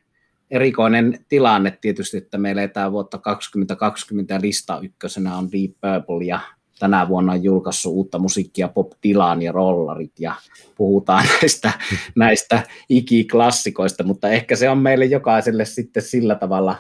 erikoinen 0.52 1.26
tilanne 1.30 1.78
tietysti, 1.82 2.18
että 2.18 2.38
meillä 2.38 2.68
tämä 2.68 2.92
vuotta 2.92 3.18
2020 3.18 4.42
lista 4.42 4.80
ykkösenä 4.84 5.38
on 5.38 5.52
Deep 5.52 5.72
Purple 5.72 6.26
ja 6.26 6.40
tänä 6.80 7.08
vuonna 7.08 7.34
on 7.34 7.44
julkaissut 7.44 7.94
uutta 7.94 8.20
musiikkia 8.20 8.68
Bob 8.68 8.92
Dylan 9.08 9.42
ja 9.42 9.52
Rollarit 9.52 10.20
ja 10.20 10.36
puhutaan 10.78 11.26
näistä, 11.42 11.72
näistä 12.16 12.64
ikiklassikoista, 12.90 14.04
mutta 14.04 14.30
ehkä 14.30 14.56
se 14.56 14.70
on 14.70 14.78
meille 14.78 15.06
jokaiselle 15.06 15.66
sitten 15.66 16.04
sillä 16.04 16.36
tavalla 16.36 16.76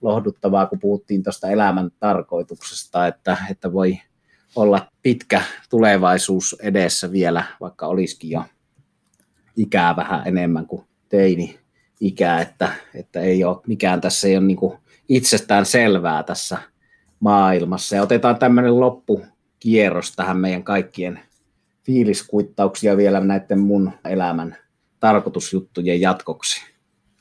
lohduttavaa, 0.00 0.66
kun 0.66 0.78
puhuttiin 0.78 1.22
tuosta 1.22 1.50
elämän 1.50 1.90
tarkoituksesta, 2.00 3.06
että, 3.06 3.36
että 3.50 3.72
voi 3.72 3.98
olla 4.56 4.86
pitkä 5.02 5.42
tulevaisuus 5.70 6.56
edessä 6.62 7.12
vielä, 7.12 7.44
vaikka 7.60 7.86
olisikin 7.86 8.30
jo 8.30 8.44
ikää 9.56 9.96
vähän 9.96 10.22
enemmän 10.26 10.66
kuin 10.66 10.84
teini 11.08 11.58
ikää, 12.00 12.40
että, 12.40 12.72
että 12.94 13.20
ei 13.20 13.44
ole, 13.44 13.60
mikään 13.66 14.00
tässä 14.00 14.28
ei 14.28 14.36
ole 14.36 14.44
niin 14.44 14.58
itsestään 15.08 15.66
selvää 15.66 16.22
tässä 16.22 16.58
maailmassa. 17.20 17.96
Ja 17.96 18.02
otetaan 18.02 18.38
tämmöinen 18.38 18.80
loppu 18.80 19.26
kierros 19.60 20.16
tähän 20.16 20.36
meidän 20.36 20.64
kaikkien 20.64 21.20
fiiliskuittauksia 21.84 22.96
vielä 22.96 23.20
näiden 23.20 23.58
mun 23.58 23.92
elämän 24.04 24.56
tarkoitusjuttujen 25.00 26.00
jatkoksi. 26.00 26.62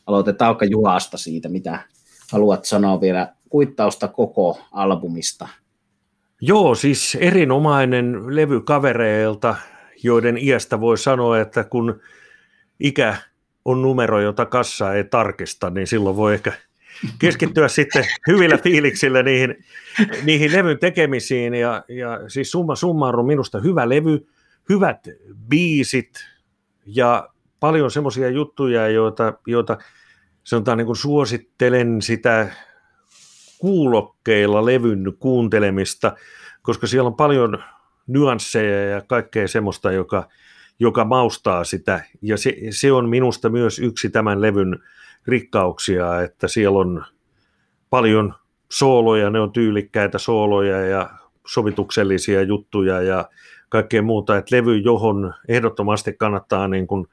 Aloitetaan 0.05 0.55
Juhasta 0.69 1.17
siitä, 1.17 1.49
mitä 1.49 1.79
haluat 2.31 2.65
sanoa 2.65 3.01
vielä 3.01 3.33
kuittausta 3.49 4.07
koko 4.07 4.59
albumista. 4.71 5.47
Joo, 6.41 6.75
siis 6.75 7.17
erinomainen 7.19 8.35
levy 8.35 8.61
kavereilta, 8.61 9.55
joiden 10.03 10.37
iästä 10.37 10.79
voi 10.79 10.97
sanoa, 10.97 11.39
että 11.39 11.63
kun 11.63 12.01
ikä 12.79 13.15
on 13.65 13.81
numero, 13.81 14.21
jota 14.21 14.45
kassa 14.45 14.93
ei 14.93 15.03
tarkista, 15.03 15.69
niin 15.69 15.87
silloin 15.87 16.15
voi 16.15 16.33
ehkä 16.33 16.53
keskittyä 17.19 17.67
sitten 17.67 18.05
hyvillä 18.27 18.57
fiiliksillä 18.57 19.23
niihin, 19.23 19.65
niihin 20.23 20.51
levyn 20.53 20.79
tekemisiin. 20.79 21.53
Ja, 21.53 21.83
ja 21.87 22.19
siis 22.29 22.51
summa 22.51 22.75
summarum 22.75 23.27
minusta 23.27 23.59
hyvä 23.59 23.89
levy, 23.89 24.27
hyvät 24.69 25.07
biisit 25.49 26.27
ja 26.85 27.29
paljon 27.59 27.91
semmoisia 27.91 28.29
juttuja, 28.29 28.87
joita, 28.87 29.33
joita 29.47 29.77
sanotaan 30.43 30.77
niin 30.77 30.85
kuin 30.85 30.95
suosittelen 30.95 32.01
sitä 32.01 32.49
kuulokkeilla 33.57 34.65
levyn 34.65 35.13
kuuntelemista, 35.19 36.15
koska 36.61 36.87
siellä 36.87 37.07
on 37.07 37.15
paljon 37.15 37.63
nyansseja 38.11 38.89
ja 38.89 39.01
kaikkea 39.01 39.47
semmoista, 39.47 39.91
joka, 39.91 40.27
joka 40.79 41.05
maustaa 41.05 41.63
sitä. 41.63 42.03
Ja 42.21 42.37
se, 42.37 42.55
se 42.69 42.91
on 42.91 43.09
minusta 43.09 43.49
myös 43.49 43.79
yksi 43.79 44.09
tämän 44.09 44.41
levyn 44.41 44.79
rikkauksia, 45.27 46.21
että 46.21 46.47
siellä 46.47 46.79
on 46.79 47.05
paljon 47.89 48.33
sooloja, 48.71 49.29
ne 49.29 49.39
on 49.39 49.51
tyylikkäitä 49.51 50.17
sooloja 50.17 50.85
ja 50.85 51.09
sovituksellisia 51.47 52.41
juttuja 52.41 53.01
ja 53.01 53.29
kaikkea 53.69 54.01
muuta, 54.01 54.37
että 54.37 54.55
levy, 54.55 54.77
johon 54.77 55.33
ehdottomasti 55.47 56.13
kannattaa 56.13 56.67
niin 56.67 56.87
kuin 56.87 57.07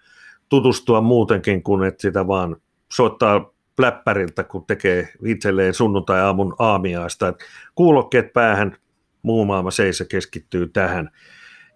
tutustua 0.49 1.01
muutenkin 1.01 1.63
kuin 1.63 1.85
että 1.85 2.03
sitä 2.03 2.27
vaan 2.27 2.57
soittaa 2.93 3.53
pläppäriltä, 3.77 4.45
kun 4.45 4.65
tekee 4.67 5.09
itselleen 5.25 5.75
sunnuntai-aamun 5.75 6.55
aamiaista. 6.59 7.29
Että 7.29 7.45
kuulokkeet 7.75 8.33
päähän, 8.33 8.77
muu 9.23 9.45
maailma 9.45 9.71
seisä 9.71 10.05
keskittyy 10.05 10.69
tähän. 10.69 11.11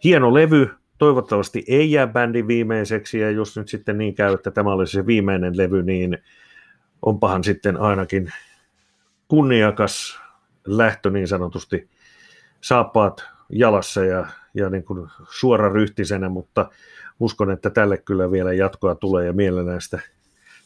Hieno 0.04 0.34
levy, 0.34 0.70
toivottavasti 0.98 1.64
ei 1.68 1.90
jää 1.90 2.06
bändin 2.06 2.48
viimeiseksi, 2.48 3.18
ja 3.18 3.30
jos 3.30 3.56
nyt 3.56 3.68
sitten 3.68 3.98
niin 3.98 4.14
käy, 4.14 4.34
että 4.34 4.50
tämä 4.50 4.72
olisi 4.72 4.92
se 4.92 5.06
viimeinen 5.06 5.56
levy, 5.56 5.82
niin 5.82 6.18
onpahan 7.02 7.44
sitten 7.44 7.76
ainakin 7.76 8.32
kunniakas 9.28 10.20
lähtö 10.66 11.10
niin 11.10 11.28
sanotusti 11.28 11.88
saappaat 12.60 13.24
jalassa 13.48 14.04
ja, 14.04 14.26
ja 14.54 14.70
niin 14.70 14.84
kuin 14.84 15.08
suora 15.30 15.72
ryhtisenä, 15.72 16.28
mutta 16.28 16.70
uskon, 17.20 17.50
että 17.50 17.70
tälle 17.70 17.98
kyllä 17.98 18.30
vielä 18.30 18.52
jatkoa 18.52 18.94
tulee 18.94 19.26
ja 19.26 19.32
mielellään 19.32 19.80
sitä 19.80 20.00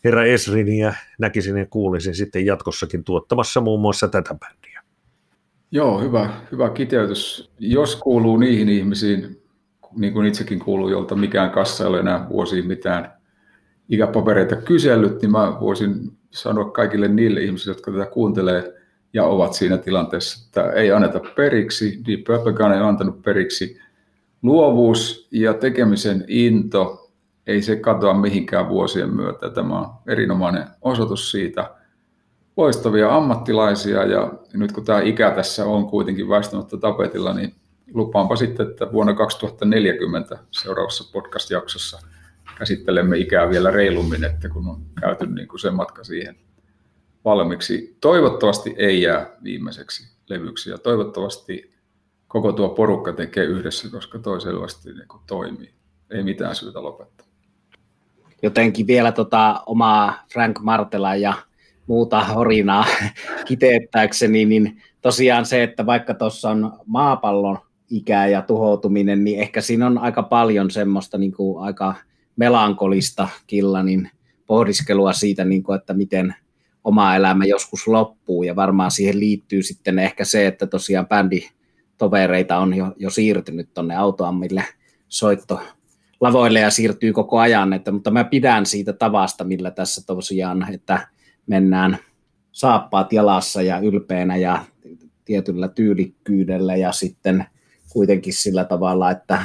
herra 0.04 0.24
Esrin 0.24 0.78
ja 0.78 0.94
näkisin 1.18 1.56
ja 1.56 1.66
kuulisin 1.66 2.14
sitten 2.14 2.46
jatkossakin 2.46 3.04
tuottamassa 3.04 3.60
muun 3.60 3.80
muassa 3.80 4.08
tätä 4.08 4.34
bändiä. 4.34 4.75
Joo, 5.70 6.00
hyvä, 6.00 6.30
hyvä 6.52 6.70
kiteytys. 6.70 7.50
Jos 7.58 7.96
kuuluu 7.96 8.36
niihin 8.36 8.68
ihmisiin, 8.68 9.42
niin 9.96 10.12
kuin 10.12 10.26
itsekin 10.26 10.58
kuuluu, 10.58 10.88
jolta 10.88 11.14
mikään 11.14 11.50
kassa 11.50 11.84
ei 11.84 11.90
ole 11.90 12.00
enää 12.00 12.28
vuosiin 12.28 12.66
mitään 12.66 13.12
ikäpapereita 13.88 14.56
kysellyt, 14.56 15.22
niin 15.22 15.30
mä 15.30 15.60
voisin 15.60 16.12
sanoa 16.30 16.70
kaikille 16.70 17.08
niille 17.08 17.40
ihmisille, 17.40 17.76
jotka 17.76 17.92
tätä 17.92 18.06
kuuntelee 18.06 18.74
ja 19.12 19.24
ovat 19.24 19.52
siinä 19.52 19.76
tilanteessa, 19.78 20.46
että 20.46 20.70
ei 20.70 20.92
anneta 20.92 21.20
periksi. 21.36 22.00
Deep 22.06 22.24
Purplekaan 22.24 22.72
ei 22.72 22.80
antanut 22.80 23.22
periksi. 23.22 23.80
Luovuus 24.42 25.28
ja 25.30 25.54
tekemisen 25.54 26.24
into, 26.28 27.10
ei 27.46 27.62
se 27.62 27.76
katoa 27.76 28.14
mihinkään 28.14 28.68
vuosien 28.68 29.14
myötä. 29.14 29.50
Tämä 29.50 29.78
on 29.78 29.86
erinomainen 30.06 30.64
osoitus 30.82 31.30
siitä. 31.30 31.75
Loistavia 32.56 33.16
ammattilaisia 33.16 34.04
ja 34.04 34.32
nyt 34.52 34.72
kun 34.72 34.84
tämä 34.84 35.00
ikä 35.00 35.30
tässä 35.30 35.66
on 35.66 35.86
kuitenkin 35.86 36.28
väistämättä 36.28 36.76
tapetilla, 36.76 37.34
niin 37.34 37.54
lupaanpa 37.94 38.36
sitten, 38.36 38.66
että 38.70 38.92
vuonna 38.92 39.14
2040 39.14 40.38
seuraavassa 40.50 41.12
podcast-jaksossa 41.12 41.98
käsittelemme 42.58 43.18
ikää 43.18 43.48
vielä 43.50 43.70
reilummin, 43.70 44.24
että 44.24 44.48
kun 44.48 44.68
on 44.68 44.82
käyty 45.00 45.26
niin 45.26 45.48
kuin 45.48 45.60
se 45.60 45.70
matka 45.70 46.04
siihen 46.04 46.36
valmiiksi. 47.24 47.96
Toivottavasti 48.00 48.74
ei 48.78 49.02
jää 49.02 49.30
viimeiseksi 49.44 50.16
levyksi 50.28 50.70
ja 50.70 50.78
toivottavasti 50.78 51.74
koko 52.28 52.52
tuo 52.52 52.68
porukka 52.68 53.12
tekee 53.12 53.44
yhdessä, 53.44 53.90
koska 53.90 54.18
toi 54.18 54.40
selvästi 54.40 54.92
niin 54.92 55.08
kuin 55.08 55.22
toimii. 55.26 55.74
Ei 56.10 56.22
mitään 56.22 56.54
syytä 56.54 56.82
lopettaa. 56.82 57.26
Jotenkin 58.42 58.86
vielä 58.86 59.12
tota 59.12 59.62
omaa 59.66 60.24
Frank 60.32 60.60
Martela 60.60 61.14
ja 61.14 61.34
muuta 61.86 62.24
horinaa 62.24 62.86
kiteettääkseni, 63.48 64.44
niin 64.44 64.82
tosiaan 65.02 65.46
se, 65.46 65.62
että 65.62 65.86
vaikka 65.86 66.14
tuossa 66.14 66.50
on 66.50 66.72
maapallon 66.86 67.58
ikä 67.90 68.26
ja 68.26 68.42
tuhoutuminen, 68.42 69.24
niin 69.24 69.40
ehkä 69.40 69.60
siinä 69.60 69.86
on 69.86 69.98
aika 69.98 70.22
paljon 70.22 70.70
semmoista 70.70 71.18
niin 71.18 71.32
kuin 71.32 71.64
aika 71.64 71.94
melankolista 72.36 73.28
Killanin 73.46 74.10
pohdiskelua 74.46 75.12
siitä, 75.12 75.44
niin 75.44 75.62
kuin, 75.62 75.78
että 75.78 75.94
miten 75.94 76.34
oma 76.84 77.16
elämä 77.16 77.44
joskus 77.44 77.86
loppuu, 77.86 78.42
ja 78.42 78.56
varmaan 78.56 78.90
siihen 78.90 79.20
liittyy 79.20 79.62
sitten 79.62 79.98
ehkä 79.98 80.24
se, 80.24 80.46
että 80.46 80.66
tosiaan 80.66 81.06
bänditovereita 81.08 82.58
on 82.58 82.74
jo, 82.74 82.92
jo 82.96 83.10
siirtynyt 83.10 83.74
tuonne 83.74 83.96
autoammille 83.96 84.64
soitto 85.08 85.60
lavoille 86.20 86.60
ja 86.60 86.70
siirtyy 86.70 87.12
koko 87.12 87.38
ajan, 87.38 87.72
että, 87.72 87.92
mutta 87.92 88.10
mä 88.10 88.24
pidän 88.24 88.66
siitä 88.66 88.92
tavasta, 88.92 89.44
millä 89.44 89.70
tässä 89.70 90.06
tosiaan, 90.06 90.74
että 90.74 91.08
mennään 91.46 91.98
saappaat 92.52 93.12
jalassa 93.12 93.62
ja 93.62 93.78
ylpeänä 93.78 94.36
ja 94.36 94.64
tietyllä 95.24 95.68
tyylikkyydellä 95.68 96.76
ja 96.76 96.92
sitten 96.92 97.44
kuitenkin 97.88 98.32
sillä 98.32 98.64
tavalla, 98.64 99.10
että 99.10 99.42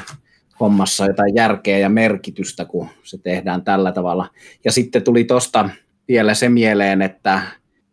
hommassa 0.59 1.05
jotain 1.05 1.35
järkeä 1.35 1.77
ja 1.77 1.89
merkitystä, 1.89 2.65
kun 2.65 2.87
se 3.03 3.17
tehdään 3.17 3.63
tällä 3.63 3.91
tavalla. 3.91 4.29
Ja 4.65 4.71
sitten 4.71 5.03
tuli 5.03 5.23
tuosta 5.23 5.69
vielä 6.07 6.33
se 6.33 6.49
mieleen, 6.49 7.01
että 7.01 7.41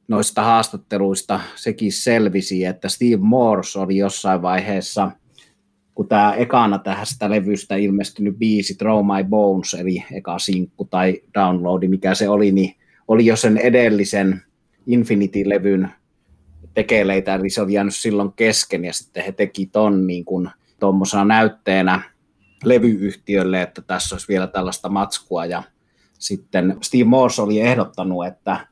noista 0.09 0.43
haastatteluista 0.43 1.41
sekin 1.57 1.93
selvisi, 1.93 2.65
että 2.65 2.89
Steve 2.89 3.17
Morse 3.17 3.79
oli 3.79 3.97
jossain 3.97 4.43
vaiheessa, 4.43 5.11
kun 5.95 6.09
tämä 6.09 6.35
ekana 6.35 6.79
tästä 6.79 7.31
levystä 7.31 7.77
ilmestynyt 7.77 8.39
biisi 8.39 8.75
Throw 8.75 9.07
My 9.07 9.25
Bones, 9.25 9.75
eli 9.75 10.05
eka 10.13 10.39
sinkku 10.39 10.85
tai 10.85 11.23
downloadi, 11.35 11.89
mikä 11.89 12.15
se 12.15 12.29
oli, 12.29 12.53
niin 12.53 12.75
oli 13.09 13.27
jo 13.27 13.37
sen 13.37 13.57
edellisen 13.57 14.43
Infinity-levyn 14.87 15.89
tekeleitä, 16.75 17.35
eli 17.35 17.51
se 17.51 17.63
oli 17.63 17.73
jäänyt 17.73 17.95
silloin 17.95 18.33
kesken, 18.33 18.85
ja 18.85 18.93
sitten 18.93 19.25
he 19.25 19.33
teki 19.33 19.67
ton 19.67 20.07
niin 20.07 20.25
kuin 20.25 20.51
tuommoisena 20.81 21.25
näytteenä 21.25 22.01
levyyhtiölle, 22.65 23.63
että 23.63 23.83
tässä 23.83 24.15
olisi 24.15 24.29
vielä 24.29 24.47
tällaista 24.47 24.89
matskua, 24.89 25.47
ja 25.47 25.63
sitten 26.19 26.77
Steve 26.83 27.05
Morse 27.05 27.43
oli 27.43 27.61
ehdottanut, 27.61 28.27
että 28.27 28.67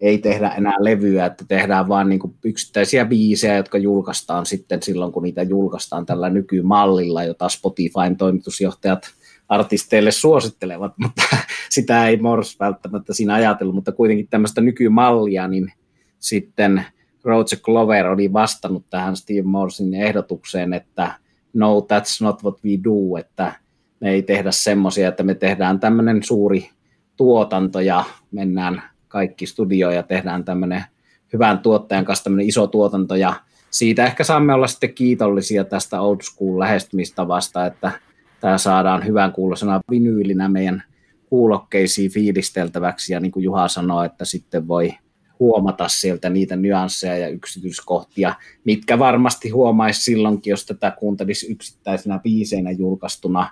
ei 0.00 0.18
tehdä 0.18 0.48
enää 0.48 0.76
levyä, 0.78 1.26
että 1.26 1.44
tehdään 1.48 1.88
vain 1.88 2.08
niin 2.08 2.20
yksittäisiä 2.44 3.04
biisejä, 3.04 3.56
jotka 3.56 3.78
julkaistaan 3.78 4.46
sitten 4.46 4.82
silloin, 4.82 5.12
kun 5.12 5.22
niitä 5.22 5.42
julkaistaan 5.42 6.06
tällä 6.06 6.30
nykymallilla, 6.30 7.24
jota 7.24 7.48
Spotifyn 7.48 8.16
toimitusjohtajat 8.18 9.10
artisteille 9.48 10.10
suosittelevat, 10.10 10.98
mutta 11.02 11.22
sitä 11.70 12.08
ei 12.08 12.16
Morse 12.16 12.56
välttämättä 12.60 13.14
siinä 13.14 13.34
ajatellut, 13.34 13.74
mutta 13.74 13.92
kuitenkin 13.92 14.28
tämmöistä 14.28 14.60
nykymallia, 14.60 15.48
niin 15.48 15.72
sitten 16.18 16.84
Roger 17.24 17.58
Glover 17.62 18.06
oli 18.06 18.32
vastannut 18.32 18.90
tähän 18.90 19.16
Steve 19.16 19.42
Morsin 19.42 19.94
ehdotukseen, 19.94 20.74
että 20.74 21.14
no, 21.52 21.80
that's 21.80 22.24
not 22.24 22.42
what 22.44 22.64
we 22.64 22.70
do, 22.84 23.16
että 23.18 23.52
me 24.00 24.10
ei 24.10 24.22
tehdä 24.22 24.50
semmoisia, 24.50 25.08
että 25.08 25.22
me 25.22 25.34
tehdään 25.34 25.80
tämmöinen 25.80 26.22
suuri 26.22 26.70
tuotanto 27.16 27.80
ja 27.80 28.04
mennään 28.30 28.82
kaikki 29.08 29.46
studioon 29.46 29.94
ja 29.94 30.02
tehdään 30.02 30.44
tämmöinen 30.44 30.84
hyvän 31.32 31.58
tuottajan 31.58 32.04
kanssa 32.04 32.24
tämmöinen 32.24 32.48
iso 32.48 32.66
tuotanto. 32.66 33.14
Ja 33.14 33.34
siitä 33.70 34.06
ehkä 34.06 34.24
saamme 34.24 34.54
olla 34.54 34.66
sitten 34.66 34.94
kiitollisia 34.94 35.64
tästä 35.64 36.00
old 36.00 36.20
school 36.20 36.58
lähestymistavasta, 36.58 37.66
että 37.66 37.92
tämä 38.40 38.58
saadaan 38.58 39.06
hyvän 39.06 39.32
kuulosena 39.32 39.80
vinyylinä 39.90 40.48
meidän 40.48 40.82
kuulokkeisiin 41.26 42.10
fiilisteltäväksi. 42.10 43.12
Ja 43.12 43.20
niin 43.20 43.32
kuin 43.32 43.44
Juha 43.44 43.68
sanoi, 43.68 44.06
että 44.06 44.24
sitten 44.24 44.68
voi 44.68 44.94
huomata 45.40 45.88
sieltä 45.88 46.30
niitä 46.30 46.56
nyansseja 46.56 47.18
ja 47.18 47.28
yksityiskohtia, 47.28 48.34
mitkä 48.64 48.98
varmasti 48.98 49.50
huomaisi 49.50 50.02
silloinkin, 50.02 50.50
jos 50.50 50.66
tätä 50.66 50.90
kuuntelisi 50.90 51.52
yksittäisenä 51.52 52.18
biiseinä 52.18 52.70
julkaistuna 52.70 53.50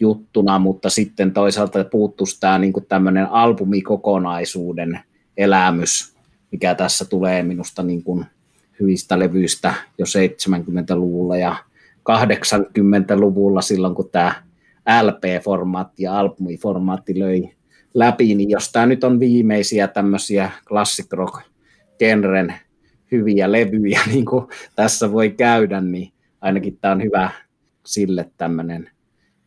juttuna, 0.00 0.58
mutta 0.58 0.90
sitten 0.90 1.32
toisaalta 1.32 1.84
puuttuisi 1.84 2.40
tämä 2.40 2.58
niin 2.58 2.72
tämmöinen 2.88 3.26
albumikokonaisuuden 3.26 5.00
elämys, 5.36 6.16
mikä 6.52 6.74
tässä 6.74 7.04
tulee 7.04 7.42
minusta 7.42 7.82
niin 7.82 8.02
kuin 8.02 8.24
hyvistä 8.80 9.18
levyistä 9.18 9.74
jo 9.98 10.04
70-luvulla 10.04 11.36
ja 11.36 11.56
80-luvulla 12.10 13.60
silloin, 13.60 13.94
kun 13.94 14.10
tämä 14.10 14.34
LP-formaatti 15.02 16.02
ja 16.02 16.18
albumiformaatti 16.18 17.18
löi 17.18 17.54
läpi, 17.94 18.34
niin 18.34 18.50
jos 18.50 18.72
tämä 18.72 18.86
nyt 18.86 19.04
on 19.04 19.20
viimeisiä 19.20 19.88
tämmöisiä 19.88 20.50
classic 20.66 21.12
rock 21.12 21.40
genren 21.98 22.54
hyviä 23.12 23.52
levyjä, 23.52 24.00
niin 24.12 24.24
kuin 24.24 24.46
tässä 24.76 25.12
voi 25.12 25.30
käydä, 25.30 25.80
niin 25.80 26.12
ainakin 26.40 26.78
tämä 26.80 26.94
on 26.94 27.02
hyvä 27.02 27.30
sille 27.86 28.30
tämmöinen 28.36 28.90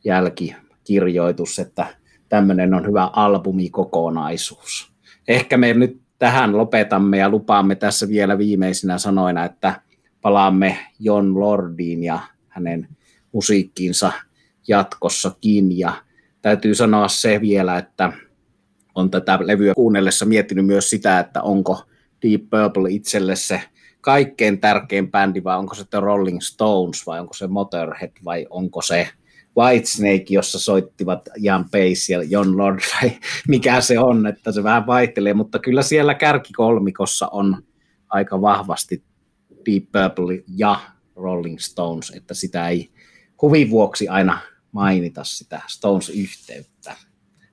jälkikirjoitus, 0.03 1.59
että 1.59 1.87
tämmöinen 2.29 2.73
on 2.73 2.87
hyvä 2.87 3.09
albumikokonaisuus. 3.13 4.91
Ehkä 5.27 5.57
me 5.57 5.73
nyt 5.73 6.01
tähän 6.19 6.57
lopetamme 6.57 7.17
ja 7.17 7.29
lupaamme 7.29 7.75
tässä 7.75 8.07
vielä 8.07 8.37
viimeisinä 8.37 8.97
sanoina, 8.97 9.45
että 9.45 9.81
palaamme 10.21 10.77
John 10.99 11.39
Lordiin 11.39 12.03
ja 12.03 12.19
hänen 12.55 12.87
musiikkiinsa 13.31 14.11
jatkossakin. 14.67 15.77
Ja 15.77 15.93
täytyy 16.41 16.75
sanoa 16.75 17.07
se 17.07 17.41
vielä, 17.41 17.77
että 17.77 18.13
on 18.95 19.11
tätä 19.11 19.39
levyä 19.41 19.73
kuunnellessa 19.73 20.25
miettinyt 20.25 20.65
myös 20.65 20.89
sitä, 20.89 21.19
että 21.19 21.41
onko 21.41 21.83
Deep 22.21 22.41
Purple 22.41 22.91
itselle 22.91 23.35
se 23.35 23.61
kaikkein 24.01 24.59
tärkein 24.59 25.11
bändi, 25.11 25.43
vai 25.43 25.57
onko 25.57 25.75
se 25.75 25.85
The 25.89 25.99
Rolling 25.99 26.41
Stones, 26.41 27.07
vai 27.07 27.19
onko 27.19 27.33
se 27.33 27.47
Motorhead, 27.47 28.11
vai 28.25 28.47
onko 28.49 28.81
se 28.81 29.09
Whitesnake, 29.57 30.25
jossa 30.29 30.59
soittivat 30.59 31.29
Jan 31.37 31.63
Pace 31.63 32.13
ja 32.13 32.23
John 32.23 32.57
Lord, 32.57 32.79
vai 33.01 33.11
mikä 33.47 33.81
se 33.81 33.99
on, 33.99 34.27
että 34.27 34.51
se 34.51 34.63
vähän 34.63 34.87
vaihtelee, 34.87 35.33
mutta 35.33 35.59
kyllä 35.59 35.81
siellä 35.81 36.13
kärkikolmikossa 36.13 37.27
on 37.27 37.63
aika 38.09 38.41
vahvasti 38.41 39.03
Deep 39.65 39.83
Purple 39.91 40.43
ja 40.57 40.79
Rolling 41.15 41.59
Stones, 41.59 42.09
että 42.15 42.33
sitä 42.33 42.69
ei 42.69 42.91
huvin 43.41 43.69
vuoksi 43.69 44.07
aina 44.07 44.39
mainita 44.71 45.23
sitä 45.23 45.61
Stones-yhteyttä. 45.67 46.95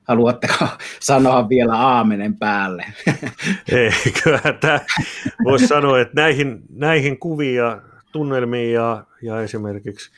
Haluatteko 0.09 0.69
sanoa 1.01 1.49
vielä 1.49 1.75
aamenen 1.75 2.37
päälle? 2.37 2.85
Ei, 3.73 3.91
kyllä 4.25 4.53
tämä 4.61 4.81
voisi 5.45 5.67
sanoa, 5.67 6.01
että 6.01 6.15
näihin, 6.21 6.63
näihin 6.71 7.19
kuviin 7.19 7.57
ja 7.57 7.83
tunnelmiin 8.13 8.73
ja, 8.73 9.05
ja 9.23 9.43
esimerkiksi 9.43 10.11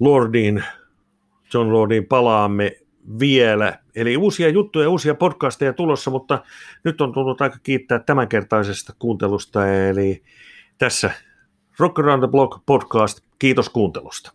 Lordin, 0.00 0.64
John 1.54 1.72
Lordin 1.72 2.06
palaamme 2.06 2.76
vielä. 3.18 3.78
Eli 3.94 4.16
uusia 4.16 4.48
juttuja, 4.48 4.90
uusia 4.90 5.14
podcasteja 5.14 5.72
tulossa, 5.72 6.10
mutta 6.10 6.44
nyt 6.84 7.00
on 7.00 7.12
tullut 7.12 7.40
aika 7.40 7.58
kiittää 7.62 7.98
tämänkertaisesta 7.98 8.92
kuuntelusta. 8.98 9.68
Eli 9.68 10.22
tässä 10.78 11.10
Rock 11.78 11.98
Around 11.98 12.20
the 12.20 12.28
Block 12.28 12.62
podcast. 12.66 13.18
Kiitos 13.38 13.68
kuuntelusta. 13.68 14.32